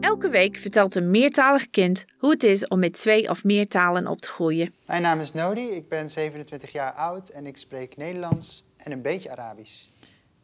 Elke 0.00 0.28
week 0.28 0.56
vertelt 0.56 0.94
een 0.94 1.10
meertalig 1.10 1.70
kind 1.70 2.04
hoe 2.18 2.30
het 2.30 2.42
is 2.42 2.68
om 2.68 2.78
met 2.78 2.92
twee 2.92 3.30
of 3.30 3.44
meer 3.44 3.68
talen 3.68 4.06
op 4.06 4.20
te 4.20 4.28
groeien. 4.28 4.74
Mijn 4.86 5.02
naam 5.02 5.20
is 5.20 5.32
Nodi, 5.32 5.68
ik 5.68 5.88
ben 5.88 6.10
27 6.10 6.72
jaar 6.72 6.92
oud 6.92 7.28
en 7.28 7.46
ik 7.46 7.56
spreek 7.56 7.96
Nederlands 7.96 8.64
en 8.76 8.92
een 8.92 9.02
beetje 9.02 9.30
Arabisch. 9.30 9.86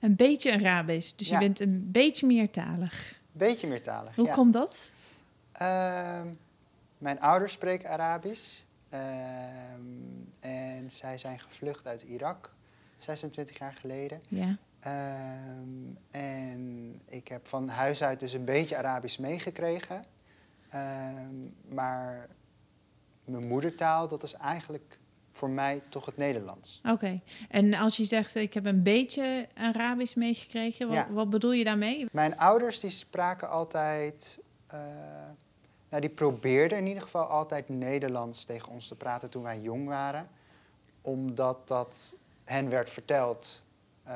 Een 0.00 0.16
beetje 0.16 0.52
Arabisch, 0.52 1.12
dus 1.16 1.28
Ja. 1.28 1.38
je 1.38 1.46
bent 1.46 1.60
een 1.60 1.88
beetje 1.92 2.26
meertalig. 2.26 3.20
Beetje 3.32 3.66
meertalig. 3.66 4.14
Hoe 4.14 4.26
ja. 4.26 4.32
komt 4.32 4.52
dat? 4.52 4.90
Ehm, 5.52 6.26
mijn 6.98 7.20
ouders 7.20 7.52
spreken 7.52 7.88
Arabisch 7.88 8.60
ehm, 8.88 9.00
en 10.40 10.90
zij 10.90 11.18
zijn 11.18 11.38
gevlucht 11.40 11.86
uit 11.86 12.02
Irak 12.02 12.50
26 13.02 13.58
jaar 13.58 13.74
geleden. 13.74 14.20
Ja. 14.28 14.56
Ehm, 14.80 15.94
en 16.10 17.00
ik 17.08 17.28
heb 17.28 17.48
van 17.48 17.68
huis 17.68 18.02
uit 18.02 18.20
dus 18.20 18.32
een 18.32 18.44
beetje 18.44 18.76
Arabisch 18.76 19.18
meegekregen. 19.18 20.04
Ehm, 20.68 21.34
maar 21.68 22.28
mijn 23.24 23.48
moedertaal, 23.48 24.08
dat 24.08 24.22
is 24.22 24.32
eigenlijk 24.34 24.98
voor 25.32 25.50
mij 25.50 25.82
toch 25.88 26.06
het 26.06 26.16
Nederlands. 26.16 26.80
Oké. 26.88 27.20
En 27.48 27.74
als 27.74 27.96
je 27.96 28.04
zegt, 28.04 28.34
ik 28.34 28.54
heb 28.54 28.66
een 28.66 28.82
beetje 28.82 29.46
Arabisch 29.54 30.14
meegekregen, 30.14 30.86
wat, 30.86 30.96
Ja. 30.96 31.10
wat 31.10 31.30
bedoel 31.30 31.52
je 31.52 31.64
daarmee? 31.64 32.06
Mijn 32.12 32.38
ouders 32.38 32.80
die 32.80 32.90
spraken 32.90 33.48
altijd, 33.50 34.38
eh, 34.66 34.78
nou 35.88 36.00
die 36.00 36.14
probeerden 36.14 36.78
in 36.78 36.86
ieder 36.86 37.02
geval 37.02 37.24
altijd 37.24 37.68
Nederlands 37.68 38.44
tegen 38.44 38.72
ons 38.72 38.88
te 38.88 38.94
praten 38.96 39.30
toen 39.30 39.42
wij 39.42 39.60
jong 39.60 39.86
waren. 39.86 40.28
Omdat 41.00 41.68
dat 41.68 42.14
hen 42.44 42.68
werd 42.68 42.90
verteld. 42.90 43.62
Eh, 44.02 44.14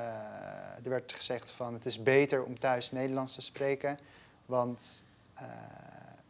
er 0.84 0.90
werd 0.90 1.12
gezegd 1.12 1.50
van 1.50 1.72
het 1.74 1.86
is 1.86 2.02
beter 2.02 2.44
om 2.44 2.58
thuis 2.58 2.90
Nederlands 2.90 3.34
te 3.34 3.40
spreken. 3.40 3.98
Want 4.46 5.02
eh, 5.34 5.44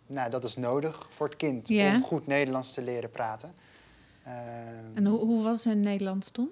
nou, 0.06 0.30
dat 0.30 0.44
is 0.44 0.56
nodig 0.56 1.06
voor 1.11 1.26
het 1.26 1.37
kind 1.37 1.68
om 1.70 2.02
goed 2.02 2.26
Nederlands 2.26 2.72
te 2.72 2.82
leren 2.82 3.11
praten. 3.11 3.54
Ehm, 4.24 4.35
En 4.94 5.06
hoe, 5.06 5.18
hoe 5.18 5.42
was 5.42 5.64
hun 5.64 5.80
Nederlands 5.80 6.30
toen? 6.30 6.50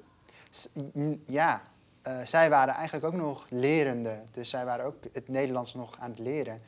Ja, 1.27 1.63
eh, 2.03 2.25
zij 2.25 2.51
waren 2.51 2.75
eigenlijk 2.75 3.07
ook 3.07 3.21
nog 3.21 3.47
lerende. 3.49 4.23
Dus 4.31 4.49
zij 4.49 4.65
waren 4.65 4.85
ook 4.85 4.97
het 5.13 5.29
Nederlands 5.29 5.75
nog 5.75 5.99
aan 5.99 6.11
het 6.11 6.19
leren. 6.19 6.61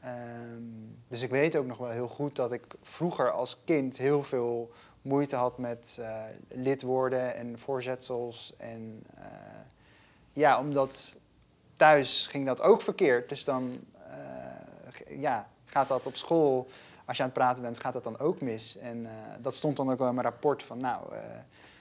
Ehm, 0.00 0.62
dus 1.08 1.22
ik 1.22 1.30
weet 1.30 1.56
ook 1.56 1.66
nog 1.66 1.78
wel 1.78 1.90
heel 1.90 2.08
goed 2.08 2.36
dat 2.36 2.52
ik 2.52 2.64
vroeger 2.82 3.30
als 3.30 3.60
kind 3.64 3.96
heel 3.98 4.22
veel 4.22 4.70
moeite 5.02 5.36
had 5.36 5.58
met 5.58 5.98
eh, 6.00 6.22
lidwoorden 6.48 7.34
en 7.34 7.58
voorzetsels. 7.58 8.52
En 8.56 9.02
eh, 9.16 9.24
ja, 10.32 10.60
omdat 10.60 11.16
thuis 11.76 12.26
ging 12.26 12.46
dat 12.46 12.60
ook 12.60 12.82
verkeerd. 12.82 13.28
Dus 13.28 13.44
dan 13.44 13.78
eh, 14.06 15.20
ja, 15.20 15.48
gaat 15.64 15.88
dat 15.88 16.06
op 16.06 16.16
school, 16.16 16.68
als 17.04 17.16
je 17.16 17.22
aan 17.22 17.28
het 17.28 17.38
praten 17.38 17.62
bent, 17.62 17.80
gaat 17.80 17.92
dat 17.92 18.04
dan 18.04 18.18
ook 18.18 18.40
mis. 18.40 18.76
En 18.76 19.06
dat 19.40 19.54
stond 19.54 19.76
dan 19.76 19.90
ook 19.90 19.98
wel 19.98 20.08
in 20.08 20.14
mijn 20.14 20.26
rapport 20.26 20.62
van, 20.62 20.80
nou, 20.80 21.06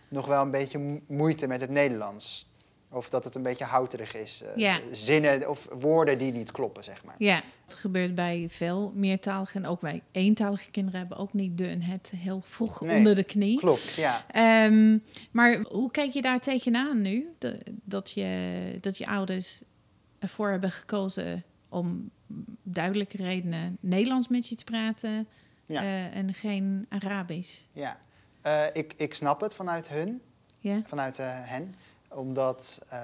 nog 0.07 0.25
wel 0.25 0.41
een 0.41 0.51
beetje 0.51 0.79
mo- 0.79 0.99
moeite 1.07 1.47
met 1.47 1.61
het 1.61 1.69
Nederlands. 1.69 2.48
Of 2.91 3.09
dat 3.09 3.23
het 3.23 3.35
een 3.35 3.41
beetje 3.41 3.63
houterig 3.65 4.15
is. 4.15 4.41
eh, 4.41 4.55
Ja. 4.55 4.79
Zinnen 4.91 5.49
of 5.49 5.67
woorden 5.79 6.17
die 6.17 6.31
niet 6.31 6.51
kloppen, 6.51 6.83
zeg 6.83 7.03
maar. 7.03 7.15
Ja, 7.17 7.41
het 7.63 7.73
gebeurt 7.75 8.15
bij 8.15 8.45
veel 8.49 8.91
meertaligen 8.95 9.63
en 9.63 9.69
ook 9.69 9.79
bij 9.79 10.01
eentalige 10.11 10.71
kinderen 10.71 10.99
hebben 10.99 11.17
ook 11.17 11.33
niet 11.33 11.57
de 11.57 11.67
en 11.67 11.81
het 11.81 12.11
heel 12.15 12.41
vroeg 12.45 12.81
Nee, 12.81 12.97
onder 12.97 13.15
de 13.15 13.23
knie. 13.23 13.57
Klopt, 13.59 13.93
ja. 13.93 14.25
Ehm, 14.31 14.97
maar 15.31 15.59
hoe 15.69 15.91
kijk 15.91 16.11
je 16.11 16.21
daar 16.21 16.39
tegenaan 16.39 17.01
nu? 17.01 17.27
Dat, 17.37 17.55
dat, 17.83 18.11
je, 18.11 18.77
dat 18.81 18.97
je 18.97 19.07
ouders 19.07 19.61
ervoor 20.19 20.49
hebben 20.49 20.71
gekozen 20.71 21.43
om 21.69 22.09
duidelijke 22.63 23.17
redenen 23.17 23.77
Nederlands 23.79 24.27
met 24.27 24.47
je 24.47 24.55
te 24.55 24.63
praten 24.63 25.27
Ja. 25.65 25.81
eh, 25.81 26.15
en 26.15 26.33
geen 26.33 26.85
Arabisch. 26.89 27.61
ja. 27.71 27.97
Eh, 28.41 28.63
ik, 28.73 28.93
ik 28.97 29.13
snap 29.13 29.41
het 29.41 29.53
vanuit 29.53 29.87
hun, 29.89 30.21
Ja? 30.59 30.81
vanuit 30.87 31.17
hen. 31.21 31.75
Omdat 32.09 32.81
eh, 32.89 32.99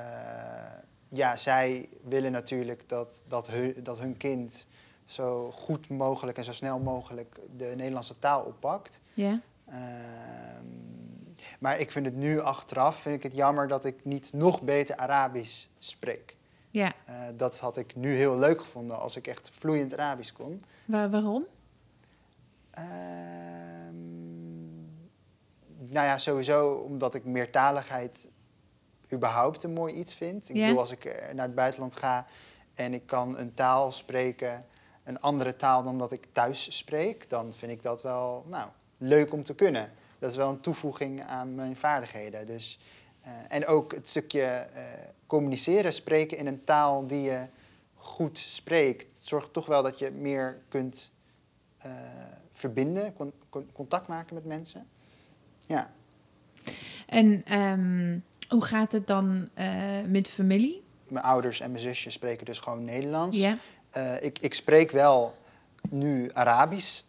ja, 1.07 1.35
zij 1.35 1.89
willen 2.03 2.31
natuurlijk 2.31 2.89
dat, 2.89 3.21
dat, 3.27 3.47
hun, 3.47 3.75
dat 3.83 3.99
hun 3.99 4.17
kind 4.17 4.67
zo 5.05 5.51
goed 5.51 5.89
mogelijk 5.89 6.37
en 6.37 6.43
zo 6.43 6.51
snel 6.51 6.79
mogelijk 6.79 7.39
de 7.57 7.73
Nederlandse 7.75 8.19
taal 8.19 8.43
oppakt. 8.43 8.99
Ja? 9.13 9.41
Ehm, 9.65 10.65
maar 11.59 11.79
ik 11.79 11.91
vind 11.91 12.05
het 12.05 12.15
nu 12.15 12.39
achteraf 12.39 12.95
vind 12.95 13.15
ik 13.15 13.23
het 13.23 13.33
jammer 13.33 13.67
dat 13.67 13.85
ik 13.85 14.05
niet 14.05 14.33
nog 14.33 14.61
beter 14.61 14.95
Arabisch 14.95 15.65
spreek. 15.79 16.35
Ja. 16.69 16.93
Eh, 17.05 17.15
dat 17.35 17.59
had 17.59 17.77
ik 17.77 17.95
nu 17.95 18.15
heel 18.15 18.37
leuk 18.37 18.59
gevonden 18.59 18.99
als 18.99 19.15
ik 19.15 19.27
echt 19.27 19.49
vloeiend 19.49 19.93
Arabisch 19.93 20.33
kon. 20.33 20.61
Waar, 20.85 21.09
waarom? 21.09 21.45
Ehm, 22.71 22.85
nou 25.87 26.05
ja, 26.05 26.17
sowieso 26.17 26.73
omdat 26.73 27.15
ik 27.15 27.25
meertaligheid 27.25 28.27
überhaupt 29.13 29.63
een 29.63 29.73
mooi 29.73 29.93
iets 29.93 30.13
vind. 30.15 30.49
Ik 30.49 30.55
Ja. 30.55 30.61
bedoel, 30.65 30.79
als 30.79 30.91
ik 30.91 31.05
eh, 31.05 31.33
naar 31.33 31.45
het 31.45 31.55
buitenland 31.55 31.95
ga 31.95 32.25
en 32.73 32.93
ik 32.93 33.05
kan 33.05 33.37
een 33.37 33.53
taal 33.53 33.91
spreken, 33.91 34.65
een 35.03 35.19
andere 35.21 35.55
taal 35.55 35.83
dan 35.83 35.97
dat 35.97 36.11
ik 36.11 36.25
thuis 36.31 36.77
spreek, 36.77 37.29
dan 37.29 37.53
vind 37.53 37.71
ik 37.71 37.83
dat 37.83 38.01
wel 38.01 38.43
nou, 38.47 38.69
leuk 38.97 39.33
om 39.33 39.43
te 39.43 39.55
kunnen. 39.55 39.91
Dat 40.19 40.29
is 40.31 40.35
wel 40.37 40.49
een 40.49 40.59
toevoeging 40.59 41.23
aan 41.23 41.55
mijn 41.55 41.75
vaardigheden. 41.75 42.47
Dus, 42.47 42.79
eh, 43.21 43.31
en 43.47 43.65
ook 43.67 43.93
het 43.93 44.09
stukje 44.09 44.41
eh, 44.43 44.83
communiceren, 45.27 45.93
spreken 45.93 46.37
in 46.37 46.47
een 46.47 46.63
taal 46.63 47.07
die 47.07 47.21
je 47.21 47.45
goed 47.95 48.37
spreekt, 48.37 49.05
zorgt 49.21 49.53
toch 49.53 49.65
wel 49.65 49.83
dat 49.83 49.99
je 49.99 50.11
meer 50.11 50.57
kunt 50.69 51.11
verbinden, 52.53 53.13
con- 53.13 53.33
con- 53.49 53.69
contact 53.73 54.07
maken 54.07 54.33
met 54.35 54.45
mensen. 54.45 54.87
Ja. 55.67 55.91
En 57.05 57.43
ehm, 57.45 58.17
hoe 58.55 58.65
gaat 58.65 58.91
het 58.91 59.07
dan 59.07 59.49
eh, 59.53 59.67
met 60.07 60.27
familie? 60.27 60.83
Mijn 61.07 61.25
ouders 61.25 61.59
en 61.59 61.71
mijn 61.71 61.83
zusje 61.83 62.09
spreken 62.09 62.45
dus 62.45 62.59
gewoon 62.59 62.83
Nederlands. 62.83 63.37
Ja. 63.37 63.57
Eh, 63.89 64.23
ik, 64.23 64.39
ik 64.39 64.53
spreek 64.53 64.91
wel 64.91 65.35
nu 65.89 66.29
Arabisch 66.33 67.03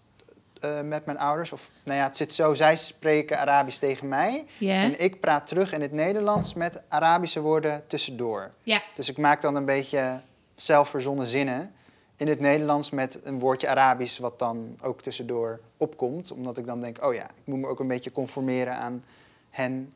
eh, 0.61 0.81
met 0.81 1.07
mijn 1.07 1.19
ouders. 1.19 1.53
Of 1.53 1.71
nou 1.83 1.99
ja, 1.99 2.05
het 2.05 2.17
zit 2.17 2.35
zo, 2.35 2.55
zij 2.55 2.77
spreken 2.77 3.39
Arabisch 3.39 3.79
tegen 3.79 4.09
mij. 4.09 4.47
En 4.61 5.01
ik 5.01 5.21
praat 5.21 5.47
terug 5.47 5.73
in 5.73 5.81
het 5.81 5.93
Nederlands 5.93 6.55
met 6.55 6.83
Arabische 6.89 7.41
woorden 7.41 7.87
tussendoor. 7.87 8.51
Ja. 8.63 8.83
Dus 8.95 9.09
ik 9.09 9.19
maak 9.19 9.41
dan 9.41 9.55
een 9.55 9.65
beetje 9.65 10.21
zelfverzonnen 10.57 11.27
zinnen 11.27 11.75
in 12.17 12.29
het 12.29 12.41
Nederlands 12.41 12.91
met 12.91 13.21
een 13.25 13.39
woordje 13.39 13.69
Arabisch 13.69 14.19
wat 14.19 14.39
dan 14.39 14.79
ook 14.83 15.03
tussendoor 15.03 15.61
opkomt. 15.77 16.33
Omdat 16.33 16.59
ik 16.59 16.67
dan 16.67 16.81
denk, 16.81 17.05
oh 17.05 17.15
ja, 17.15 17.25
ik 17.25 17.45
moet 17.45 17.59
me 17.59 17.67
ook 17.67 17.81
een 17.81 17.89
beetje 17.89 18.13
conformeren 18.13 18.77
aan 18.77 19.05
hen. 19.51 19.93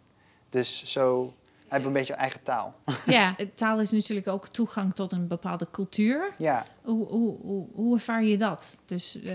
Dus 0.51 0.84
zo 0.84 1.34
hebben 1.71 1.89
een 1.89 1.95
beetje 1.95 2.14
eigen 2.14 2.43
taal. 2.43 2.75
ja, 3.07 3.35
taal 3.55 3.81
is 3.81 3.91
natuurlijk 3.91 4.29
ook 4.29 4.49
toegang 4.49 4.95
tot 4.95 5.12
een 5.12 5.27
bepaalde 5.29 5.66
cultuur. 5.71 6.33
ja. 6.39 6.66
Hoe, 6.83 7.07
hoe, 7.07 7.37
hoe, 7.43 7.66
hoe 7.75 7.95
ervaar 7.95 8.25
je 8.25 8.37
dat? 8.37 8.81
Dus 8.85 9.23
eh, 9.23 9.35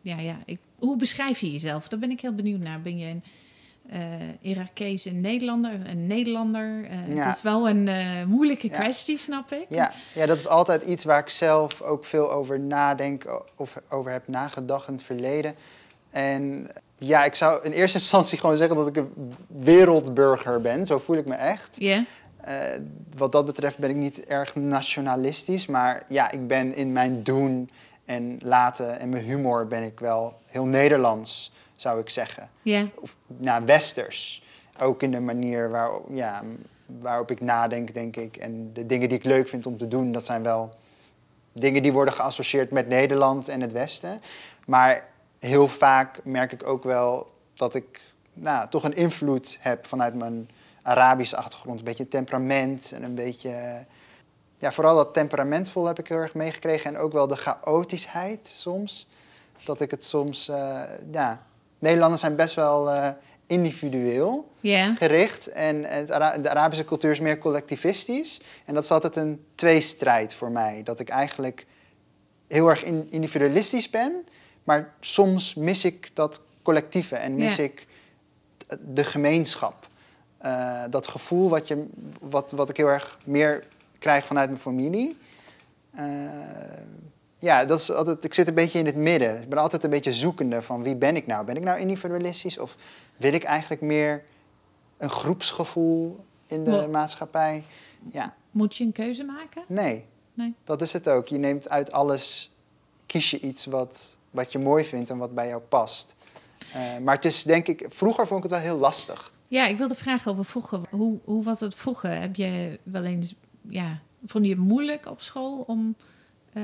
ja, 0.00 0.18
ja, 0.18 0.36
ik, 0.44 0.58
hoe 0.78 0.96
beschrijf 0.96 1.38
je 1.40 1.50
jezelf? 1.52 1.88
Daar 1.88 1.98
ben 2.00 2.10
ik 2.10 2.20
heel 2.20 2.34
benieuwd 2.34 2.60
naar. 2.60 2.80
Ben 2.80 2.98
je 2.98 3.06
een 3.06 3.22
eh 3.90 4.50
Irakees, 4.50 5.04
een 5.04 5.20
Nederlander, 5.20 5.90
een 5.90 6.06
Nederlander? 6.06 6.84
Eh, 6.84 7.14
Ja. 7.14 7.24
Het 7.24 7.34
is 7.34 7.42
wel 7.42 7.68
een 7.68 7.88
moeilijke 8.28 8.68
Ja. 8.68 8.78
kwestie, 8.78 9.18
snap 9.18 9.52
ik. 9.52 9.66
Ja, 9.68 9.92
ja, 10.14 10.26
dat 10.26 10.36
is 10.36 10.46
altijd 10.48 10.82
iets 10.82 11.04
waar 11.04 11.18
ik 11.20 11.28
zelf 11.28 11.82
ook 11.82 12.04
veel 12.04 12.32
over 12.32 12.60
nadenk 12.60 13.42
of 13.56 13.76
over 13.88 14.12
heb 14.12 14.28
nagedacht 14.28 14.88
in 14.88 14.94
het 14.94 15.02
verleden. 15.02 15.54
En 16.10 16.68
ja, 17.00 17.24
ik 17.24 17.34
zou 17.34 17.64
in 17.64 17.72
eerste 17.72 17.98
instantie 18.04 18.38
gewoon 18.38 18.56
zeggen 18.56 18.76
dat 18.76 18.86
ik 18.86 18.96
een 18.96 19.34
wereldburger 19.46 20.60
ben. 20.60 20.86
Zo 20.86 20.98
voel 20.98 21.16
ik 21.16 21.26
me 21.26 21.34
echt. 21.34 21.76
Ja, 21.78 22.04
Eh, 22.40 22.54
wat 23.16 23.32
dat 23.32 23.46
betreft 23.46 23.78
ben 23.78 23.90
ik 23.90 23.96
niet 23.96 24.24
erg 24.24 24.54
nationalistisch, 24.54 25.66
maar 25.66 26.02
ja, 26.08 26.30
ik 26.30 26.46
ben 26.46 26.74
in 26.74 26.92
mijn 26.92 27.22
doen 27.22 27.70
en 28.04 28.38
laten 28.42 28.98
en 28.98 29.08
mijn 29.08 29.24
humor 29.24 29.66
ben 29.66 29.82
ik 29.82 30.00
wel 30.00 30.38
heel 30.46 30.64
Nederlands, 30.64 31.52
zou 31.76 32.00
ik 32.00 32.10
zeggen 32.10 32.50
ja, 32.62 32.86
of 32.94 33.16
nou, 33.26 33.64
westers. 33.64 34.44
Ook 34.78 35.02
in 35.02 35.10
de 35.10 35.20
manier 35.20 35.70
waar, 35.70 35.90
ja, 36.10 36.42
waarop 37.00 37.30
ik 37.30 37.40
nadenk, 37.40 37.94
denk 37.94 38.16
ik. 38.16 38.36
En 38.36 38.70
de 38.72 38.86
dingen 38.86 39.08
die 39.08 39.18
ik 39.18 39.24
leuk 39.24 39.48
vind 39.48 39.66
om 39.66 39.76
te 39.76 39.88
doen, 39.88 40.12
dat 40.12 40.26
zijn 40.26 40.42
wel 40.42 40.74
dingen 41.52 41.82
die 41.82 41.92
worden 41.92 42.14
geassocieerd 42.14 42.70
met 42.70 42.88
Nederland 42.88 43.48
en 43.48 43.60
het 43.60 43.72
Westen. 43.72 44.20
Maar 44.66 45.08
heel 45.40 45.68
vaak 45.68 46.24
merk 46.24 46.52
ik 46.52 46.66
ook 46.66 46.84
wel 46.84 47.30
dat 47.54 47.74
ik 47.74 48.00
nou, 48.32 48.68
toch 48.68 48.84
een 48.84 48.96
invloed 48.96 49.56
heb 49.60 49.86
vanuit 49.86 50.14
mijn 50.14 50.48
Arabische 50.82 51.36
achtergrond. 51.36 51.78
Een 51.78 51.84
beetje 51.84 52.08
temperament 52.08 52.92
en 52.92 53.02
een 53.02 53.14
beetje... 53.14 53.84
Ja, 54.58 54.72
vooral 54.72 54.96
dat 54.96 55.14
temperamentvol 55.14 55.86
heb 55.86 55.98
ik 55.98 56.08
heel 56.08 56.16
erg 56.16 56.34
meegekregen. 56.34 56.94
En 56.94 57.00
ook 57.00 57.12
wel 57.12 57.26
de 57.26 57.36
chaotischheid 57.36 58.48
soms. 58.48 59.08
Dat 59.64 59.80
ik 59.80 59.90
het 59.90 60.04
soms... 60.04 60.48
eh, 60.48 60.80
ja, 61.12 61.46
Nederlanders 61.78 62.20
zijn 62.20 62.36
best 62.36 62.54
wel 62.54 62.90
eh, 62.90 63.08
individueel 63.46 64.48
gericht. 64.94 65.46
En 65.46 65.84
het 65.84 66.10
Ara- 66.10 66.38
de 66.38 66.50
Arabische 66.50 66.84
cultuur 66.84 67.10
is 67.10 67.20
meer 67.20 67.38
collectivistisch. 67.38 68.40
En 68.64 68.74
dat 68.74 68.84
is 68.84 68.90
altijd 68.90 69.16
een 69.16 69.44
tweestrijd 69.54 70.34
voor 70.34 70.50
mij. 70.50 70.80
Dat 70.84 71.00
ik 71.00 71.08
eigenlijk 71.08 71.66
heel 72.48 72.68
erg 72.68 72.82
in- 72.84 73.06
individualistisch 73.10 73.90
ben. 73.90 74.24
Maar 74.64 74.94
soms 75.00 75.54
mis 75.54 75.84
ik 75.84 76.10
dat 76.14 76.40
collectieve 76.62 77.16
en 77.16 77.34
mis 77.34 77.56
Ja. 77.56 77.62
ik 77.62 77.86
de 78.80 79.04
gemeenschap. 79.04 79.88
Eh, 80.38 80.82
dat 80.90 81.06
gevoel 81.06 81.48
wat, 81.48 81.68
je, 81.68 81.86
wat, 82.20 82.50
wat 82.50 82.68
ik 82.70 82.76
heel 82.76 82.88
erg 82.88 83.18
meer 83.24 83.66
krijg 83.98 84.24
vanuit 84.24 84.48
mijn 84.48 84.60
familie. 84.60 85.18
Eh, 85.90 86.04
ja, 87.38 87.64
dat 87.64 87.80
is 87.80 87.90
altijd, 87.92 88.24
ik 88.24 88.34
zit 88.34 88.48
een 88.48 88.54
beetje 88.54 88.78
in 88.78 88.86
het 88.86 88.94
midden. 88.96 89.42
Ik 89.42 89.48
ben 89.48 89.58
altijd 89.58 89.84
een 89.84 89.90
beetje 89.90 90.12
zoekende 90.12 90.62
van 90.62 90.82
wie 90.82 90.96
ben 90.96 91.16
ik 91.16 91.26
nou? 91.26 91.44
Ben 91.44 91.56
ik 91.56 91.62
nou 91.62 91.78
individualistisch 91.80 92.58
of 92.58 92.76
wil 93.16 93.32
ik 93.32 93.42
eigenlijk 93.44 93.80
meer 93.82 94.24
een 94.96 95.10
groepsgevoel 95.10 96.24
in 96.46 96.64
de 96.64 96.70
Mo- 96.70 96.88
maatschappij? 96.88 97.64
Ja, 98.02 98.34
Moet 98.50 98.76
je 98.76 98.84
een 98.84 98.92
keuze 98.92 99.24
maken? 99.24 99.62
nee. 99.66 100.04
Nee. 100.34 100.54
Dat 100.64 100.82
is 100.82 100.92
het 100.92 101.08
ook. 101.08 101.28
Je 101.28 101.38
neemt 101.38 101.68
uit 101.68 101.92
alles, 101.92 102.54
kies 103.06 103.30
je 103.30 103.40
iets 103.40 103.66
wat, 103.66 104.16
wat 104.30 104.52
je 104.52 104.58
mooi 104.58 104.84
vindt 104.84 105.10
en 105.10 105.18
wat 105.18 105.34
bij 105.34 105.48
jou 105.48 105.60
past. 105.60 106.14
Eh, 106.72 106.98
maar 106.98 107.14
het 107.14 107.24
is 107.24 107.42
denk 107.42 107.66
ik, 107.66 107.86
vroeger 107.88 108.26
vond 108.26 108.44
ik 108.44 108.50
het 108.50 108.60
wel 108.60 108.70
heel 108.70 108.78
lastig. 108.78 109.32
Ja, 109.48 109.66
ik 109.66 109.76
wilde 109.76 109.94
vragen 109.94 110.32
over 110.32 110.44
vroeger. 110.44 110.80
Hoe, 110.90 111.18
hoe 111.24 111.42
was 111.42 111.60
het 111.60 111.74
vroeger? 111.74 112.20
Heb 112.20 112.36
je 112.36 112.78
wel 112.82 113.04
eens, 113.04 113.34
ja, 113.68 114.00
vond 114.24 114.44
je 114.44 114.50
het 114.50 114.60
moeilijk 114.60 115.06
op 115.06 115.20
school 115.20 115.64
om, 115.66 115.96
eh, 116.52 116.62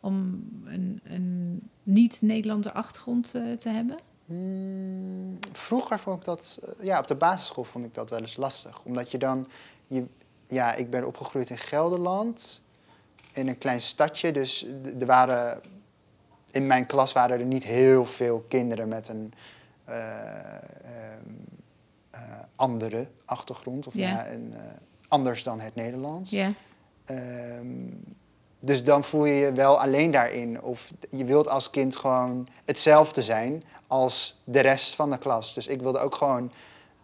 om 0.00 0.44
een, 0.64 1.00
een 1.04 1.60
niet-Nederlandse 1.82 2.72
achtergrond 2.72 3.34
eh, 3.34 3.52
te 3.52 3.68
hebben? 3.68 3.96
Hmm, 4.26 5.38
vroeger 5.52 5.98
vond 5.98 6.16
ik 6.20 6.24
dat, 6.24 6.60
ja, 6.80 6.98
op 6.98 7.06
de 7.08 7.14
basisschool 7.14 7.64
vond 7.64 7.84
ik 7.84 7.94
dat 7.94 8.10
wel 8.10 8.20
eens 8.20 8.36
lastig. 8.36 8.84
Omdat 8.84 9.10
je 9.10 9.18
dan, 9.18 9.48
je, 9.86 10.04
ja, 10.46 10.74
ik 10.74 10.90
ben 10.90 11.06
opgegroeid 11.06 11.50
in 11.50 11.58
Gelderland, 11.58 12.60
in 13.32 13.48
een 13.48 13.58
klein 13.58 13.80
stadje. 13.80 14.32
Dus 14.32 14.66
er 14.98 15.06
waren, 15.06 15.60
in 16.54 16.66
mijn 16.66 16.86
klas 16.86 17.12
waren 17.12 17.40
er 17.40 17.46
niet 17.46 17.64
heel 17.64 18.04
veel 18.04 18.44
kinderen 18.48 18.88
met 18.88 19.08
een 19.08 19.32
eh, 19.84 20.54
ehm, 20.54 21.30
eh, 22.10 22.20
andere 22.56 23.08
achtergrond. 23.24 23.86
Of 23.86 23.94
Ja. 23.94 24.08
ja. 24.08 24.30
een, 24.30 24.52
eh, 24.54 24.62
anders 25.08 25.42
dan 25.42 25.60
het 25.60 25.74
Nederlands. 25.74 26.30
Ja, 26.30 26.52
Ehm, 27.04 27.66
dus 28.60 28.84
dan 28.84 29.04
voel 29.04 29.24
je 29.24 29.34
je 29.34 29.52
wel 29.52 29.80
alleen 29.80 30.10
daarin. 30.10 30.62
Of 30.62 30.92
je 31.10 31.24
wilt 31.24 31.48
als 31.48 31.70
kind 31.70 31.96
gewoon 31.96 32.46
hetzelfde 32.64 33.22
zijn 33.22 33.62
als 33.86 34.40
de 34.44 34.60
rest 34.60 34.94
van 34.94 35.10
de 35.10 35.18
klas. 35.18 35.54
Dus 35.54 35.66
ik 35.66 35.82
wilde 35.82 35.98
ook 35.98 36.14
gewoon 36.14 36.52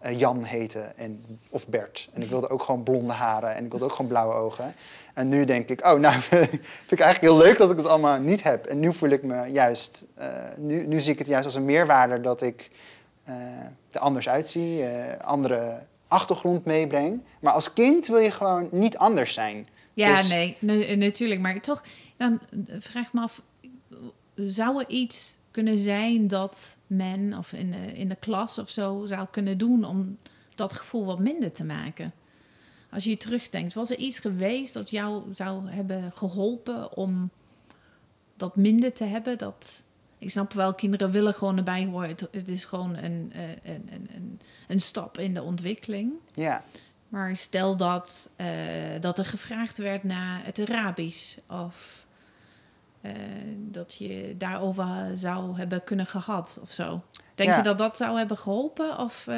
eh, 0.00 0.18
Jan 0.18 0.44
heten 0.44 0.98
en, 0.98 1.24
of 1.48 1.68
Bert. 1.68 2.08
En 2.12 2.22
ik 2.22 2.28
wilde 2.28 2.48
ook 2.48 2.62
gewoon 2.62 2.82
blonde 2.82 3.12
haren 3.12 3.54
en 3.54 3.64
ik 3.64 3.70
wilde 3.70 3.84
ook 3.84 3.92
gewoon 3.92 4.10
blauwe 4.10 4.34
ogen. 4.34 4.74
En 5.14 5.28
nu 5.28 5.44
denk 5.44 5.68
ik, 5.68 5.86
oh 5.86 5.98
nou 6.00 6.20
vind 6.20 6.52
ik 6.90 7.00
eigenlijk 7.00 7.20
heel 7.32 7.36
leuk 7.36 7.58
dat 7.58 7.70
ik 7.70 7.76
het 7.76 7.86
allemaal 7.86 8.20
niet 8.20 8.42
heb. 8.42 8.66
En 8.66 8.78
nu 8.78 8.94
voel 8.94 9.10
ik 9.10 9.22
me 9.22 9.46
juist, 9.46 10.04
eh, 10.14 10.28
nu, 10.56 10.86
nu 10.86 11.00
zie 11.00 11.12
ik 11.12 11.18
het 11.18 11.28
juist 11.28 11.44
als 11.44 11.54
een 11.54 11.64
meerwaarde 11.64 12.20
dat 12.20 12.42
ik 12.42 12.70
eh, 13.24 13.34
er 13.90 14.00
anders 14.00 14.28
uitzie, 14.28 14.84
andere 15.22 15.78
achtergrond 16.08 16.64
meebreng. 16.64 17.22
Maar 17.40 17.52
als 17.52 17.72
kind 17.72 18.06
wil 18.06 18.18
je 18.18 18.30
gewoon 18.30 18.68
niet 18.70 18.98
anders 18.98 19.34
zijn. 19.34 19.68
ja 19.92 20.16
Dus- 20.16 20.28
nee, 20.28 20.56
ne- 20.60 20.96
natuurlijk. 20.96 21.40
Maar 21.40 21.60
toch, 21.60 21.82
dan 22.16 22.40
vraag 22.78 23.06
ik 23.06 23.12
me 23.12 23.20
af, 23.20 23.42
zou 24.34 24.80
er 24.80 24.88
iets 24.88 25.36
kunnen 25.50 25.78
zijn 25.78 26.26
dat 26.26 26.76
men 26.86 27.38
of 27.38 27.52
in 27.52 27.70
de, 27.70 27.96
in 27.98 28.08
de 28.08 28.16
klas 28.16 28.58
of 28.58 28.70
zo 28.70 29.04
zou 29.06 29.26
kunnen 29.30 29.58
doen 29.58 29.84
om 29.84 30.18
dat 30.54 30.72
gevoel 30.72 31.04
wat 31.04 31.18
minder 31.18 31.52
te 31.52 31.64
maken? 31.64 32.12
Als 32.90 33.04
je 33.04 33.16
terugdenkt, 33.16 33.74
was 33.74 33.90
er 33.90 33.96
iets 33.96 34.18
geweest 34.18 34.72
dat 34.72 34.90
jou 34.90 35.34
zou 35.34 35.68
hebben 35.68 36.12
geholpen 36.14 36.96
om 36.96 37.30
dat 38.36 38.56
minder 38.56 38.92
te 38.92 39.04
hebben? 39.04 39.38
Dat, 39.38 39.84
ik 40.18 40.30
snap 40.30 40.52
wel, 40.52 40.74
kinderen 40.74 41.10
willen 41.10 41.34
gewoon 41.34 41.56
erbij 41.56 41.84
horen. 41.84 42.08
Het, 42.08 42.28
het 42.30 42.48
is 42.48 42.64
gewoon 42.64 42.96
een, 42.96 43.32
een, 43.62 43.88
een, 43.92 44.08
een, 44.14 44.40
een 44.68 44.80
stap 44.80 45.18
in 45.18 45.34
de 45.34 45.42
ontwikkeling. 45.42 46.12
Ja, 46.34 46.62
Maar 47.08 47.36
stel 47.36 47.76
dat, 47.76 48.30
eh, 48.36 48.46
dat 49.00 49.18
er 49.18 49.24
gevraagd 49.24 49.78
werd 49.78 50.02
naar 50.02 50.44
het 50.44 50.58
Arabisch 50.58 51.36
of 51.48 52.06
eh, 53.00 53.12
dat 53.56 53.94
je 53.94 54.34
daarover 54.38 55.10
zou 55.14 55.56
hebben 55.56 55.84
kunnen 55.84 56.06
gehad 56.06 56.58
of 56.62 56.70
zo. 56.70 57.00
Denk 57.34 57.50
Ja. 57.50 57.56
je 57.56 57.62
dat 57.62 57.78
dat 57.78 57.96
zou 57.96 58.18
hebben 58.18 58.38
geholpen 58.38 58.98
of 58.98 59.26
eh, 59.26 59.36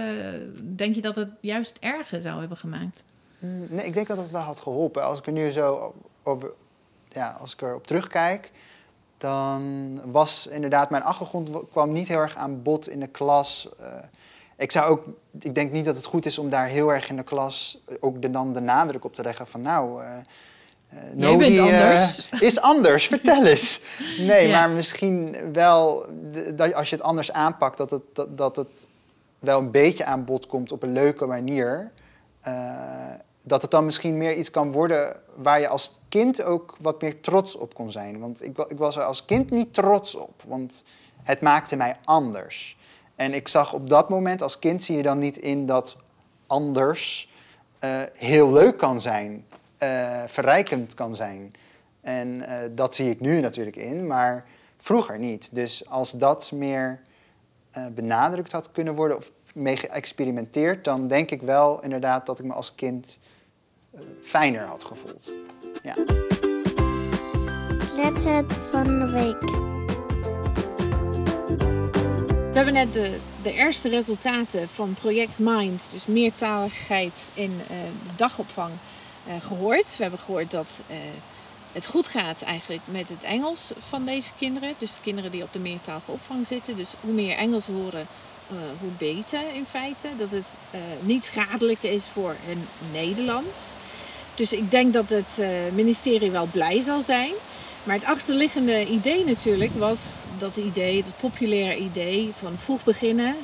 denk 0.63 0.95
je 0.95 1.01
dat 1.01 1.17
het 1.17 1.29
juist 1.41 1.77
erger 1.81 2.21
zou 2.21 2.41
hebben 2.41 2.57
gemaakt? 2.59 3.05
Mm, 3.39 3.67
Nee, 3.69 3.87
ik 3.87 3.95
denk 3.95 4.07
dat 4.07 4.17
het 4.17 4.31
wel 4.31 4.41
had 4.41 4.61
geholpen. 4.61 5.05
Als 5.05 5.19
ik 5.19 5.27
er 5.27 5.33
nu 5.33 5.51
zo 5.51 5.95
over, 6.23 6.51
ja, 7.09 7.37
als 7.41 7.53
ik 7.53 7.63
erop 7.63 7.87
terugkijk, 7.87 8.51
dan 9.19 10.01
was 10.13 10.47
inderdaad 10.47 10.91
mijn 10.91 11.03
achtergrond 11.03 11.51
kwam 11.71 11.93
niet 11.93 12.09
heel 12.09 12.19
erg 12.19 12.37
aan 12.37 12.63
bod 12.63 12.89
in 12.89 13.01
de 13.01 13.07
klas. 13.07 13.69
Eh, 13.79 13.87
ik 14.57 14.73
zou 14.73 14.91
ook, 14.91 15.05
ik 15.39 15.55
denk 15.55 15.73
niet 15.73 15.85
dat 15.85 15.97
het 15.97 16.05
goed 16.05 16.27
is 16.27 16.39
om 16.39 16.51
daar 16.51 16.67
heel 16.67 16.93
erg 16.93 17.09
in 17.09 17.17
de 17.17 17.23
klas 17.23 17.79
ook 18.01 18.23
de, 18.23 18.31
dan 18.31 18.53
de 18.53 18.61
nadruk 18.61 19.05
op 19.05 19.15
te 19.15 19.23
leggen 19.23 19.47
van 19.47 19.61
nou. 19.61 20.03
Eh, 20.93 21.33
eh, 21.33 21.39
bent 21.39 21.57
eh, 21.57 21.63
anders. 21.63 22.29
is 22.41 22.61
anders, 22.61 23.07
vertel 23.07 23.47
eens. 23.47 23.81
Nee, 24.19 24.49
Ja. 24.49 24.59
maar 24.59 24.71
misschien 24.71 25.37
wel 25.53 26.07
dat 26.55 26.75
als 26.75 26.89
je 26.89 26.97
het 26.97 27.05
anders 27.05 27.33
aanpakt, 27.33 27.79
dat 27.79 27.91
het, 27.91 28.03
dat, 28.13 28.39
dat 28.39 28.57
het 28.57 28.87
wel 29.39 29.59
een 29.59 29.71
beetje 29.71 30.05
aan 30.05 30.25
bod 30.25 30.47
komt 30.47 30.73
op 30.73 30.83
een 30.83 30.93
leuke 30.93 31.27
manier. 31.27 31.91
Eh, 32.41 32.53
dat 33.45 33.63
het 33.63 33.71
dan 33.71 33.85
misschien 33.85 34.17
meer 34.17 34.35
iets 34.35 34.51
kan 34.51 34.73
worden 34.73 35.17
waar 35.35 35.61
je 35.61 35.69
als 35.69 35.99
kind 36.09 36.43
ook 36.43 36.77
wat 36.81 37.03
meer 37.03 37.21
trots 37.21 37.57
op 37.57 37.75
kon 37.75 37.91
zijn. 37.91 38.19
Want 38.19 38.45
ik, 38.45 38.59
ik 38.59 38.79
was 38.79 38.97
er 38.97 39.05
als 39.05 39.25
kind 39.25 39.51
niet 39.51 39.75
trots 39.75 40.15
op, 40.15 40.43
want 40.47 40.85
het 41.23 41.41
maakte 41.41 41.77
mij 41.77 41.97
anders. 42.05 42.77
En 43.17 43.35
ik 43.35 43.49
zag 43.49 43.73
op 43.73 43.89
dat 43.89 44.09
moment, 44.09 44.43
als 44.43 44.59
kind 44.59 44.83
zie 44.83 44.97
je 44.97 45.03
dan 45.03 45.19
niet 45.19 45.37
in 45.37 45.67
dat 45.67 45.97
anders 46.47 47.31
heel 48.17 48.53
leuk 48.53 48.77
kan 48.77 49.01
zijn, 49.01 49.45
uh, 49.83 50.23
verrijkend 50.27 50.95
kan 50.95 51.17
zijn. 51.17 51.53
En 52.01 52.29
uh, 52.29 52.57
dat 52.71 52.95
zie 52.95 53.11
ik 53.11 53.21
nu 53.21 53.41
natuurlijk 53.41 53.77
in, 53.77 54.07
maar 54.07 54.45
vroeger 54.77 55.19
niet. 55.19 55.55
Dus 55.55 55.89
als 55.89 56.13
dat 56.13 56.53
meer 56.53 57.01
benadrukt 57.93 58.53
had 58.53 58.73
kunnen 58.73 58.95
worden 58.95 59.17
of 59.17 59.31
mee 59.55 59.77
geëxperimenteerd, 59.77 60.85
dan 60.85 61.09
denk 61.09 61.31
ik 61.31 61.43
wel 61.43 61.83
inderdaad 61.83 62.27
dat 62.27 62.39
ik 62.39 62.45
me 62.45 62.53
als 62.53 62.75
kind 62.75 63.19
fijner 64.23 64.67
had 64.67 64.85
gevoeld. 64.85 65.33
Ja. 65.83 65.95
Letter 67.97 68.45
van 68.71 68.99
de 68.99 69.11
week. 69.11 69.41
We 72.53 72.59
hebben 72.59 72.75
net 72.75 72.93
de, 72.93 73.19
de 73.43 73.53
eerste 73.53 73.89
resultaten 73.89 74.69
van 74.69 74.95
project 74.95 75.39
Mind, 75.39 75.91
dus 75.91 76.07
meertaligheid 76.07 77.31
in 77.35 77.51
uh, 77.51 77.69
de 77.69 78.17
dagopvang, 78.17 78.73
gehoord. 79.41 79.97
We 79.97 80.03
hebben 80.03 80.21
gehoord 80.21 80.51
dat 80.51 80.81
uh, 80.91 80.97
het 81.73 81.87
goed 81.87 82.09
gaat 82.09 82.43
eigenlijk 82.43 82.83
met 82.85 83.09
het 83.09 83.23
Engels 83.23 83.73
van 83.89 84.05
deze 84.05 84.31
kinderen. 84.39 84.75
Dus 84.79 84.95
de 84.95 85.01
kinderen 85.03 85.31
die 85.31 85.43
op 85.43 85.53
de 85.53 85.59
meertalige 85.59 86.11
opvang 86.11 86.47
zitten. 86.47 86.77
Dus 86.77 86.93
hoe 87.01 87.13
meer 87.13 87.37
Engels 87.37 87.67
horen, 87.67 88.07
hoe 88.81 88.91
beter 88.99 89.41
in 89.55 89.67
feite. 89.67 90.09
Dat 90.17 90.31
het 90.31 90.57
niet 91.01 91.25
schadelijk 91.25 91.83
is 91.83 92.09
voor 92.09 92.37
hun 92.45 92.67
Nederlands. 92.93 93.73
Dus 94.35 94.53
ik 94.53 94.71
denk 94.71 94.93
dat 94.93 95.11
het 95.11 95.41
ministerie 95.75 96.31
wel 96.31 96.47
blij 96.47 96.81
zal 96.81 97.03
zijn. 97.03 97.33
Maar 97.83 97.95
het 97.95 98.05
achterliggende 98.05 98.87
idee 98.87 99.25
natuurlijk 99.25 99.73
was 99.79 100.01
dat 100.39 100.57
idee, 100.57 100.97
het 100.97 101.17
populaire 101.21 101.79
idee 101.79 102.33
van 102.39 102.59
vroeg 102.59 102.85
beginnen 102.85 103.37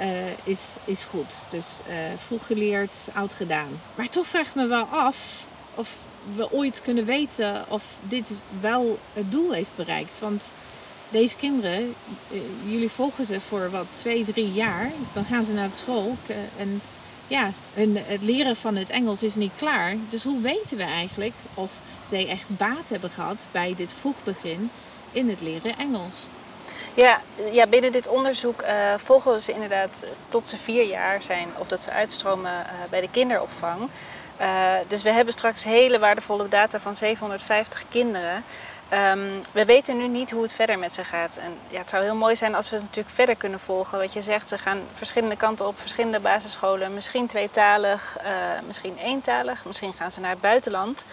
uh, 0.00 0.06
is, 0.44 0.76
is 0.84 1.04
goed. 1.04 1.44
Dus 1.50 1.80
uh, 1.88 1.94
vroeg 2.16 2.46
geleerd, 2.46 3.08
oud 3.14 3.32
gedaan. 3.32 3.80
Maar 3.94 4.08
toch 4.08 4.26
vraag 4.26 4.48
ik 4.48 4.54
me 4.54 4.66
wel 4.66 4.84
af 4.84 5.46
of 5.74 5.96
we 6.36 6.52
ooit 6.52 6.82
kunnen 6.82 7.04
weten 7.04 7.64
of 7.68 7.84
dit 8.08 8.32
wel 8.60 8.98
het 9.12 9.30
doel 9.30 9.52
heeft 9.52 9.74
bereikt. 9.74 10.18
Want 10.18 10.54
deze 11.08 11.36
kinderen, 11.36 11.94
uh, 12.30 12.40
jullie 12.64 12.90
volgen 12.90 13.26
ze 13.26 13.40
voor 13.40 13.70
wat 13.70 13.86
twee, 13.90 14.24
drie 14.24 14.52
jaar. 14.52 14.90
Dan 15.12 15.24
gaan 15.24 15.44
ze 15.44 15.52
naar 15.52 15.68
de 15.68 15.74
school. 15.74 16.16
En 16.58 16.80
ja, 17.26 17.52
het 17.74 18.22
leren 18.22 18.56
van 18.56 18.76
het 18.76 18.90
Engels 18.90 19.22
is 19.22 19.34
niet 19.34 19.52
klaar. 19.56 19.96
Dus 20.08 20.22
hoe 20.22 20.40
weten 20.40 20.76
we 20.76 20.82
eigenlijk 20.82 21.34
of 21.54 21.72
zij 22.08 22.28
echt 22.28 22.56
baat 22.56 22.88
hebben 22.88 23.10
gehad 23.10 23.44
bij 23.50 23.74
dit 23.76 23.92
vroegbegin 23.92 24.70
in 25.12 25.28
het 25.28 25.40
leren 25.40 25.78
Engels. 25.78 26.16
Ja, 26.94 27.20
ja 27.52 27.66
binnen 27.66 27.92
dit 27.92 28.08
onderzoek 28.08 28.62
uh, 28.62 28.68
volgen 28.96 29.32
we 29.32 29.40
ze 29.40 29.52
inderdaad 29.52 30.06
tot 30.28 30.48
ze 30.48 30.56
vier 30.56 30.84
jaar 30.84 31.22
zijn 31.22 31.48
of 31.58 31.68
dat 31.68 31.84
ze 31.84 31.90
uitstromen 31.90 32.52
uh, 32.52 32.72
bij 32.90 33.00
de 33.00 33.10
kinderopvang. 33.10 33.88
Uh, 34.40 34.72
dus 34.86 35.02
we 35.02 35.10
hebben 35.10 35.32
straks 35.32 35.64
hele 35.64 35.98
waardevolle 35.98 36.48
data 36.48 36.78
van 36.78 36.94
750 36.94 37.84
kinderen. 37.88 38.44
Um, 39.12 39.40
we 39.52 39.64
weten 39.64 39.96
nu 39.96 40.08
niet 40.08 40.30
hoe 40.30 40.42
het 40.42 40.54
verder 40.54 40.78
met 40.78 40.92
ze 40.92 41.04
gaat. 41.04 41.36
En 41.36 41.58
ja, 41.68 41.78
het 41.78 41.90
zou 41.90 42.02
heel 42.02 42.14
mooi 42.14 42.36
zijn 42.36 42.54
als 42.54 42.70
we 42.70 42.76
het 42.76 42.84
natuurlijk 42.84 43.14
verder 43.14 43.36
kunnen 43.36 43.60
volgen. 43.60 43.98
Wat 43.98 44.12
je 44.12 44.20
zegt, 44.20 44.48
ze 44.48 44.58
gaan 44.58 44.80
verschillende 44.92 45.36
kanten 45.36 45.66
op, 45.66 45.80
verschillende 45.80 46.20
basisscholen. 46.20 46.94
Misschien 46.94 47.26
tweetalig, 47.26 48.16
misschien 48.66 48.96
eentalig. 48.96 49.64
Misschien 49.64 49.92
gaan 49.92 50.12
ze 50.12 50.20
naar 50.20 50.30
het 50.30 50.40
buitenland. 50.40 51.06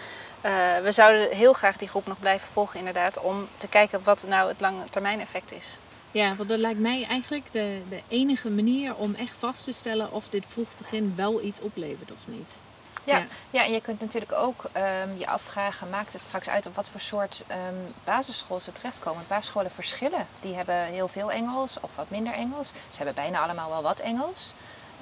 Uh, 0.44 0.78
we 0.78 0.90
zouden 0.90 1.30
heel 1.30 1.52
graag 1.52 1.76
die 1.76 1.88
groep 1.88 2.06
nog 2.06 2.18
blijven 2.18 2.48
volgen 2.48 2.78
inderdaad. 2.78 3.20
Om 3.20 3.48
te 3.56 3.68
kijken 3.68 4.00
wat 4.04 4.26
nou 4.28 4.48
het 4.48 4.60
lange 4.60 4.84
termijn 4.88 5.20
effect 5.20 5.52
is. 5.52 5.78
Ja, 6.10 6.34
want 6.34 6.48
dat 6.48 6.58
lijkt 6.58 6.80
mij 6.80 7.06
eigenlijk 7.08 7.52
de, 7.52 7.82
de 7.88 8.02
enige 8.08 8.50
manier 8.50 8.96
om 8.96 9.14
echt 9.14 9.34
vast 9.38 9.64
te 9.64 9.72
stellen 9.72 10.12
of 10.12 10.28
dit 10.28 10.44
vroeg 10.48 10.68
begin 10.78 11.12
wel 11.16 11.42
iets 11.42 11.60
oplevert 11.60 12.12
of 12.12 12.26
niet. 12.26 12.60
Ja, 13.04 13.26
ja. 13.50 13.64
en 13.64 13.72
je 13.72 13.80
kunt 13.80 14.00
natuurlijk 14.00 14.32
ook 14.32 14.64
um, 14.64 15.18
je 15.18 15.26
afvragen, 15.26 15.90
maakt 15.90 16.12
het 16.12 16.22
straks 16.22 16.48
uit 16.48 16.66
op 16.66 16.74
wat 16.74 16.88
voor 16.88 17.00
soort 17.00 17.44
um, 17.50 17.94
basisschool 18.04 18.60
ze 18.60 18.72
terechtkomen? 18.72 19.24
Basisscholen 19.28 19.70
verschillen. 19.70 20.26
Die 20.40 20.54
hebben 20.54 20.84
heel 20.84 21.08
veel 21.08 21.32
Engels 21.32 21.76
of 21.80 21.90
wat 21.94 22.10
minder 22.10 22.32
Engels. 22.32 22.68
Ze 22.68 22.96
hebben 22.96 23.14
bijna 23.14 23.40
allemaal 23.40 23.70
wel 23.70 23.82
wat 23.82 23.98
Engels. 23.98 24.52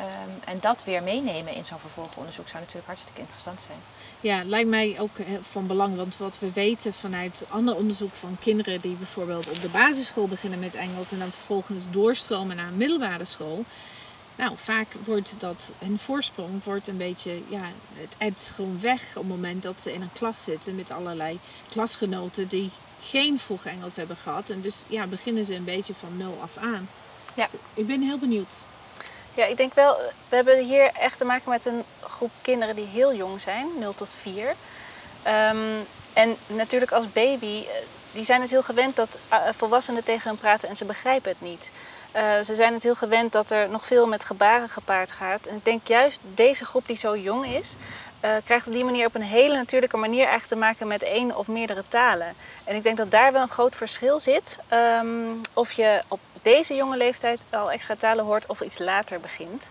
Um, 0.01 0.05
en 0.45 0.61
dat 0.61 0.85
weer 0.85 1.03
meenemen 1.03 1.55
in 1.55 1.65
zo'n 1.65 1.79
vervolgonderzoek 1.79 2.49
zou 2.49 2.59
natuurlijk 2.59 2.87
hartstikke 2.87 3.21
interessant 3.21 3.61
zijn. 3.67 3.79
Ja, 4.21 4.43
lijkt 4.45 4.69
mij 4.69 4.97
ook 4.99 5.17
van 5.43 5.67
belang. 5.67 5.97
Want 5.97 6.17
wat 6.17 6.39
we 6.39 6.53
weten 6.53 6.95
vanuit 6.95 7.45
ander 7.49 7.77
onderzoek 7.77 8.13
van 8.13 8.37
kinderen 8.41 8.81
die 8.81 8.95
bijvoorbeeld 8.95 9.49
op 9.49 9.63
de 9.63 9.69
basisschool 9.69 10.29
beginnen 10.29 10.59
met 10.59 10.75
Engels 10.75 11.13
en 11.13 11.19
dan 11.19 11.31
vervolgens 11.31 11.85
doorstromen 11.91 12.57
naar 12.57 12.67
een 12.67 12.77
middelbare 12.77 13.25
school. 13.25 13.65
Nou, 14.37 14.53
vaak 14.57 14.87
wordt 15.05 15.35
dat, 15.39 15.73
hun 15.79 15.99
voorsprong 15.99 16.65
wordt 16.65 16.89
een 16.89 16.97
beetje, 16.97 17.43
ja, 17.49 17.65
het 17.95 18.15
ebt 18.19 18.53
gewoon 18.55 18.81
weg 18.81 19.03
op 19.09 19.23
het 19.23 19.29
moment 19.29 19.63
dat 19.63 19.83
ze 19.83 19.93
in 19.93 20.03
een 20.03 20.13
klas 20.13 20.45
zitten 20.45 20.75
met 20.75 20.91
allerlei 20.91 21.39
klasgenoten 21.71 22.49
die 22.49 22.71
geen 23.01 23.39
vroeg 23.39 23.65
Engels 23.65 23.97
hebben 23.97 24.17
gehad. 24.17 24.51
En 24.51 24.61
dus 24.61 24.85
ja, 24.89 25.07
beginnen 25.07 25.45
ze 25.45 25.55
een 25.55 25.65
beetje 25.65 25.95
van 25.95 26.17
nul 26.17 26.39
af 26.43 26.57
aan. 26.57 26.89
Ja. 27.35 27.45
Dus 27.45 27.61
ik 27.75 27.87
ben 27.87 28.03
heel 28.03 28.19
benieuwd. 28.19 28.65
Ja, 29.37 29.45
ik 29.45 29.57
denk 29.57 29.75
wel, 29.75 29.97
we 30.29 30.37
hebben 30.37 30.65
hier 30.65 30.91
echt 30.93 31.19
te 31.19 31.25
maken 31.25 31.51
met 31.51 31.65
een 31.65 31.85
groep 32.01 32.31
kinderen 32.41 32.77
die 32.77 32.87
heel 32.87 33.15
jong 33.15 33.41
zijn, 33.41 33.69
0 33.79 33.93
tot 33.93 34.15
4. 34.15 34.49
Um, 34.49 35.87
en 36.13 36.37
natuurlijk 36.47 36.93
als 36.93 37.13
baby, 37.13 37.65
die 38.13 38.25
zijn 38.25 38.41
het 38.41 38.51
heel 38.51 38.63
gewend 38.63 38.97
dat 38.97 39.19
volwassenen 39.51 40.05
tegen 40.05 40.29
hen 40.29 40.39
praten 40.39 40.69
en 40.69 40.77
ze 40.77 40.85
begrijpen 40.85 41.31
het 41.31 41.41
niet. 41.41 41.71
Uh, 42.17 42.23
ze 42.45 42.55
zijn 42.55 42.73
het 42.73 42.83
heel 42.83 42.95
gewend 42.95 43.33
dat 43.33 43.51
er 43.51 43.69
nog 43.69 43.87
veel 43.87 44.07
met 44.07 44.25
gebaren 44.25 44.69
gepaard 44.69 45.13
gaat. 45.13 45.47
En 45.47 45.57
ik 45.57 45.65
denk 45.65 45.87
juist 45.87 46.21
deze 46.35 46.65
groep 46.65 46.87
die 46.87 46.97
zo 46.97 47.17
jong 47.17 47.47
is, 47.47 47.75
uh, 48.25 48.31
krijgt 48.45 48.67
op 48.67 48.73
die 48.73 48.85
manier 48.85 49.07
op 49.07 49.15
een 49.15 49.23
hele 49.23 49.55
natuurlijke 49.55 49.97
manier 49.97 50.21
eigenlijk 50.21 50.49
te 50.49 50.57
maken 50.57 50.87
met 50.87 51.03
één 51.03 51.37
of 51.37 51.49
meerdere 51.49 51.83
talen. 51.89 52.35
En 52.65 52.77
ik 52.77 52.83
denk 52.83 52.97
dat 52.97 53.11
daar 53.11 53.33
wel 53.33 53.43
een 53.43 53.49
groot 53.49 53.77
verschil 53.77 54.21
zit. 54.21 54.59
Um, 55.03 55.41
of 55.53 55.73
je 55.73 56.03
op 56.09 56.21
deze 56.43 56.75
jonge 56.75 56.97
leeftijd 56.97 57.45
al 57.51 57.71
extra 57.71 57.97
talen 57.97 58.25
hoort 58.25 58.47
of 58.47 58.61
iets 58.61 58.79
later 58.79 59.21
begint 59.21 59.71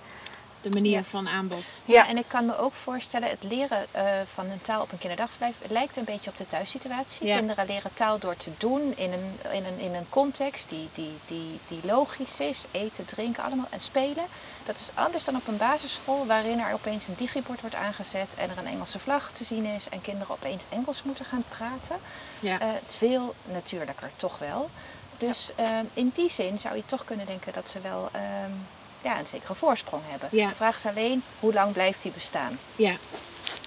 de 0.71 0.81
manier 0.81 1.03
van 1.03 1.27
aanbod. 1.27 1.81
Ja, 1.85 2.07
en 2.07 2.17
ik 2.17 2.25
kan 2.27 2.45
me 2.45 2.57
ook 2.57 2.73
voorstellen, 2.73 3.29
het 3.29 3.43
leren 3.43 3.85
uh, 3.95 4.01
van 4.33 4.45
een 4.45 4.61
taal 4.61 4.81
op 4.81 4.91
een 4.91 4.97
kinderdagverblijf 4.97 5.55
lijkt 5.69 5.97
een 5.97 6.03
beetje 6.03 6.29
op 6.29 6.37
de 6.37 6.47
thuissituatie. 6.47 7.27
Ja. 7.27 7.37
Kinderen 7.37 7.65
leren 7.65 7.93
taal 7.93 8.19
door 8.19 8.37
te 8.37 8.51
doen 8.57 8.93
in 8.95 9.13
een, 9.13 9.51
in 9.51 9.65
een, 9.65 9.79
in 9.79 9.93
een 9.93 10.09
context 10.09 10.69
die, 10.69 10.89
die, 10.93 11.11
die, 11.27 11.59
die 11.67 11.79
logisch 11.83 12.39
is. 12.39 12.63
Eten, 12.71 13.05
drinken, 13.05 13.43
allemaal 13.43 13.67
en 13.69 13.79
spelen. 13.79 14.25
Dat 14.65 14.79
is 14.79 14.89
anders 14.93 15.23
dan 15.23 15.35
op 15.35 15.47
een 15.47 15.57
basisschool 15.57 16.25
waarin 16.25 16.59
er 16.59 16.73
opeens 16.73 17.07
een 17.07 17.15
digibord 17.17 17.61
wordt 17.61 17.75
aangezet 17.75 18.27
en 18.37 18.49
er 18.49 18.57
een 18.57 18.67
Engelse 18.67 18.99
vlag 18.99 19.31
te 19.31 19.43
zien 19.43 19.65
is 19.65 19.89
en 19.89 20.01
kinderen 20.01 20.35
opeens 20.35 20.63
Engels 20.69 21.03
moeten 21.03 21.25
gaan 21.25 21.43
praten. 21.49 21.95
Ja. 22.39 22.61
Uh, 22.61 22.67
veel 22.87 23.35
natuurlijker, 23.43 24.11
toch 24.15 24.37
wel. 24.37 24.69
Dus 25.17 25.51
uh, 25.59 25.65
in 25.93 26.11
die 26.13 26.29
zin 26.29 26.59
zou 26.59 26.75
je 26.75 26.85
toch 26.85 27.05
kunnen 27.05 27.25
denken 27.25 27.53
dat 27.53 27.69
ze 27.69 27.79
wel 27.81 28.09
ja, 29.05 29.19
een 29.19 29.27
zekere 29.27 29.55
voorsprong 29.55 30.03
hebben. 30.05 30.29
Ja. 30.31 30.49
De 30.49 30.55
vraag 30.55 30.75
is 30.75 30.85
alleen, 30.85 31.23
hoe 31.39 31.53
lang 31.53 31.73
blijft 31.73 32.01
die 32.01 32.11
bestaan? 32.11 32.59
Ja. 32.75 32.95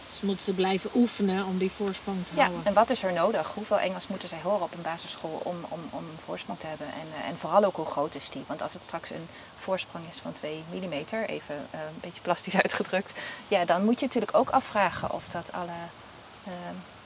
Dus 0.08 0.20
moeten 0.20 0.44
ze 0.44 0.52
blijven 0.52 0.90
oefenen 0.94 1.46
om 1.46 1.58
die 1.58 1.70
voorsprong 1.70 2.26
te 2.26 2.34
ja, 2.34 2.42
houden. 2.42 2.64
En 2.64 2.72
wat 2.72 2.90
is 2.90 3.02
er 3.02 3.12
nodig? 3.12 3.52
Hoeveel 3.54 3.78
Engels 3.78 4.06
moeten 4.06 4.28
zij 4.28 4.38
horen 4.42 4.62
op 4.62 4.74
een 4.74 4.82
basisschool 4.82 5.40
om, 5.44 5.56
om, 5.68 5.80
om 5.90 6.04
een 6.04 6.24
voorsprong 6.24 6.58
te 6.58 6.66
hebben? 6.66 6.86
En, 6.86 7.06
uh, 7.20 7.28
en 7.28 7.38
vooral 7.38 7.64
ook 7.64 7.76
hoe 7.76 7.84
groot 7.84 8.14
is 8.14 8.30
die? 8.30 8.44
Want 8.46 8.62
als 8.62 8.72
het 8.72 8.82
straks 8.82 9.10
een 9.10 9.28
voorsprong 9.58 10.04
is 10.10 10.18
van 10.18 10.32
2 10.32 10.64
mm, 10.72 10.92
even 10.92 11.54
uh, 11.74 11.80
een 11.80 12.00
beetje 12.00 12.20
plastisch 12.20 12.56
uitgedrukt, 12.64 13.12
ja, 13.48 13.64
dan 13.64 13.84
moet 13.84 14.00
je 14.00 14.06
natuurlijk 14.06 14.36
ook 14.36 14.50
afvragen 14.50 15.12
of 15.12 15.28
dat 15.28 15.52
alle. 15.52 15.78
Uh, 16.48 16.52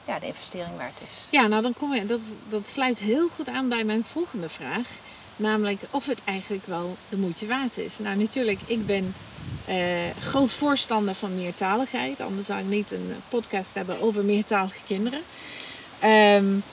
ja, 0.05 0.19
de 0.19 0.25
investering 0.25 0.77
waard 0.77 1.01
is. 1.01 1.27
Ja, 1.29 1.47
nou 1.47 1.61
dan 1.61 1.73
kom 1.73 1.93
je, 1.93 2.05
dat, 2.05 2.21
dat 2.47 2.67
sluit 2.67 2.99
heel 2.99 3.27
goed 3.27 3.49
aan 3.49 3.69
bij 3.69 3.83
mijn 3.83 4.05
volgende 4.05 4.49
vraag. 4.49 4.87
Namelijk 5.35 5.81
of 5.91 6.05
het 6.05 6.19
eigenlijk 6.25 6.65
wel 6.65 6.97
de 7.09 7.17
moeite 7.17 7.45
waard 7.45 7.77
is. 7.77 7.99
Nou, 7.99 8.17
natuurlijk, 8.17 8.59
ik 8.65 8.85
ben 8.85 9.15
uh, 9.69 9.75
groot 10.21 10.51
voorstander 10.51 11.15
van 11.15 11.35
meertaligheid. 11.35 12.21
Anders 12.21 12.47
zou 12.47 12.59
ik 12.59 12.65
niet 12.65 12.91
een 12.91 13.15
podcast 13.29 13.73
hebben 13.73 14.01
over 14.01 14.23
meertalige 14.23 14.79
kinderen. 14.87 15.21
Um, 16.03 16.63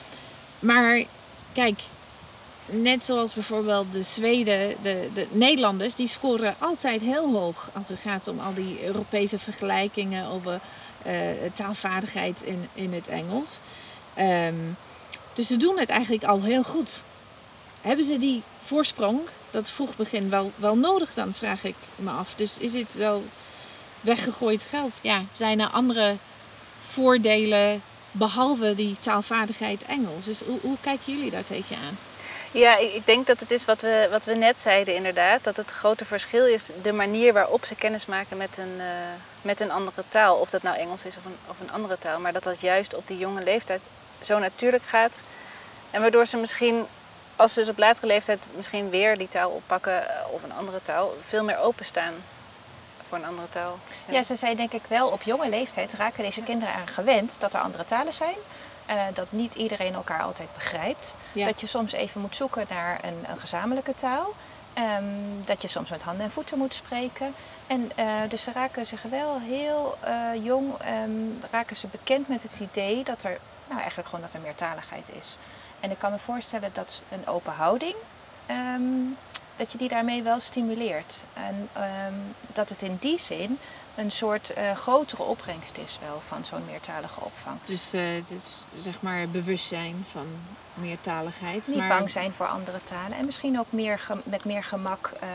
maar 0.59 1.03
kijk, 1.53 1.79
net 2.65 3.05
zoals 3.05 3.33
bijvoorbeeld 3.33 3.91
de 3.91 4.03
Zweden, 4.03 4.75
de, 4.81 5.09
de 5.13 5.27
Nederlanders, 5.31 5.95
die 5.95 6.07
scoren 6.07 6.55
altijd 6.59 7.01
heel 7.01 7.33
hoog 7.33 7.69
als 7.73 7.89
het 7.89 7.99
gaat 7.99 8.27
om 8.27 8.39
al 8.39 8.53
die 8.53 8.85
Europese 8.85 9.39
vergelijkingen 9.39 10.27
over 10.27 10.59
uh, 11.07 11.13
taalvaardigheid 11.53 12.41
in, 12.41 12.67
in 12.73 12.93
het 12.93 13.07
Engels. 13.07 13.59
Um, 14.19 14.77
dus 15.33 15.47
ze 15.47 15.57
doen 15.57 15.79
het 15.79 15.89
eigenlijk 15.89 16.23
al 16.23 16.41
heel 16.41 16.63
goed. 16.63 17.03
Hebben 17.81 18.05
ze 18.05 18.17
die 18.17 18.43
voorsprong, 18.65 19.19
dat 19.51 19.69
vroeg 19.69 19.95
begin, 19.95 20.29
wel, 20.29 20.51
wel 20.55 20.75
nodig 20.75 21.13
dan, 21.13 21.33
vraag 21.33 21.63
ik 21.63 21.75
me 21.95 22.09
af. 22.09 22.35
Dus 22.35 22.57
is 22.57 22.73
het 22.73 22.93
wel 22.93 23.23
weggegooid 24.01 24.61
geld. 24.69 24.99
Ja, 25.01 25.23
zijn 25.35 25.59
er 25.59 25.67
andere 25.67 26.17
voordelen 26.87 27.81
behalve 28.11 28.75
die 28.75 28.95
taalvaardigheid 28.99 29.83
Engels? 29.85 30.25
Dus 30.25 30.39
hoe, 30.39 30.59
hoe 30.61 30.77
kijken 30.81 31.13
jullie 31.13 31.31
daar 31.31 31.43
tegenaan? 31.43 31.97
Ja, 32.51 32.77
ik 32.77 33.05
denk 33.05 33.27
dat 33.27 33.39
het 33.39 33.51
is 33.51 33.65
wat 33.65 33.81
we, 33.81 34.07
wat 34.11 34.25
we 34.25 34.33
net 34.33 34.59
zeiden 34.59 34.95
inderdaad. 34.95 35.43
Dat 35.43 35.57
het 35.57 35.71
grote 35.71 36.05
verschil 36.05 36.45
is 36.45 36.69
de 36.81 36.93
manier 36.93 37.33
waarop 37.33 37.65
ze 37.65 37.75
kennis 37.75 38.05
maken 38.05 38.37
met 38.37 38.57
een, 38.57 38.79
eh, 38.79 38.85
met 39.41 39.59
een 39.59 39.71
andere 39.71 40.03
taal. 40.07 40.35
Of 40.35 40.49
dat 40.49 40.63
nou 40.63 40.77
Engels 40.77 41.05
is 41.05 41.17
of 41.17 41.25
een, 41.25 41.35
of 41.47 41.59
een 41.59 41.71
andere 41.71 41.97
taal. 41.97 42.19
Maar 42.19 42.33
dat 42.33 42.43
dat 42.43 42.61
juist 42.61 42.95
op 42.95 43.07
die 43.07 43.17
jonge 43.17 43.43
leeftijd 43.43 43.87
zo 44.21 44.39
natuurlijk 44.39 44.83
gaat. 44.83 45.23
En 45.91 46.01
waardoor 46.01 46.25
ze 46.25 46.37
misschien, 46.37 46.85
als 47.41 47.53
ze 47.53 47.59
dus 47.59 47.69
op 47.69 47.77
latere 47.77 48.07
leeftijd 48.07 48.39
misschien 48.55 48.89
weer 48.89 49.17
die 49.17 49.27
taal 49.27 49.49
oppakken 49.49 50.09
eh, 50.09 50.33
of 50.33 50.43
een 50.43 50.53
andere 50.53 50.81
taal, 50.81 51.13
veel 51.25 51.43
meer 51.43 51.57
openstaan 51.57 52.13
voor 53.01 53.17
een 53.17 53.25
andere 53.25 53.49
taal. 53.49 53.79
Ja, 54.05 54.23
ze 54.23 54.35
zijn 54.35 54.57
denk 54.57 54.71
ik 54.71 54.83
wel 54.87 55.07
op 55.07 55.21
jonge 55.21 55.49
leeftijd 55.49 55.93
raken 55.93 56.23
deze 56.23 56.41
kinderen 56.41 56.73
aan 56.73 56.87
gewend 56.87 57.39
dat 57.39 57.53
er 57.53 57.59
andere 57.59 57.85
talen 57.85 58.13
zijn. 58.13 58.35
eh, 58.85 59.03
dat 59.13 59.25
niet 59.29 59.55
iedereen 59.55 59.93
elkaar 59.93 60.21
altijd 60.21 60.49
begrijpt. 60.53 61.15
Ja. 61.33 61.45
Dat 61.45 61.61
je 61.61 61.67
soms 61.67 61.91
even 61.91 62.21
moet 62.21 62.35
zoeken 62.35 62.65
naar 62.69 62.99
een, 63.03 63.25
een 63.29 63.37
gezamenlijke 63.37 63.95
taal. 63.95 64.33
Ehm, 64.73 65.03
dat 65.45 65.61
je 65.61 65.67
soms 65.67 65.89
met 65.89 66.01
handen 66.01 66.25
en 66.25 66.31
voeten 66.31 66.57
moet 66.57 66.73
spreken. 66.73 67.33
En 67.67 67.91
eh, 67.95 68.05
dus 68.29 68.43
ze 68.43 68.51
raken 68.51 68.85
zich 68.85 69.01
wel 69.01 69.39
heel 69.39 69.97
eh, 69.99 70.13
jong 70.43 70.73
ehm, 70.77 71.51
raken 71.51 71.75
ze 71.75 71.87
bekend 71.87 72.27
met 72.27 72.43
het 72.43 72.59
idee 72.59 73.03
dat 73.03 73.23
er 73.23 73.37
nou, 73.67 73.79
eigenlijk 73.79 74.09
gewoon 74.09 74.25
dat 74.25 74.33
er 74.33 74.41
meertaligheid 74.41 75.09
is. 75.19 75.37
En 75.81 75.91
ik 75.91 75.99
kan 75.99 76.11
me 76.11 76.19
voorstellen 76.19 76.69
dat 76.73 77.01
een 77.09 77.27
open 77.27 77.53
houding, 77.53 77.95
ehm, 78.45 78.81
dat 79.55 79.71
je 79.71 79.77
die 79.77 79.89
daarmee 79.89 80.23
wel 80.23 80.39
stimuleert. 80.39 81.23
En 81.33 81.69
ehm, 81.73 82.13
dat 82.53 82.69
het 82.69 82.81
in 82.81 82.97
die 82.99 83.19
zin 83.19 83.57
een 83.95 84.11
soort 84.11 84.49
eh, 84.53 84.71
grotere 84.75 85.23
opbrengst 85.23 85.77
is 85.77 85.99
wel 86.01 86.21
van 86.27 86.45
zo'n 86.45 86.65
meertalige 86.65 87.19
opvang. 87.19 87.57
Dus, 87.65 87.93
eh, 87.93 88.01
dus 88.25 88.63
zeg 88.77 89.01
maar 89.01 89.27
bewustzijn 89.27 90.05
van 90.11 90.27
meertaligheid. 90.73 91.67
Niet 91.67 91.77
maar 91.77 91.87
bang 91.87 92.11
zijn 92.11 92.33
voor 92.33 92.47
andere 92.47 92.79
talen 92.83 93.17
en 93.17 93.25
misschien 93.25 93.59
ook 93.59 93.71
meer 93.71 94.07
met 94.23 94.45
meer 94.45 94.63
gemak 94.63 95.11
ehm, 95.19 95.29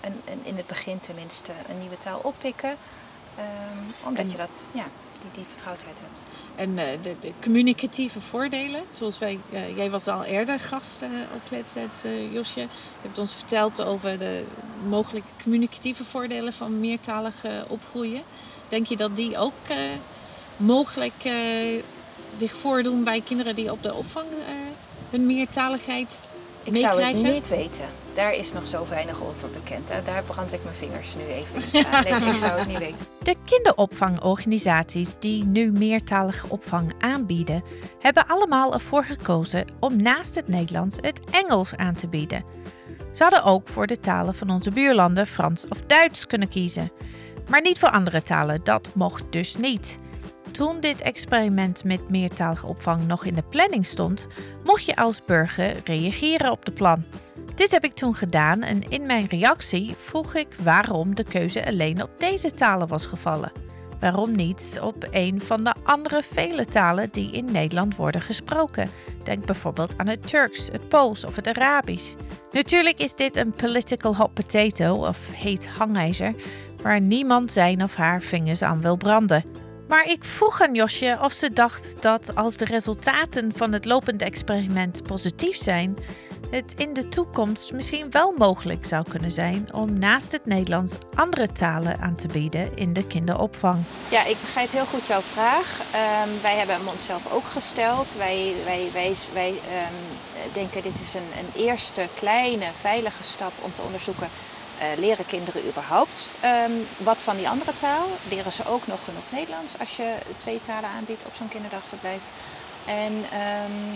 en, 0.00 0.20
en 0.24 0.40
in 0.42 0.56
het 0.56 0.66
begin 0.66 1.00
tenminste 1.00 1.52
een 1.68 1.78
nieuwe 1.78 1.98
taal 1.98 2.20
oppikken. 2.22 2.76
Omdat 4.04 4.24
En- 4.24 4.30
je 4.30 4.36
dat, 4.36 4.64
ja, 4.72 4.84
die, 5.22 5.30
die 5.32 5.44
vertrouwdheid 5.48 5.96
hebt. 6.00 6.20
En 6.56 6.78
eh, 6.78 6.86
de, 7.02 7.16
de 7.20 7.32
communicatieve 7.42 8.20
voordelen, 8.20 8.82
zoals 8.90 9.18
wij, 9.18 9.38
eh, 9.52 9.76
jij 9.76 9.90
was 9.90 10.06
al 10.06 10.24
eerder 10.24 10.60
gast 10.60 11.02
eh, 11.02 11.08
op 11.34 11.58
Josje. 12.32 12.60
Je 12.60 12.68
hebt 13.02 13.18
ons 13.18 13.32
verteld 13.32 13.82
over 13.82 14.18
de 14.18 14.44
mogelijke 14.88 15.28
communicatieve 15.42 16.04
voordelen 16.04 16.52
van 16.52 16.80
meertalig 16.80 17.34
opgroeien. 17.66 18.22
Denk 18.68 18.86
je 18.86 18.96
dat 18.96 19.16
die 19.16 19.38
ook 19.38 19.52
mogelijk 20.56 21.30
zich 22.38 22.56
voordoen 22.56 23.04
bij 23.04 23.20
kinderen 23.20 23.54
die 23.54 23.72
op 23.72 23.82
de 23.82 23.94
opvang 23.94 24.26
hun 25.10 25.26
meertaligheid 25.26 26.20
Ik 26.62 26.76
zou 26.76 27.02
het 27.02 27.22
niet 27.22 27.48
weten. 27.48 27.84
Daar 28.14 28.34
is 28.34 28.52
nog 28.52 28.66
zo 28.66 28.86
weinig 28.88 29.22
over 29.22 29.48
bekend. 29.50 29.88
Daar, 29.88 30.04
daar 30.04 30.22
brand 30.22 30.52
ik 30.52 30.60
mijn 30.64 30.76
vingers 30.76 31.14
nu 31.14 31.34
even. 31.34 31.62
Nee, 32.04 32.32
ik 32.32 32.36
zou 32.36 32.58
het 32.58 32.68
niet 32.68 32.78
weten. 32.78 32.96
De 33.22 33.36
kinderopvangorganisaties 33.44 35.14
die 35.18 35.44
nu 35.44 35.72
meertalige 35.72 36.48
opvang 36.48 36.92
aanbieden, 36.98 37.62
hebben 37.98 38.26
allemaal 38.26 38.72
ervoor 38.74 39.04
gekozen 39.04 39.66
om 39.80 40.02
naast 40.02 40.34
het 40.34 40.48
Nederlands 40.48 40.96
het 41.00 41.20
Engels 41.30 41.74
aan 41.76 41.94
te 41.94 42.08
bieden. 42.08 42.44
Ze 43.12 43.22
hadden 43.22 43.44
ook 43.44 43.68
voor 43.68 43.86
de 43.86 44.00
talen 44.00 44.34
van 44.34 44.50
onze 44.50 44.70
buurlanden 44.70 45.26
Frans 45.26 45.64
of 45.68 45.82
Duits 45.86 46.26
kunnen 46.26 46.48
kiezen. 46.48 46.92
Maar 47.48 47.60
niet 47.60 47.78
voor 47.78 47.90
andere 47.90 48.22
talen, 48.22 48.60
dat 48.64 48.88
mocht 48.94 49.24
dus 49.30 49.56
niet. 49.56 49.98
Toen 50.52 50.80
dit 50.80 51.00
experiment 51.00 51.84
met 51.84 52.10
meertalige 52.10 52.66
opvang 52.66 53.06
nog 53.06 53.24
in 53.24 53.34
de 53.34 53.42
planning 53.42 53.86
stond, 53.86 54.26
mocht 54.64 54.84
je 54.84 54.96
als 54.96 55.24
burger 55.24 55.76
reageren 55.84 56.50
op 56.50 56.64
de 56.64 56.72
plan. 56.72 57.04
Dit 57.54 57.72
heb 57.72 57.84
ik 57.84 57.92
toen 57.92 58.14
gedaan 58.14 58.62
en 58.62 58.88
in 58.88 59.06
mijn 59.06 59.26
reactie 59.26 59.94
vroeg 59.98 60.34
ik 60.34 60.48
waarom 60.62 61.14
de 61.14 61.24
keuze 61.24 61.66
alleen 61.66 62.02
op 62.02 62.10
deze 62.18 62.54
talen 62.54 62.88
was 62.88 63.06
gevallen. 63.06 63.52
Waarom 64.00 64.36
niet 64.36 64.78
op 64.82 65.06
een 65.10 65.40
van 65.40 65.64
de 65.64 65.74
andere 65.82 66.22
vele 66.22 66.66
talen 66.66 67.08
die 67.10 67.32
in 67.32 67.52
Nederland 67.52 67.96
worden 67.96 68.20
gesproken? 68.20 68.90
Denk 69.24 69.46
bijvoorbeeld 69.46 69.94
aan 69.96 70.06
het 70.06 70.28
Turks, 70.28 70.68
het 70.72 70.88
Pools 70.88 71.24
of 71.24 71.36
het 71.36 71.46
Arabisch. 71.46 72.14
Natuurlijk 72.50 72.98
is 72.98 73.14
dit 73.14 73.36
een 73.36 73.52
political 73.52 74.16
hot 74.16 74.34
potato 74.34 75.06
of 75.06 75.18
heet 75.30 75.66
hangijzer, 75.66 76.34
waar 76.82 77.00
niemand 77.00 77.52
zijn 77.52 77.82
of 77.82 77.94
haar 77.94 78.20
vingers 78.20 78.62
aan 78.62 78.80
wil 78.80 78.96
branden. 78.96 79.44
Maar 79.92 80.08
ik 80.08 80.24
vroeg 80.24 80.60
aan 80.60 80.74
Josje 80.74 81.18
of 81.22 81.32
ze 81.32 81.52
dacht 81.52 82.02
dat 82.02 82.34
als 82.34 82.56
de 82.56 82.64
resultaten 82.64 83.52
van 83.56 83.72
het 83.72 83.84
lopende 83.84 84.24
experiment 84.24 85.02
positief 85.02 85.56
zijn, 85.56 85.96
het 86.50 86.74
in 86.76 86.92
de 86.92 87.08
toekomst 87.08 87.72
misschien 87.72 88.10
wel 88.10 88.34
mogelijk 88.38 88.84
zou 88.84 89.04
kunnen 89.08 89.30
zijn 89.30 89.74
om 89.74 89.98
naast 89.98 90.32
het 90.32 90.46
Nederlands 90.46 90.96
andere 91.14 91.52
talen 91.52 91.98
aan 91.98 92.16
te 92.16 92.28
bieden 92.28 92.76
in 92.76 92.92
de 92.92 93.06
kinderopvang. 93.06 93.82
Ja, 94.08 94.24
ik 94.24 94.36
begrijp 94.40 94.70
heel 94.70 94.84
goed 94.84 95.06
jouw 95.06 95.20
vraag. 95.20 95.80
Ehm, 95.92 96.28
wij 96.42 96.56
hebben 96.56 96.76
hem 96.76 96.88
onszelf 96.88 97.32
ook 97.32 97.44
gesteld. 97.44 98.16
Wij, 98.16 98.54
wij, 98.64 98.88
wij, 99.32 99.48
ehm, 99.48 99.94
denken 100.52 100.82
dit 100.82 100.94
is 100.94 101.14
een, 101.14 101.38
een 101.38 101.62
eerste 101.64 102.06
kleine, 102.18 102.66
veilige 102.80 103.22
stap 103.22 103.52
om 103.60 103.72
te 103.74 103.82
onderzoeken. 103.82 104.28
Eh, 104.78 104.98
leren 104.98 105.26
kinderen 105.26 105.66
überhaupt 105.66 106.20
ehm, 106.40 106.72
wat 106.96 107.18
van 107.18 107.36
die 107.36 107.48
andere 107.48 107.74
taal? 107.74 108.06
Leren 108.28 108.52
ze 108.52 108.68
ook 108.68 108.86
nog 108.86 109.04
genoeg 109.04 109.22
Nederlands 109.28 109.72
als 109.78 109.96
je 109.96 110.14
twee 110.36 110.60
talen 110.66 110.90
aanbiedt 110.90 111.24
op 111.26 111.32
zo'n 111.38 111.48
kinderdagverblijf? 111.48 112.20
En 112.84 113.24
ehm, 113.32 113.94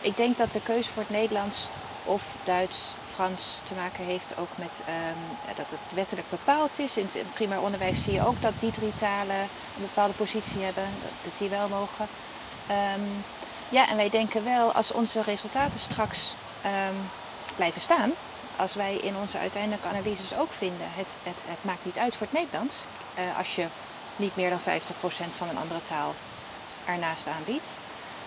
ik 0.00 0.16
denk 0.16 0.38
dat 0.38 0.52
de 0.52 0.60
keuze 0.60 0.90
voor 0.90 1.02
het 1.02 1.10
Nederlands 1.10 1.68
of 2.04 2.22
Duits, 2.44 2.78
Frans 3.14 3.58
te 3.64 3.74
maken 3.74 4.04
heeft 4.04 4.38
ook 4.38 4.48
met 4.54 4.80
ehm, 4.86 5.56
dat 5.56 5.66
het 5.70 5.94
wettelijk 5.94 6.30
bepaald 6.30 6.78
is. 6.78 6.96
In 6.96 7.08
het 7.12 7.32
primair 7.34 7.60
onderwijs 7.60 8.02
zie 8.02 8.12
je 8.12 8.26
ook 8.26 8.42
dat 8.42 8.52
die 8.58 8.72
drie 8.72 8.92
talen 8.98 9.40
een 9.40 9.88
bepaalde 9.88 10.14
positie 10.14 10.62
hebben, 10.62 10.84
dat, 11.22 11.32
die 11.38 11.48
wel 11.48 11.68
mogen. 11.68 12.06
Ja, 13.68 13.88
en 13.88 13.96
wij 13.96 14.10
denken 14.10 14.44
wel, 14.44 14.72
als 14.72 14.92
onze 14.92 15.22
resultaten 15.22 15.80
straks 15.80 16.34
blijven 17.56 17.80
staan, 17.80 18.12
als 18.58 18.74
wij 18.74 18.94
in 18.96 19.16
onze 19.16 19.38
uiteindelijke 19.38 19.88
analyses 19.88 20.34
ook 20.38 20.52
vinden, 20.52 20.86
het, 20.96 21.16
het, 21.22 21.42
het 21.46 21.64
maakt 21.64 21.84
niet 21.84 21.98
uit 21.98 22.16
voor 22.16 22.26
het 22.30 22.38
Nederlands, 22.40 22.76
eh, 23.14 23.38
als 23.38 23.54
je 23.54 23.66
niet 24.16 24.36
meer 24.36 24.50
dan 24.50 24.60
50% 24.60 24.62
van 25.36 25.48
een 25.48 25.58
andere 25.58 25.82
taal 25.82 26.14
ernaast 26.84 27.26
aanbiedt. 27.26 27.68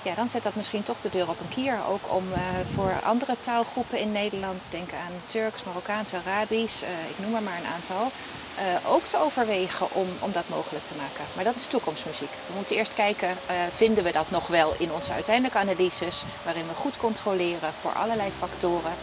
Ja, 0.02 0.14
dan 0.16 0.30
zet 0.30 0.44
dat 0.44 0.56
misschien 0.56 0.84
toch 0.84 1.02
de 1.02 1.10
deur 1.10 1.30
op 1.30 1.40
een 1.40 1.50
kier. 1.50 1.78
Ook 1.90 2.02
om 2.08 2.34
eh, 2.34 2.40
voor 2.76 2.94
andere 3.04 3.36
taalgroepen 3.42 4.00
in 4.00 4.12
Nederland, 4.12 4.64
denk 4.70 4.90
aan 4.94 5.14
Turks, 5.28 5.64
Marokkaans, 5.64 6.14
Arabisch, 6.14 6.82
eh, 6.82 6.90
ik 7.10 7.20
noem 7.20 7.36
er 7.36 7.42
maar 7.42 7.58
een 7.58 7.74
aantal, 7.76 8.12
eh, 8.58 8.92
ook 8.92 9.04
te 9.04 9.18
overwegen 9.18 9.88
om, 9.92 10.08
om 10.20 10.32
dat 10.32 10.50
mogelijk 10.50 10.86
te 10.86 10.94
maken. 10.98 11.26
Maar 11.36 11.44
dat 11.44 11.56
is 11.56 11.68
toekomstmuziek. 11.68 12.30
We 12.48 12.54
moeten 12.56 12.76
eerst 12.76 12.94
kijken, 12.94 13.30
eh, 13.30 13.56
vinden 13.76 14.04
we 14.04 14.12
dat 14.12 14.32
nog 14.32 14.48
wel 14.48 14.74
in 14.78 14.92
onze 14.92 15.14
uiteindelijke 15.14 15.58
analyses, 15.58 16.24
waarin 16.44 16.68
we 16.68 16.74
goed 16.74 16.98
controleren 16.98 17.74
voor 17.82 17.92
allerlei 17.92 18.32
factoren 18.40 18.94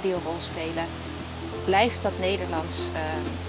die 0.00 0.12
een 0.12 0.22
rol 0.24 0.40
spelen. 0.40 0.86
Blijft 1.64 2.02
dat 2.02 2.18
Nederlands, 2.18 2.76
eh, 2.94 3.00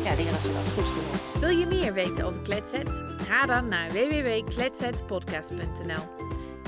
ja, 0.06 0.16
leren 0.16 0.42
ze 0.42 0.54
dat 0.54 0.74
goed 0.74 0.86
genoeg. 0.86 1.18
Wil 1.40 1.58
je 1.58 1.66
meer 1.66 1.94
weten 1.94 2.26
over 2.26 2.40
Kletset? 2.40 3.04
Ga 3.28 3.46
dan 3.46 3.68
naar 3.68 3.92
www.kletsetpodcast.nl. 3.92 6.04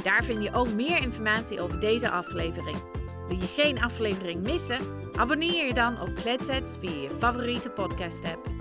Daar 0.03 0.23
vind 0.23 0.43
je 0.43 0.53
ook 0.53 0.73
meer 0.73 0.97
informatie 0.97 1.61
over 1.61 1.79
deze 1.79 2.09
aflevering. 2.09 2.77
Wil 3.27 3.37
je 3.37 3.47
geen 3.47 3.81
aflevering 3.81 4.43
missen? 4.43 4.79
Abonneer 5.15 5.65
je 5.65 5.73
dan 5.73 6.01
op 6.01 6.15
Kletset 6.15 6.77
via 6.79 7.01
je 7.01 7.09
favoriete 7.09 7.69
podcast 7.69 8.23
app. 8.23 8.60